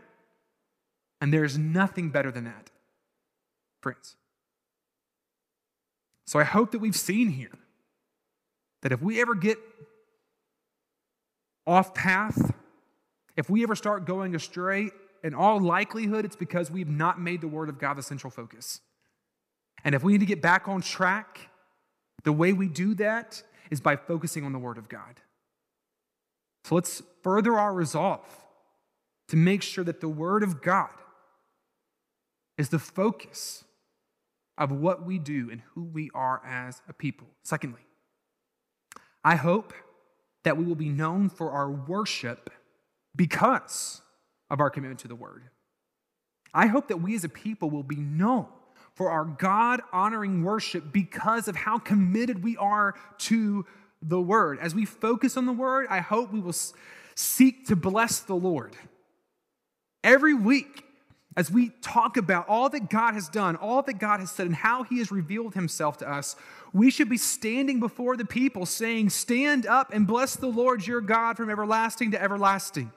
And 1.20 1.34
there's 1.34 1.58
nothing 1.58 2.10
better 2.12 2.32
than 2.32 2.46
that, 2.46 2.72
friends. 3.82 4.16
So 6.26 6.40
I 6.40 6.44
hope 6.46 6.72
that 6.72 6.80
we've 6.80 6.96
seen 6.96 7.30
here 7.30 7.52
that 8.86 8.92
if 8.92 9.02
we 9.02 9.20
ever 9.20 9.34
get 9.34 9.58
off 11.66 11.96
path, 11.96 12.54
if 13.36 13.50
we 13.50 13.64
ever 13.64 13.76
start 13.76 14.06
going 14.06 14.36
astray, 14.36 14.92
in 15.24 15.34
all 15.34 15.60
likelihood, 15.60 16.24
it's 16.24 16.36
because 16.36 16.70
we've 16.70 16.88
not 16.88 17.20
made 17.20 17.42
the 17.42 17.48
Word 17.48 17.68
of 17.68 17.80
God 17.80 17.96
the 17.98 18.04
central 18.04 18.30
focus. 18.30 18.82
And 19.84 19.96
if 19.96 20.04
we 20.04 20.12
need 20.12 20.20
to 20.20 20.28
get 20.28 20.40
back 20.40 20.68
on 20.68 20.84
track, 20.84 21.50
the 22.26 22.32
way 22.32 22.54
we 22.54 22.68
do 22.68 22.94
that 22.94 23.42
is 23.72 23.82
by 23.82 23.96
focusing 23.96 24.44
on 24.44 24.54
the 24.54 24.60
Word 24.60 24.78
of 24.78 24.88
God. 24.88 25.20
So 26.64 26.76
let's 26.76 27.02
further 27.24 27.58
our 27.58 27.74
resolve 27.74 28.46
to 29.30 29.36
make 29.36 29.64
sure 29.64 29.84
that 29.84 30.00
the 30.00 30.10
Word 30.10 30.44
of 30.44 30.62
God 30.62 30.94
is 32.60 32.70
the 32.70 32.78
focus 32.78 33.64
of 34.60 34.72
what 34.72 35.04
we 35.08 35.18
do 35.18 35.50
and 35.50 35.64
who 35.74 35.86
we 35.86 36.12
are 36.14 36.40
as 36.46 36.84
a 36.88 36.94
people. 36.94 37.26
Secondly, 37.42 37.82
I 39.26 39.36
hope 39.36 39.74
that 40.44 40.56
we 40.56 40.64
will 40.64 40.76
be 40.76 40.90
known 40.90 41.30
for 41.30 41.50
our 41.50 41.70
worship 41.70 42.52
because 43.16 44.04
of 44.52 44.60
our 44.60 44.70
commitment 44.70 45.00
to 45.00 45.08
the 45.08 45.16
word. 45.16 45.46
I 46.54 46.68
hope 46.68 46.88
that 46.90 46.98
we 46.98 47.16
as 47.16 47.24
a 47.24 47.30
people 47.30 47.72
will 47.72 47.84
be 47.84 47.96
known 47.96 48.46
for 48.94 49.10
our 49.10 49.26
God 49.26 49.82
honoring 49.92 50.44
worship 50.44 50.94
because 50.94 51.48
of 51.48 51.56
how 51.56 51.80
committed 51.80 52.44
we 52.44 52.56
are 52.58 52.94
to 53.18 53.66
the 54.00 54.22
word. 54.22 54.60
As 54.60 54.76
we 54.76 54.86
focus 54.86 55.36
on 55.36 55.48
the 55.48 55.54
word, 55.54 55.88
I 55.90 56.00
hope 56.00 56.32
we 56.32 56.40
will 56.40 56.56
seek 57.16 57.66
to 57.68 57.76
bless 57.76 58.20
the 58.20 58.36
Lord. 58.36 58.76
Every 60.04 60.36
week, 60.36 60.85
as 61.38 61.52
we 61.52 61.70
talk 61.82 62.16
about 62.18 62.48
all 62.48 62.70
that 62.70 62.90
God 62.90 63.14
has 63.14 63.28
done, 63.28 63.56
all 63.58 63.82
that 63.84 64.00
God 64.00 64.20
has 64.20 64.32
said, 64.32 64.46
and 64.46 64.56
how 64.56 64.84
He 64.84 65.00
has 65.00 65.12
revealed 65.12 65.54
Himself 65.54 65.98
to 65.98 66.10
us, 66.10 66.36
we 66.74 66.90
should 66.90 67.10
be 67.10 67.18
standing 67.18 67.80
before 67.80 68.16
the 68.16 68.26
people 68.26 68.66
saying, 68.66 69.10
Stand 69.10 69.66
up 69.66 69.94
and 69.94 70.08
bless 70.08 70.36
the 70.36 70.48
Lord 70.48 70.86
your 70.86 71.02
God 71.02 71.38
from 71.38 71.50
everlasting 71.50 72.12
to 72.12 72.22
everlasting. 72.22 72.92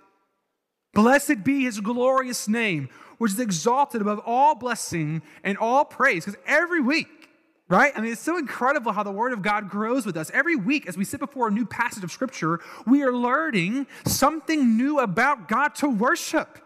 Blessed 0.94 1.44
be 1.44 1.64
his 1.64 1.80
glorious 1.80 2.48
name, 2.48 2.88
which 3.18 3.32
is 3.32 3.40
exalted 3.40 4.00
above 4.00 4.20
all 4.24 4.54
blessing 4.54 5.22
and 5.44 5.58
all 5.58 5.84
praise. 5.84 6.24
Because 6.24 6.40
every 6.46 6.80
week, 6.80 7.28
right? 7.68 7.92
I 7.94 8.00
mean, 8.00 8.12
it's 8.12 8.20
so 8.20 8.36
incredible 8.36 8.92
how 8.92 9.02
the 9.02 9.12
Word 9.12 9.32
of 9.32 9.42
God 9.42 9.68
grows 9.68 10.06
with 10.06 10.16
us. 10.16 10.30
Every 10.32 10.56
week, 10.56 10.88
as 10.88 10.96
we 10.96 11.04
sit 11.04 11.20
before 11.20 11.48
a 11.48 11.50
new 11.50 11.66
passage 11.66 12.04
of 12.04 12.10
Scripture, 12.10 12.60
we 12.86 13.02
are 13.02 13.12
learning 13.12 13.86
something 14.06 14.76
new 14.76 14.98
about 14.98 15.48
God 15.48 15.74
to 15.76 15.88
worship. 15.88 16.58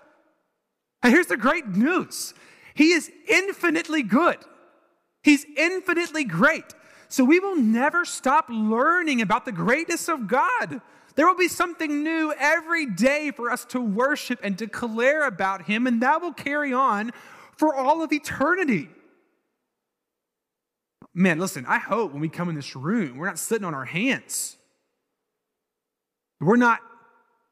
And 1.02 1.12
here's 1.12 1.26
the 1.26 1.36
great 1.36 1.66
news 1.68 2.34
He 2.74 2.92
is 2.92 3.10
infinitely 3.28 4.02
good, 4.02 4.38
He's 5.22 5.44
infinitely 5.56 6.24
great. 6.24 6.74
So 7.08 7.24
we 7.24 7.40
will 7.40 7.56
never 7.56 8.06
stop 8.06 8.46
learning 8.48 9.20
about 9.20 9.44
the 9.44 9.52
greatness 9.52 10.08
of 10.08 10.28
God. 10.28 10.80
There 11.14 11.26
will 11.26 11.36
be 11.36 11.46
something 11.48 12.02
new 12.02 12.32
every 12.38 12.86
day 12.86 13.32
for 13.32 13.50
us 13.50 13.66
to 13.66 13.80
worship 13.82 14.40
and 14.42 14.56
declare 14.56 15.26
about 15.26 15.66
Him, 15.66 15.86
and 15.86 16.00
that 16.00 16.22
will 16.22 16.32
carry 16.32 16.72
on 16.72 17.10
for 17.56 17.74
all 17.74 18.02
of 18.02 18.12
eternity. 18.12 18.88
Man, 21.14 21.38
listen, 21.38 21.66
I 21.66 21.78
hope 21.78 22.12
when 22.12 22.22
we 22.22 22.30
come 22.30 22.48
in 22.48 22.54
this 22.54 22.74
room, 22.74 23.18
we're 23.18 23.26
not 23.26 23.38
sitting 23.38 23.66
on 23.66 23.74
our 23.74 23.84
hands. 23.84 24.56
We're 26.40 26.56
not 26.56 26.80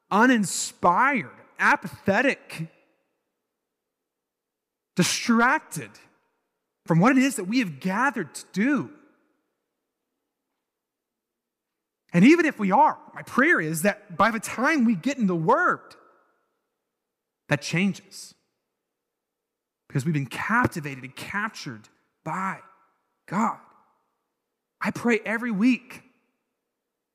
uninspired, 0.09 1.29
apathetic, 1.59 2.67
distracted 5.01 5.89
from 6.85 6.99
what 6.99 7.11
it 7.11 7.17
is 7.17 7.37
that 7.37 7.45
we 7.45 7.57
have 7.57 7.79
gathered 7.79 8.35
to 8.35 8.45
do. 8.53 8.91
And 12.13 12.23
even 12.23 12.45
if 12.45 12.59
we 12.59 12.71
are, 12.71 12.99
my 13.15 13.23
prayer 13.23 13.59
is 13.59 13.81
that 13.81 14.15
by 14.15 14.29
the 14.29 14.39
time 14.39 14.85
we 14.85 14.93
get 14.93 15.17
in 15.17 15.25
the 15.25 15.35
Word, 15.35 15.95
that 17.49 17.63
changes. 17.63 18.35
Because 19.87 20.05
we've 20.05 20.13
been 20.13 20.27
captivated 20.27 21.03
and 21.03 21.15
captured 21.15 21.89
by 22.23 22.59
God. 23.27 23.57
I 24.79 24.91
pray 24.91 25.19
every 25.25 25.51
week 25.51 26.03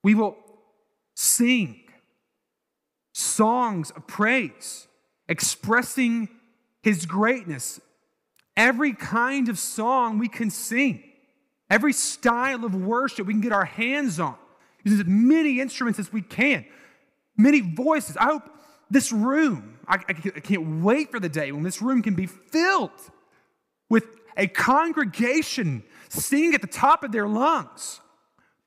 we 0.03 0.17
will 0.17 0.37
sing 1.15 1.83
songs 3.15 3.93
of 3.93 4.09
praise, 4.09 4.89
expressing 5.29 6.31
His 6.87 7.05
greatness. 7.05 7.81
Every 8.57 8.93
kind 8.93 9.49
of 9.49 9.59
song 9.59 10.21
we 10.21 10.29
can 10.29 10.51
sing, 10.51 11.03
every 11.69 11.93
style 11.93 12.65
of 12.65 12.77
worship 12.77 13.27
we 13.27 13.33
can 13.33 13.41
get 13.41 13.51
our 13.51 13.65
hands 13.65 14.21
on 14.21 14.37
as 14.85 15.05
many 15.05 15.59
instruments 15.59 15.99
as 15.99 16.13
we 16.13 16.23
can, 16.23 16.65
many 17.37 17.61
voices. 17.61 18.17
I 18.17 18.27
hope 18.27 18.49
this 18.89 19.11
room, 19.11 19.81
I, 19.89 19.95
I 19.95 20.13
can't 20.13 20.85
wait 20.85 21.11
for 21.11 21.19
the 21.19 21.29
day 21.29 21.51
when 21.51 21.65
this 21.65 21.83
room 21.83 22.03
can 22.03 22.15
be 22.15 22.27
filled 22.27 22.93
with 23.91 24.05
a 24.37 24.47
congregation 24.47 25.83
singing 26.09 26.55
at 26.55 26.61
the 26.61 26.69
top 26.69 27.03
of 27.03 27.11
their 27.11 27.27
lungs, 27.27 28.01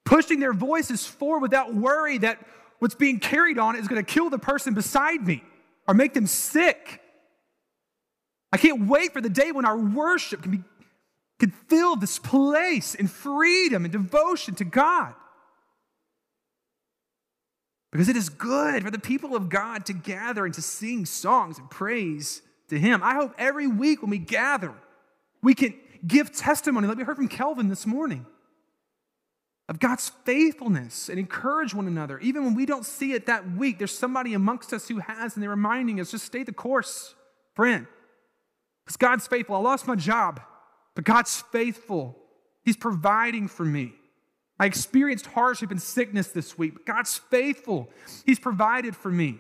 pushing 0.04 0.42
their 0.42 0.52
voices 0.52 1.08
forward 1.08 1.42
without 1.42 1.74
worry 1.74 2.18
that 2.18 2.46
what's 2.80 2.96
being 2.96 3.22
carried 3.22 3.58
on 3.58 3.78
is 3.78 3.88
going 3.88 4.04
to 4.04 4.14
kill 4.14 4.30
the 4.30 4.40
person 4.40 4.74
beside 4.74 5.26
me 5.26 5.42
or 5.88 5.94
make 5.94 6.14
them 6.14 6.28
sick. 6.28 7.02
I 8.52 8.58
can't 8.58 8.88
wait 8.88 9.14
for 9.14 9.22
the 9.22 9.30
day 9.30 9.52
when 9.52 9.66
our 9.66 9.78
worship 9.78 10.42
can 10.42 10.52
be 10.52 10.64
can 11.40 11.52
fill 11.52 11.96
this 11.96 12.20
place 12.20 12.94
in 12.94 13.08
freedom 13.08 13.86
and 13.86 13.92
devotion 13.92 14.56
to 14.56 14.66
God. 14.66 15.14
Because 17.92 18.10
it 18.10 18.18
is 18.18 18.30
good 18.30 18.84
for 18.84 18.92
the 18.92 19.00
people 19.00 19.36
of 19.36 19.50
God 19.50 19.86
to 19.88 19.94
gather 19.94 20.46
and 20.46 20.54
to 20.54 20.62
sing 20.62 21.06
songs 21.06 21.58
and 21.58 21.70
praise 21.72 22.42
to 22.68 22.78
Him. 22.78 23.02
I 23.02 23.16
hope 23.16 23.34
every 23.38 23.68
week 23.68 24.02
when 24.02 24.12
we 24.12 24.20
gather, 24.20 24.74
we 25.42 25.56
can 25.56 25.74
give 26.06 26.36
testimony, 26.36 26.88
like 26.88 26.98
we 26.98 27.04
heard 27.04 27.16
from 27.16 27.30
Kelvin 27.30 27.68
this 27.68 27.88
morning, 27.88 28.26
of 29.68 29.80
God's 29.80 30.10
faithfulness 30.26 31.10
and 31.10 31.18
encourage 31.18 31.74
one 31.74 31.88
another. 31.88 32.20
Even 32.20 32.44
when 32.44 32.54
we 32.54 32.66
don't 32.66 32.86
see 32.86 33.14
it 33.14 33.26
that 33.26 33.52
week, 33.52 33.78
there's 33.78 33.98
somebody 33.98 34.34
amongst 34.34 34.74
us 34.74 34.88
who 34.88 35.00
has, 35.00 35.36
and 35.36 35.42
they're 35.42 35.50
reminding 35.50 36.00
us 36.00 36.12
just 36.12 36.26
stay 36.26 36.44
the 36.44 36.54
course, 36.54 37.16
friend. 37.56 37.88
Because 38.90 38.98
God's 38.98 39.28
faithful. 39.28 39.56
I 39.56 39.60
lost 39.60 39.86
my 39.86 39.96
job, 39.96 40.42
but 40.96 41.04
God's 41.04 41.44
faithful. 41.52 42.18
He's 42.64 42.76
providing 42.76 43.48
for 43.48 43.64
me. 43.64 43.94
I 44.60 44.66
experienced 44.66 45.28
hardship 45.28 45.70
and 45.70 45.80
sickness 45.80 46.30
this 46.30 46.58
week, 46.58 46.74
but 46.74 46.88
God's 46.88 47.16
faithful. 47.16 47.88
He's 48.26 48.40
provided 48.40 48.96
for 48.96 49.12
me. 49.12 49.38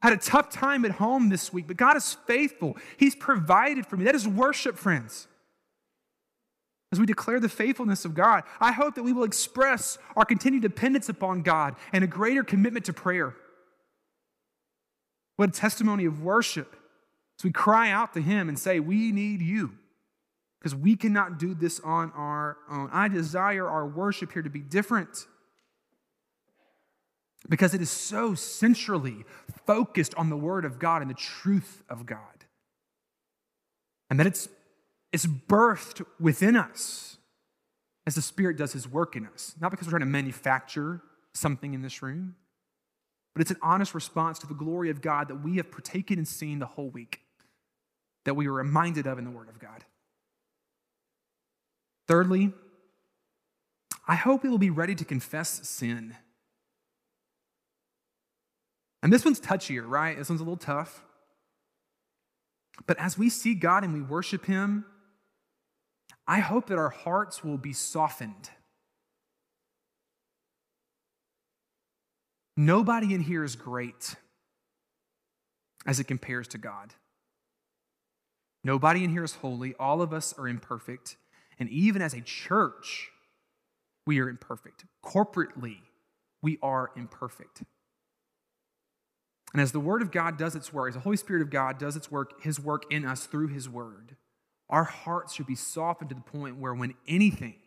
I 0.00 0.10
had 0.10 0.16
a 0.16 0.22
tough 0.22 0.50
time 0.50 0.84
at 0.84 0.92
home 0.92 1.30
this 1.30 1.52
week, 1.52 1.66
but 1.66 1.76
God 1.76 1.96
is 1.96 2.16
faithful. 2.28 2.76
He's 2.96 3.16
provided 3.16 3.86
for 3.86 3.96
me. 3.96 4.04
That 4.04 4.14
is 4.14 4.28
worship, 4.28 4.78
friends. 4.78 5.26
As 6.92 7.00
we 7.00 7.06
declare 7.06 7.40
the 7.40 7.48
faithfulness 7.48 8.04
of 8.04 8.14
God, 8.14 8.44
I 8.60 8.70
hope 8.70 8.94
that 8.94 9.02
we 9.02 9.12
will 9.12 9.24
express 9.24 9.98
our 10.14 10.24
continued 10.24 10.62
dependence 10.62 11.08
upon 11.08 11.42
God 11.42 11.74
and 11.92 12.04
a 12.04 12.06
greater 12.06 12.44
commitment 12.44 12.84
to 12.84 12.92
prayer. 12.92 13.34
What 15.34 15.48
a 15.48 15.52
testimony 15.52 16.04
of 16.04 16.22
worship 16.22 16.76
as 17.38 17.44
we 17.44 17.52
cry 17.52 17.90
out 17.90 18.14
to 18.14 18.20
Him 18.20 18.48
and 18.48 18.58
say, 18.58 18.80
We 18.80 19.12
need 19.12 19.42
you 19.42 19.72
because 20.58 20.74
we 20.74 20.96
cannot 20.96 21.38
do 21.38 21.54
this 21.54 21.80
on 21.80 22.12
our 22.16 22.56
own. 22.70 22.88
I 22.92 23.08
desire 23.08 23.68
our 23.68 23.86
worship 23.86 24.32
here 24.32 24.42
to 24.42 24.50
be 24.50 24.60
different 24.60 25.26
because 27.48 27.74
it 27.74 27.80
is 27.80 27.90
so 27.90 28.34
centrally 28.34 29.24
focused 29.66 30.14
on 30.16 30.30
the 30.30 30.36
Word 30.36 30.64
of 30.64 30.78
God 30.78 31.02
and 31.02 31.10
the 31.10 31.14
truth 31.14 31.82
of 31.88 32.06
God. 32.06 32.18
And 34.10 34.18
that 34.18 34.26
it's, 34.26 34.48
it's 35.12 35.26
birthed 35.26 36.04
within 36.18 36.56
us 36.56 37.18
as 38.06 38.14
the 38.14 38.22
Spirit 38.22 38.56
does 38.56 38.72
His 38.72 38.88
work 38.88 39.16
in 39.16 39.26
us. 39.26 39.54
Not 39.60 39.70
because 39.70 39.86
we're 39.86 39.92
trying 39.92 40.00
to 40.00 40.06
manufacture 40.06 41.02
something 41.34 41.74
in 41.74 41.82
this 41.82 42.02
room, 42.02 42.36
but 43.34 43.42
it's 43.42 43.50
an 43.50 43.58
honest 43.62 43.94
response 43.94 44.38
to 44.38 44.46
the 44.46 44.54
glory 44.54 44.90
of 44.90 45.02
God 45.02 45.28
that 45.28 45.42
we 45.42 45.56
have 45.56 45.70
partaken 45.70 46.18
and 46.18 46.26
seen 46.26 46.58
the 46.58 46.66
whole 46.66 46.88
week, 46.88 47.20
that 48.26 48.34
we 48.34 48.48
were 48.48 48.54
reminded 48.54 49.06
of 49.06 49.18
in 49.18 49.24
the 49.24 49.30
Word 49.30 49.48
of 49.48 49.58
God. 49.58 49.84
Thirdly, 52.06 52.52
I 54.06 54.16
hope 54.16 54.42
we 54.42 54.50
will 54.50 54.58
be 54.58 54.70
ready 54.70 54.94
to 54.96 55.04
confess 55.04 55.66
sin. 55.68 56.14
And 59.02 59.12
this 59.12 59.24
one's 59.24 59.40
touchier, 59.40 59.84
right? 59.86 60.18
This 60.18 60.28
one's 60.28 60.40
a 60.40 60.44
little 60.44 60.56
tough. 60.56 61.02
But 62.86 62.98
as 62.98 63.16
we 63.16 63.30
see 63.30 63.54
God 63.54 63.84
and 63.84 63.94
we 63.94 64.02
worship 64.02 64.44
Him, 64.44 64.84
I 66.26 66.40
hope 66.40 66.66
that 66.66 66.78
our 66.78 66.90
hearts 66.90 67.44
will 67.44 67.58
be 67.58 67.72
softened. 67.72 68.50
Nobody 72.56 73.14
in 73.14 73.20
here 73.20 73.44
is 73.44 73.54
great 73.54 74.16
as 75.86 76.00
it 76.00 76.04
compares 76.04 76.48
to 76.48 76.58
God. 76.58 76.92
Nobody 78.66 79.04
in 79.04 79.10
here 79.10 79.22
is 79.22 79.36
holy. 79.36 79.76
All 79.78 80.02
of 80.02 80.12
us 80.12 80.34
are 80.36 80.48
imperfect. 80.48 81.16
And 81.60 81.70
even 81.70 82.02
as 82.02 82.14
a 82.14 82.20
church, 82.20 83.10
we 84.08 84.18
are 84.18 84.28
imperfect. 84.28 84.84
Corporately, 85.04 85.76
we 86.42 86.58
are 86.60 86.90
imperfect. 86.96 87.62
And 89.52 89.62
as 89.62 89.70
the 89.70 89.78
Word 89.78 90.02
of 90.02 90.10
God 90.10 90.36
does 90.36 90.56
its 90.56 90.72
work, 90.72 90.88
as 90.88 90.94
the 90.94 91.00
Holy 91.00 91.16
Spirit 91.16 91.42
of 91.42 91.50
God 91.50 91.78
does 91.78 91.94
its 91.94 92.10
work, 92.10 92.42
His 92.42 92.58
work 92.58 92.82
in 92.90 93.04
us 93.04 93.26
through 93.26 93.46
His 93.46 93.68
Word, 93.68 94.16
our 94.68 94.82
hearts 94.82 95.34
should 95.34 95.46
be 95.46 95.54
softened 95.54 96.08
to 96.08 96.16
the 96.16 96.20
point 96.20 96.58
where 96.58 96.74
when 96.74 96.94
anything 97.06 97.60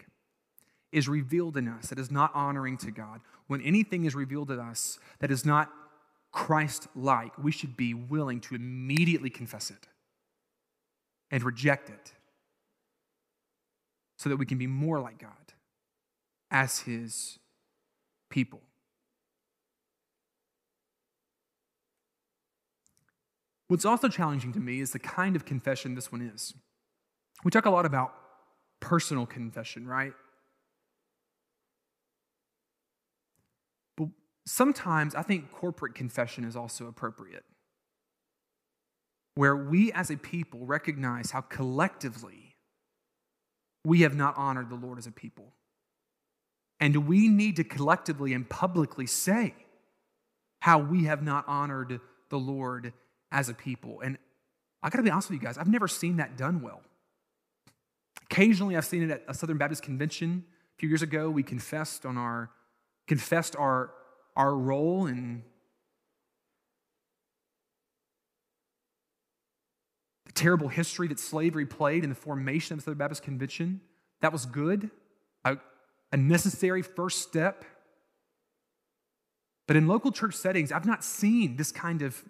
is 0.91 1.07
revealed 1.07 1.55
in 1.55 1.69
us 1.69 1.87
that 1.87 1.99
is 1.99 2.11
not 2.11 2.29
honoring 2.35 2.75
to 2.79 2.91
God, 2.91 3.21
when 3.47 3.61
anything 3.61 4.03
is 4.03 4.15
revealed 4.15 4.51
in 4.51 4.59
us 4.59 4.99
that 5.19 5.31
is 5.31 5.45
not 5.45 5.71
Christ 6.33 6.89
like, 6.93 7.37
we 7.37 7.53
should 7.53 7.77
be 7.77 7.93
willing 7.93 8.41
to 8.41 8.55
immediately 8.55 9.29
confess 9.29 9.71
it 9.71 9.87
and 11.31 11.43
reject 11.43 11.89
it 11.89 12.13
so 14.17 14.29
that 14.29 14.37
we 14.37 14.45
can 14.45 14.57
be 14.57 14.67
more 14.67 14.99
like 14.99 15.19
God 15.19 15.31
as 16.51 16.79
His 16.79 17.39
people. 18.29 18.61
What's 23.69 23.85
also 23.85 24.07
challenging 24.07 24.51
to 24.53 24.59
me 24.59 24.79
is 24.79 24.91
the 24.91 24.99
kind 24.99 25.35
of 25.35 25.45
confession 25.45 25.93
this 25.93 26.11
one 26.11 26.21
is. 26.21 26.55
We 27.43 27.51
talk 27.51 27.65
a 27.65 27.69
lot 27.69 27.85
about 27.85 28.13
personal 28.79 29.27
confession, 29.27 29.87
right? 29.87 30.13
But 33.95 34.07
sometimes 34.47 35.13
I 35.13 35.21
think 35.21 35.51
corporate 35.51 35.93
confession 35.93 36.43
is 36.43 36.55
also 36.55 36.87
appropriate, 36.87 37.45
where 39.35 39.55
we 39.55 39.91
as 39.93 40.09
a 40.09 40.17
people 40.17 40.65
recognize 40.65 41.31
how 41.31 41.41
collectively 41.41 42.55
we 43.85 44.01
have 44.01 44.15
not 44.15 44.37
honored 44.37 44.69
the 44.69 44.75
Lord 44.75 44.97
as 44.97 45.07
a 45.07 45.11
people. 45.11 45.53
And 46.79 47.07
we 47.07 47.27
need 47.27 47.55
to 47.57 47.63
collectively 47.63 48.33
and 48.33 48.47
publicly 48.49 49.05
say 49.05 49.53
how 50.61 50.79
we 50.79 51.05
have 51.05 51.23
not 51.23 51.45
honored 51.47 51.99
the 52.29 52.37
Lord 52.37 52.93
as 53.31 53.49
a 53.49 53.53
people. 53.53 54.01
And 54.01 54.17
I 54.81 54.89
gotta 54.89 55.03
be 55.03 55.11
honest 55.11 55.29
with 55.29 55.41
you 55.41 55.45
guys, 55.45 55.57
I've 55.57 55.67
never 55.67 55.87
seen 55.87 56.17
that 56.17 56.37
done 56.37 56.61
well. 56.61 56.81
Occasionally, 58.23 58.77
I've 58.77 58.85
seen 58.85 59.03
it 59.03 59.11
at 59.11 59.23
a 59.27 59.33
Southern 59.33 59.57
Baptist 59.57 59.83
convention. 59.83 60.45
A 60.77 60.79
few 60.79 60.89
years 60.89 61.01
ago, 61.01 61.29
we 61.29 61.43
confessed 61.43 62.05
on 62.05 62.17
our 62.17 62.49
confessed 63.07 63.55
our 63.55 63.91
our 64.35 64.55
role 64.55 65.07
in 65.07 65.43
terrible 70.39 70.69
history 70.69 71.07
that 71.09 71.19
slavery 71.19 71.65
played 71.65 72.03
in 72.03 72.09
the 72.09 72.15
formation 72.15 72.73
of 72.73 72.79
the 72.79 72.83
Southern 72.83 72.97
Baptist 72.97 73.23
Convention. 73.23 73.81
That 74.21 74.31
was 74.31 74.45
good, 74.45 74.89
a, 75.43 75.57
a 76.13 76.17
necessary 76.17 76.81
first 76.81 77.21
step. 77.21 77.65
But 79.67 79.75
in 79.75 79.87
local 79.87 80.11
church 80.11 80.35
settings, 80.35 80.71
I've 80.71 80.85
not 80.85 81.03
seen 81.03 81.57
this 81.57 81.71
kind 81.73 82.01
of 82.01 82.23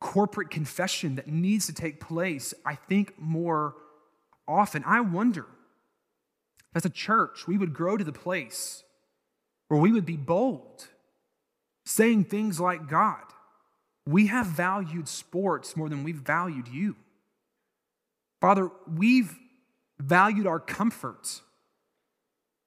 corporate 0.00 0.50
confession 0.50 1.16
that 1.16 1.28
needs 1.28 1.66
to 1.66 1.74
take 1.74 2.00
place, 2.00 2.54
I 2.64 2.74
think, 2.76 3.18
more 3.18 3.74
often. 4.46 4.82
I 4.86 5.00
wonder, 5.00 5.46
as 6.74 6.86
a 6.86 6.90
church, 6.90 7.46
we 7.46 7.58
would 7.58 7.74
grow 7.74 7.96
to 7.98 8.04
the 8.04 8.12
place 8.12 8.84
where 9.68 9.78
we 9.78 9.92
would 9.92 10.06
be 10.06 10.16
bold, 10.16 10.88
saying 11.84 12.24
things 12.24 12.58
like, 12.58 12.88
God, 12.88 13.22
we 14.06 14.28
have 14.28 14.46
valued 14.46 15.08
sports 15.08 15.76
more 15.76 15.90
than 15.90 16.02
we've 16.04 16.16
valued 16.16 16.68
you. 16.68 16.96
Father, 18.40 18.70
we've 18.86 19.36
valued 19.98 20.46
our 20.46 20.60
comforts 20.60 21.42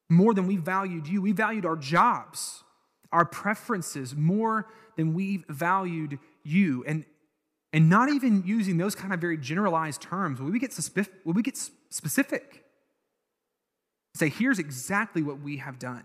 more 0.09 0.33
than 0.33 0.47
we 0.47 0.57
valued 0.57 1.07
you. 1.07 1.21
We 1.21 1.31
valued 1.31 1.65
our 1.65 1.77
jobs, 1.77 2.63
our 3.11 3.25
preferences 3.25 4.15
more 4.15 4.67
than 4.97 5.13
we've 5.13 5.45
valued 5.47 6.19
you. 6.43 6.83
And 6.85 7.05
and 7.73 7.89
not 7.89 8.09
even 8.09 8.43
using 8.45 8.77
those 8.77 8.95
kind 8.95 9.13
of 9.13 9.21
very 9.21 9.37
generalized 9.37 10.01
terms, 10.01 10.41
will 10.41 10.51
we 10.51 10.59
get, 10.59 10.77
we 11.23 11.41
get 11.41 11.57
specific? 11.89 12.65
Say, 14.15 14.27
here's 14.27 14.59
exactly 14.59 15.21
what 15.21 15.39
we 15.39 15.57
have 15.57 15.79
done. 15.79 16.03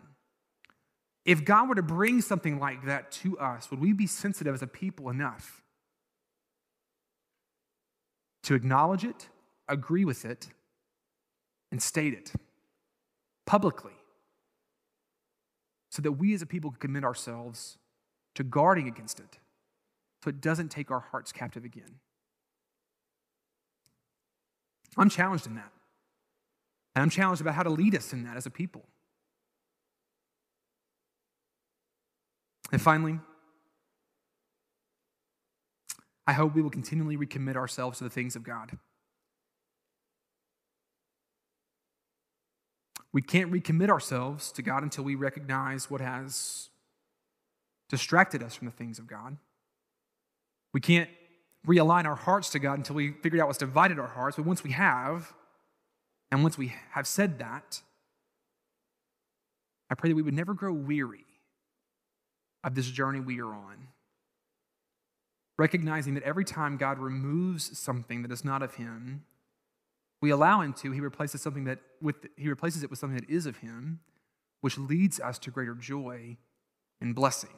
If 1.25 1.45
God 1.45 1.69
were 1.69 1.75
to 1.75 1.83
bring 1.83 2.21
something 2.21 2.61
like 2.61 2.87
that 2.87 3.11
to 3.13 3.37
us, 3.39 3.69
would 3.71 3.81
we 3.81 3.93
be 3.93 4.07
sensitive 4.07 4.55
as 4.55 4.63
a 4.63 4.69
people 4.69 5.11
enough 5.11 5.61
to 8.45 8.55
acknowledge 8.55 9.03
it, 9.03 9.29
agree 9.69 10.05
with 10.05 10.25
it, 10.25 10.49
and 11.71 11.83
state 11.83 12.15
it 12.15 12.33
publicly 13.45 13.93
so 15.91 16.03
that 16.03 16.13
we 16.13 16.35
as 16.35 16.43
a 16.43 16.47
people 16.47 16.71
can 16.71 16.81
commit 16.81 17.05
ourselves 17.05 17.79
to 18.35 18.45
guarding 18.45 18.87
against 18.87 19.19
it? 19.19 19.39
so 20.27 20.31
it 20.31 20.41
doesn't 20.41 20.71
take 20.71 20.91
our 20.91 20.99
hearts 20.99 21.31
captive 21.31 21.65
again. 21.65 22.01
I'm 24.97 25.09
challenged 25.09 25.47
in 25.47 25.55
that. 25.55 25.71
And 26.97 27.03
I'm 27.03 27.11
challenged 27.11 27.41
about 27.41 27.55
how 27.55 27.63
to 27.63 27.71
lead 27.71 27.95
us 27.95 28.13
in 28.13 28.25
that 28.25 28.37
as 28.37 28.45
a 28.45 28.51
people. 28.51 28.83
And 32.73 32.83
finally, 32.83 33.21
I 36.27 36.33
hope 36.33 36.57
we 36.57 36.63
will 36.63 36.71
continually 36.71 37.17
recommit 37.17 37.55
ourselves 37.55 37.99
to 37.99 38.05
the 38.05 38.11
things 38.11 38.35
of 38.35 38.43
God. 38.43 38.77
We 43.17 43.23
can't 43.23 43.51
recommit 43.51 43.89
ourselves 43.89 44.53
to 44.53 44.61
God 44.61 44.83
until 44.83 45.03
we 45.03 45.15
recognize 45.15 45.91
what 45.91 46.03
has 46.03 46.69
distracted 47.89 48.43
us 48.43 48.55
from 48.55 48.67
the 48.67 48.75
things 48.75 48.99
of 48.99 49.07
God. 49.07 49.39
We 50.75 50.83
can't 50.83 51.09
realign 51.67 52.05
our 52.05 52.15
hearts 52.15 52.51
to 52.51 52.59
God 52.59 52.77
until 52.77 52.95
we 52.95 53.13
figure 53.13 53.41
out 53.41 53.47
what's 53.47 53.59
divided 53.59 53.99
our 53.99 54.07
hearts. 54.07 54.37
But 54.37 54.45
once 54.45 54.63
we 54.63 54.73
have, 54.73 55.33
and 56.31 56.43
once 56.43 56.59
we 56.59 56.75
have 56.91 57.07
said 57.07 57.39
that, 57.39 57.81
I 59.89 59.95
pray 59.95 60.11
that 60.11 60.17
we 60.17 60.21
would 60.21 60.35
never 60.35 60.53
grow 60.53 60.75
weary 60.75 61.25
of 62.65 62.75
this 62.75 62.91
journey 62.91 63.21
we 63.21 63.41
are 63.41 63.55
on. 63.55 63.89
Recognizing 65.59 66.13
that 66.17 66.23
every 66.25 66.45
time 66.45 66.77
God 66.77 66.99
removes 66.99 67.79
something 67.79 68.21
that 68.21 68.31
is 68.31 68.45
not 68.45 68.63
of 68.63 68.75
Him, 68.75 69.25
we 70.21 70.31
allow 70.31 70.61
Him 70.61 70.73
to, 70.75 70.93
He 70.93 71.01
replaces 71.01 71.43
something 71.43 71.65
that 71.65 71.79
with 72.01 72.27
He 72.37 72.49
replaces 72.49 72.83
it 72.83 72.91
with 72.91 72.99
something 72.99 73.19
that 73.19 73.29
is 73.29 73.47
of 73.47 73.59
Him, 73.59 74.01
which 74.61 74.79
leads 74.79 75.21
us 75.21 75.39
to 75.41 75.51
greater 75.51 75.75
joy 75.75 76.37
and 77.01 77.15
blessing. 77.15 77.51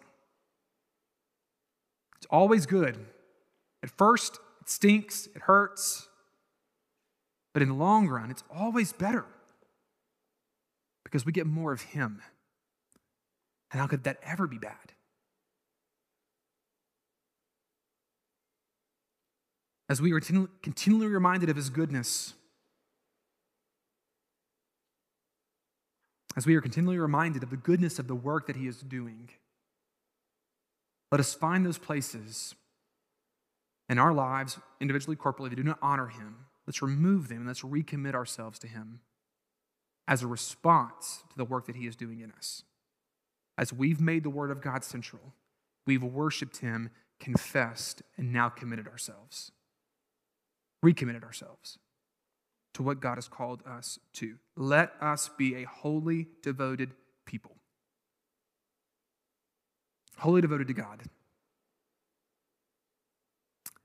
It's 2.17 2.27
always 2.31 2.67
good. 2.67 2.99
At 3.83 3.91
first, 3.91 4.41
it 4.61 4.69
stinks, 4.69 5.29
it 5.35 5.43
hurts, 5.43 6.09
but 7.55 7.63
in 7.63 7.69
the 7.69 7.75
long 7.75 8.09
run, 8.09 8.31
it's 8.31 8.43
always 8.55 8.93
better 8.93 9.25
because 11.05 11.25
we 11.25 11.33
get 11.33 11.47
more 11.47 11.73
of 11.73 11.83
Him. 11.83 12.21
And 13.71 13.81
how 13.81 13.87
could 13.87 14.05
that 14.05 14.19
ever 14.23 14.47
be 14.47 14.59
bad? 14.59 14.93
As 19.89 20.03
we 20.03 20.13
are 20.13 20.21
continually 20.21 21.07
reminded 21.07 21.49
of 21.49 21.57
His 21.57 21.71
goodness, 21.71 22.35
as 26.39 26.47
we 26.47 26.55
are 26.55 26.61
continually 26.61 26.99
reminded 26.99 27.43
of 27.43 27.51
the 27.51 27.57
goodness 27.57 27.99
of 27.99 28.07
the 28.07 28.15
work 28.15 28.47
that 28.47 28.55
He 28.55 28.69
is 28.69 28.77
doing, 28.77 29.29
let 31.11 31.19
us 31.19 31.35
find 31.35 31.67
those 31.67 31.79
places 31.79 32.55
in 33.89 33.99
our 33.99 34.13
lives, 34.13 34.57
individually, 34.81 35.17
corporately, 35.17 35.51
that 35.51 35.57
do 35.57 35.65
not 35.65 35.81
honor 35.83 36.07
Him. 36.07 36.47
Let's 36.65 36.81
remove 36.81 37.27
them 37.27 37.39
and 37.39 37.49
let's 37.49 37.63
recommit 37.63 38.15
ourselves 38.15 38.61
to 38.61 38.69
Him 38.69 39.01
as 40.07 40.23
a 40.23 40.29
response 40.29 41.25
to 41.29 41.37
the 41.37 41.45
work 41.45 41.67
that 41.67 41.75
He 41.75 41.89
is 41.89 41.97
doing 41.97 42.21
in 42.21 42.31
us. 42.31 42.63
As 43.59 43.73
we've 43.73 44.01
made 44.01 44.23
the 44.23 44.31
Word 44.31 44.53
of 44.53 44.61
God 44.61 44.85
central, 44.85 45.35
we've 45.89 46.05
worshiped 46.05 46.59
Him, 46.59 46.91
confessed, 47.19 48.01
and 48.17 48.33
now 48.33 48.49
committed 48.49 48.87
ourselves, 48.87 49.51
recommitted 50.85 51.25
ourselves. 51.25 51.81
To 52.75 52.83
what 52.83 53.01
God 53.01 53.17
has 53.17 53.29
called 53.29 53.63
us 53.67 53.99
to. 54.15 54.37
Let 54.57 54.93
us 55.01 55.31
be 55.37 55.57
a 55.57 55.65
wholly 55.65 56.29
devoted 56.43 56.93
people. 57.25 57.57
Wholly 60.19 60.41
devoted 60.41 60.69
to 60.69 60.75
God. 60.75 61.03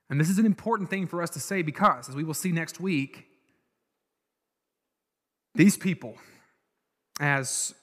And 0.10 0.20
this 0.20 0.30
is 0.30 0.38
an 0.38 0.46
important 0.46 0.90
thing 0.90 1.08
for 1.08 1.22
us 1.22 1.30
to 1.32 1.40
say 1.40 1.62
because, 1.62 2.10
as 2.10 2.16
we 2.16 2.24
will 2.24 2.34
see 2.34 2.52
next 2.52 2.80
week, 2.80 3.28
these 5.56 5.78
people, 5.78 6.16
as 7.20 7.74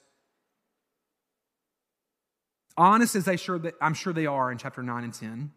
honest 2.76 3.14
as 3.14 3.24
they 3.24 3.36
sure 3.36 3.58
that 3.58 3.74
I'm 3.80 3.94
sure 3.94 4.12
they 4.12 4.26
are 4.26 4.50
in 4.50 4.58
chapter 4.58 4.82
9 4.82 5.04
and 5.04 5.14
10, 5.14 5.52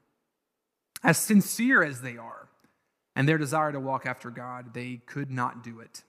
as 1.04 1.18
sincere 1.18 1.84
as 1.84 2.02
they 2.02 2.18
are, 2.18 2.50
and 3.16 3.28
their 3.28 3.38
desire 3.38 3.72
to 3.72 3.80
walk 3.80 4.06
after 4.06 4.30
God, 4.30 4.74
they 4.74 5.02
could 5.06 5.30
not 5.30 5.64
do 5.64 5.80
it. 5.80 6.04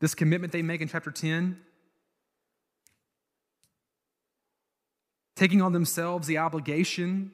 This 0.00 0.14
commitment 0.14 0.52
they 0.52 0.62
make 0.62 0.80
in 0.80 0.88
chapter 0.88 1.10
10, 1.10 1.58
taking 5.34 5.62
on 5.62 5.72
themselves 5.72 6.26
the 6.26 6.38
obligation 6.38 7.32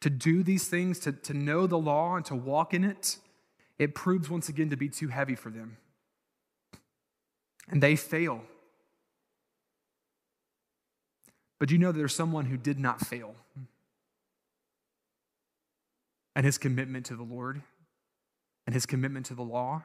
to 0.00 0.10
do 0.10 0.42
these 0.42 0.68
things, 0.68 0.98
to, 1.00 1.12
to 1.12 1.34
know 1.34 1.66
the 1.66 1.78
law 1.78 2.16
and 2.16 2.24
to 2.26 2.34
walk 2.34 2.72
in 2.72 2.84
it, 2.84 3.16
it 3.78 3.94
proves 3.94 4.30
once 4.30 4.48
again 4.48 4.70
to 4.70 4.76
be 4.76 4.88
too 4.88 5.08
heavy 5.08 5.34
for 5.34 5.50
them. 5.50 5.76
And 7.68 7.82
they 7.82 7.96
fail. 7.96 8.42
But 11.58 11.70
you 11.70 11.78
know 11.78 11.92
there's 11.92 12.14
someone 12.14 12.46
who 12.46 12.56
did 12.56 12.78
not 12.78 13.00
fail. 13.00 13.34
And 16.38 16.46
his 16.46 16.56
commitment 16.56 17.04
to 17.06 17.16
the 17.16 17.24
Lord 17.24 17.62
and 18.64 18.72
his 18.72 18.86
commitment 18.86 19.26
to 19.26 19.34
the 19.34 19.42
law, 19.42 19.82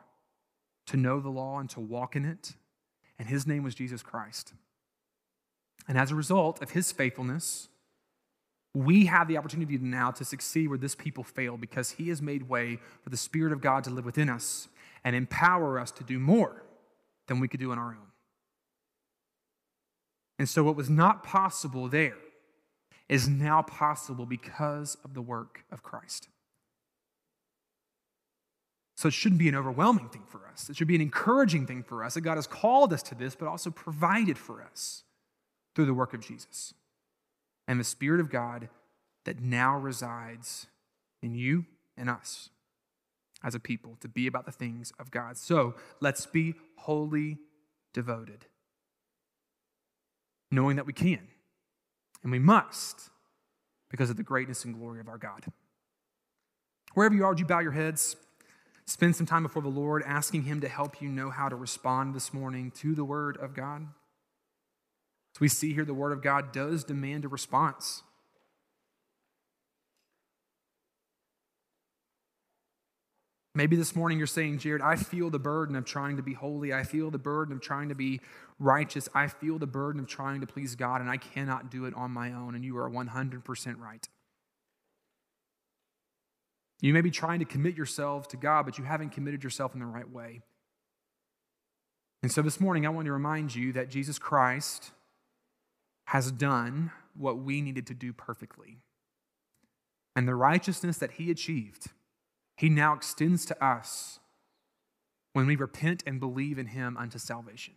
to 0.86 0.98
know 0.98 1.20
the 1.20 1.30
law 1.30 1.58
and 1.58 1.68
to 1.72 1.80
walk 1.80 2.16
in 2.16 2.26
it. 2.26 2.54
And 3.18 3.28
his 3.28 3.48
name 3.48 3.64
was 3.64 3.74
Jesus 3.74 4.04
Christ. 4.04 4.54
And 5.88 5.98
as 5.98 6.12
a 6.12 6.16
result 6.16 6.62
of 6.62 6.70
his 6.70 6.92
faithfulness, 6.92 7.70
we 8.76 9.08
have 9.08 9.28
the 9.28 9.36
opportunity 9.36 9.80
now 9.80 10.12
to 10.12 10.24
succeed 10.24 10.68
where 10.68 10.78
this 10.78 10.94
people 10.94 11.24
failed 11.24 11.60
because 11.60 11.90
he 11.90 12.10
has 12.10 12.22
made 12.22 12.48
way 12.48 12.78
for 13.02 13.10
the 13.10 13.18
Spirit 13.18 13.52
of 13.52 13.60
God 13.60 13.84
to 13.86 13.90
live 13.90 14.06
within 14.06 14.30
us 14.30 14.68
and 15.04 15.16
empower 15.16 15.80
us 15.80 15.90
to 15.94 16.04
do 16.04 16.20
more 16.20 16.62
than 17.28 17.40
we 17.40 17.48
could 17.48 17.62
do 17.62 17.72
on 17.72 17.80
our 17.80 17.94
own. 17.94 18.12
And 20.38 20.48
so, 20.48 20.64
what 20.64 20.76
was 20.76 20.90
not 20.92 21.24
possible 21.24 21.88
there 21.88 22.18
is 23.10 23.28
now 23.28 23.64
possible 23.64 24.28
because 24.28 24.98
of 25.04 25.16
the 25.16 25.22
work 25.24 25.66
of 25.72 25.82
Christ. 25.82 26.28
So, 29.04 29.08
it 29.08 29.14
shouldn't 29.14 29.40
be 29.40 29.50
an 29.50 29.56
overwhelming 29.56 30.08
thing 30.08 30.24
for 30.26 30.48
us. 30.48 30.70
It 30.70 30.78
should 30.78 30.88
be 30.88 30.96
an 30.96 31.02
encouraging 31.02 31.68
thing 31.68 31.84
for 31.84 32.06
us 32.06 32.14
that 32.14 32.22
God 32.22 32.36
has 32.36 32.48
called 32.48 32.94
us 32.94 33.04
to 33.04 33.16
this, 33.16 33.36
but 33.36 33.50
also 33.50 33.70
provided 33.70 34.38
for 34.38 34.62
us 34.62 35.04
through 35.76 35.88
the 35.88 35.94
work 35.94 36.14
of 36.14 36.22
Jesus 36.22 36.74
and 37.68 37.82
the 37.82 37.84
Spirit 37.84 38.22
of 38.22 38.30
God 38.30 38.70
that 39.26 39.42
now 39.42 39.78
resides 39.78 40.68
in 41.22 41.36
you 41.36 41.66
and 41.98 42.10
us 42.10 42.50
as 43.44 43.54
a 43.54 43.60
people 43.60 43.98
to 44.00 44.08
be 44.08 44.26
about 44.26 44.46
the 44.46 44.54
things 44.54 44.94
of 44.98 45.12
God. 45.12 45.36
So 45.36 45.76
let's 46.00 46.26
be 46.26 46.54
wholly 46.78 47.40
devoted, 47.94 48.46
knowing 50.50 50.78
that 50.78 50.86
we 50.86 50.94
can 50.94 51.28
and 52.24 52.32
we 52.32 52.40
must 52.40 53.10
because 53.92 54.10
of 54.10 54.16
the 54.16 54.24
greatness 54.24 54.64
and 54.64 54.74
glory 54.74 55.02
of 55.02 55.10
our 55.10 55.18
God. 55.18 55.44
Wherever 56.94 57.14
you 57.14 57.26
are, 57.26 57.32
would 57.32 57.42
you 57.42 57.46
bow 57.46 57.60
your 57.60 57.74
heads? 57.74 58.16
Spend 58.86 59.16
some 59.16 59.26
time 59.26 59.44
before 59.44 59.62
the 59.62 59.70
Lord, 59.70 60.04
asking 60.06 60.44
Him 60.44 60.62
to 60.62 60.68
help 60.68 61.02
you 61.02 61.10
know 61.10 61.30
how 61.30 61.50
to 61.50 61.56
respond 61.56 62.14
this 62.14 62.34
morning 62.34 62.72
to 62.78 62.94
the 62.94 63.06
Word 63.06 63.38
of 63.38 63.54
God. 63.54 63.88
So 65.34 65.40
we 65.40 65.48
see 65.48 65.74
here 65.74 65.86
the 65.86 65.94
Word 65.94 66.12
of 66.12 66.22
God 66.22 66.52
does 66.52 66.84
demand 66.84 67.26
a 67.26 67.28
response. 67.28 68.04
Maybe 73.56 73.76
this 73.76 73.96
morning 73.96 74.18
you're 74.18 74.26
saying, 74.26 74.60
Jared, 74.60 74.82
I 74.82 74.96
feel 74.96 75.30
the 75.30 75.38
burden 75.38 75.76
of 75.76 75.86
trying 75.86 76.18
to 76.18 76.24
be 76.24 76.34
holy. 76.34 76.74
I 76.74 76.84
feel 76.84 77.12
the 77.12 77.20
burden 77.20 77.54
of 77.54 77.62
trying 77.62 77.90
to 77.90 77.96
be 77.96 78.20
righteous. 78.58 79.08
I 79.14 79.28
feel 79.28 79.60
the 79.60 79.68
burden 79.68 80.02
of 80.02 80.08
trying 80.08 80.42
to 80.42 80.48
please 80.48 80.76
God, 80.76 81.02
and 81.02 81.10
I 81.10 81.18
cannot 81.18 81.70
do 81.70 81.86
it 81.86 81.94
on 81.94 82.10
my 82.10 82.34
own. 82.34 82.56
And 82.56 82.66
you 82.66 82.76
are 82.78 82.90
100% 82.90 83.80
right. 83.80 84.08
You 86.84 86.94
may 86.94 87.00
be 87.00 87.12
trying 87.12 87.40
to 87.40 87.46
commit 87.46 87.78
yourself 87.78 88.28
to 88.28 88.38
God, 88.38 88.66
but 88.66 88.78
you 88.78 88.84
haven't 88.84 89.12
committed 89.12 89.42
yourself 89.42 89.74
in 89.74 89.80
the 89.80 89.86
right 89.86 90.10
way. 90.10 90.42
And 92.22 92.30
so 92.30 92.42
this 92.42 92.60
morning, 92.60 92.86
I 92.86 92.90
want 92.90 93.06
to 93.06 93.14
remind 93.14 93.56
you 93.56 93.72
that 93.72 93.90
Jesus 93.90 94.20
Christ 94.20 94.92
has 96.08 96.30
done 96.30 96.92
what 97.18 97.38
we 97.38 97.62
needed 97.62 97.88
to 97.88 97.94
do 97.94 98.12
perfectly. 98.12 98.80
And 100.14 100.28
the 100.28 100.36
righteousness 100.36 100.98
that 100.98 101.12
he 101.12 101.32
achieved, 101.32 101.88
he 102.58 102.68
now 102.68 102.94
extends 102.94 103.46
to 103.46 103.66
us 103.66 104.20
when 105.32 105.48
we 105.48 105.56
repent 105.56 106.04
and 106.06 106.20
believe 106.20 106.60
in 106.60 106.68
him 106.68 106.98
unto 106.98 107.18
salvation. 107.18 107.76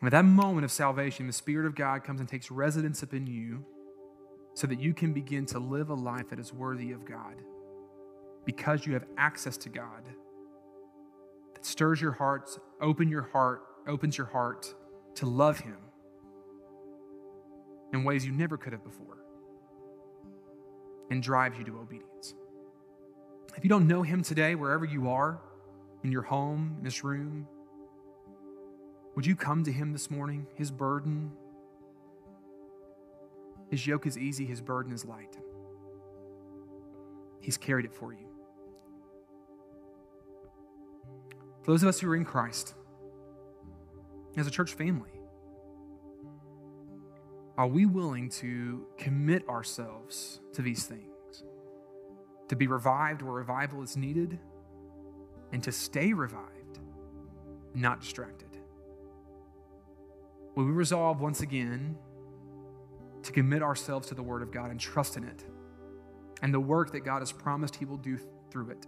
And 0.00 0.08
at 0.08 0.10
that 0.10 0.24
moment 0.24 0.64
of 0.64 0.72
salvation, 0.72 1.28
the 1.28 1.32
Spirit 1.32 1.66
of 1.66 1.76
God 1.76 2.02
comes 2.02 2.18
and 2.18 2.28
takes 2.28 2.50
residence 2.50 3.04
upon 3.04 3.28
you 3.28 3.64
so 4.58 4.66
that 4.66 4.80
you 4.80 4.92
can 4.92 5.12
begin 5.12 5.46
to 5.46 5.58
live 5.58 5.90
a 5.90 5.94
life 5.94 6.28
that 6.30 6.40
is 6.40 6.52
worthy 6.52 6.90
of 6.90 7.04
God 7.04 7.34
because 8.44 8.86
you 8.86 8.94
have 8.94 9.04
access 9.16 9.56
to 9.58 9.68
God 9.68 10.02
that 11.54 11.64
stirs 11.64 12.00
your 12.00 12.12
hearts, 12.12 12.58
open 12.80 13.08
your 13.08 13.22
heart 13.22 13.62
opens 13.88 14.18
your 14.18 14.26
heart 14.26 14.74
to 15.16 15.26
love 15.26 15.58
Him 15.58 15.78
in 17.92 18.04
ways 18.04 18.24
you 18.24 18.32
never 18.32 18.56
could 18.56 18.72
have 18.72 18.84
before 18.84 19.18
and 21.10 21.22
drives 21.22 21.58
you 21.58 21.64
to 21.64 21.78
obedience. 21.78 22.34
If 23.56 23.64
you 23.64 23.70
don't 23.70 23.88
know 23.88 24.02
Him 24.02 24.22
today, 24.22 24.54
wherever 24.54 24.84
you 24.84 25.08
are, 25.08 25.40
in 26.04 26.12
your 26.12 26.22
home, 26.22 26.74
in 26.78 26.84
this 26.84 27.02
room, 27.02 27.48
would 29.16 29.26
you 29.26 29.34
come 29.34 29.64
to 29.64 29.72
Him 29.72 29.92
this 29.92 30.10
morning? 30.10 30.46
His 30.54 30.70
burden, 30.70 31.32
His 33.70 33.86
yoke 33.86 34.06
is 34.06 34.16
easy, 34.16 34.46
His 34.46 34.60
burden 34.60 34.92
is 34.92 35.04
light. 35.04 35.36
He's 37.40 37.56
carried 37.56 37.84
it 37.84 37.94
for 37.94 38.12
you. 38.12 38.28
For 41.62 41.72
those 41.72 41.82
of 41.82 41.88
us 41.88 42.00
who 42.00 42.10
are 42.10 42.16
in 42.16 42.24
Christ, 42.24 42.74
as 44.38 44.46
a 44.46 44.50
church 44.50 44.74
family? 44.74 45.10
Are 47.56 47.66
we 47.66 47.86
willing 47.86 48.28
to 48.30 48.86
commit 48.96 49.48
ourselves 49.48 50.40
to 50.52 50.62
these 50.62 50.84
things? 50.84 51.42
To 52.48 52.56
be 52.56 52.66
revived 52.66 53.20
where 53.22 53.32
revival 53.32 53.82
is 53.82 53.96
needed 53.96 54.38
and 55.52 55.62
to 55.64 55.72
stay 55.72 56.12
revived, 56.12 56.78
not 57.74 58.00
distracted? 58.00 58.48
Will 60.54 60.64
we 60.64 60.72
resolve 60.72 61.20
once 61.20 61.40
again 61.40 61.96
to 63.28 63.32
commit 63.32 63.62
ourselves 63.62 64.08
to 64.08 64.14
the 64.14 64.22
Word 64.22 64.42
of 64.42 64.50
God 64.50 64.70
and 64.70 64.80
trust 64.80 65.16
in 65.16 65.24
it 65.24 65.44
and 66.42 66.52
the 66.52 66.60
work 66.60 66.92
that 66.92 67.00
God 67.00 67.20
has 67.20 67.30
promised 67.30 67.76
He 67.76 67.84
will 67.84 67.98
do 67.98 68.18
through 68.50 68.70
it? 68.70 68.86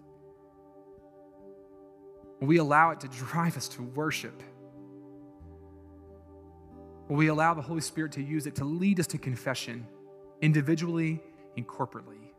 Will 2.41 2.49
we 2.49 2.57
allow 2.57 2.91
it 2.91 3.01
to 3.01 3.09
drive 3.09 3.57
us 3.57 3.69
to 3.69 3.83
worship? 3.83 4.43
Will 7.09 7.17
we 7.17 7.27
allow 7.27 7.55
the 7.55 7.63
Holy 7.63 7.83
Spirit 7.83 8.13
to 8.13 8.23
use 8.23 8.47
it 8.47 8.55
to 8.57 8.65
lead 8.65 8.99
us 8.99 9.07
to 9.09 9.19
confession 9.19 9.87
individually 10.41 11.23
and 11.57 11.69
corporately? 11.69 12.31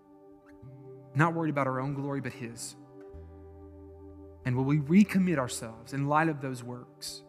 Not 1.14 1.34
worried 1.34 1.52
about 1.52 1.68
our 1.68 1.80
own 1.80 1.94
glory, 1.94 2.22
but 2.22 2.34
His. 2.34 2.76
And 4.46 4.56
will 4.56 4.64
we 4.64 4.80
recommit 4.80 5.38
ourselves 5.38 5.94
in 5.94 6.08
light 6.08 6.30
of 6.30 6.42
those 6.42 6.64
works 6.64 7.22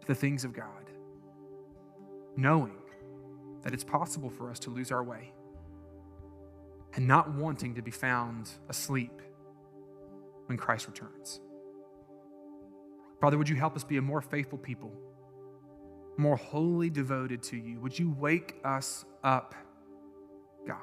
to 0.00 0.06
the 0.06 0.14
things 0.14 0.44
of 0.44 0.52
God, 0.52 0.90
knowing 2.36 2.81
that 3.62 3.72
it's 3.74 3.84
possible 3.84 4.30
for 4.30 4.50
us 4.50 4.58
to 4.60 4.70
lose 4.70 4.90
our 4.90 5.02
way 5.02 5.32
and 6.94 7.06
not 7.06 7.34
wanting 7.34 7.74
to 7.74 7.82
be 7.82 7.90
found 7.90 8.50
asleep 8.68 9.22
when 10.46 10.58
Christ 10.58 10.86
returns? 10.86 11.40
Father, 13.20 13.38
would 13.38 13.48
you 13.48 13.56
help 13.56 13.76
us 13.76 13.84
be 13.84 13.96
a 13.96 14.02
more 14.02 14.20
faithful 14.20 14.58
people? 14.58 14.92
more 16.16 16.36
wholly 16.36 16.90
devoted 16.90 17.42
to 17.42 17.56
you. 17.56 17.80
Would 17.80 17.98
you 17.98 18.14
wake 18.18 18.56
us 18.64 19.04
up, 19.22 19.54
God, 20.66 20.76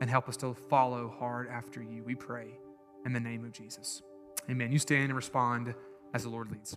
and 0.00 0.08
help 0.08 0.28
us 0.28 0.36
to 0.38 0.54
follow 0.54 1.08
hard 1.18 1.48
after 1.48 1.82
you? 1.82 2.02
We 2.04 2.14
pray 2.14 2.58
in 3.04 3.12
the 3.12 3.20
name 3.20 3.44
of 3.44 3.52
Jesus. 3.52 4.02
Amen. 4.50 4.72
You 4.72 4.78
stand 4.78 5.04
and 5.04 5.14
respond 5.14 5.74
as 6.14 6.24
the 6.24 6.28
Lord 6.28 6.50
leads. 6.50 6.76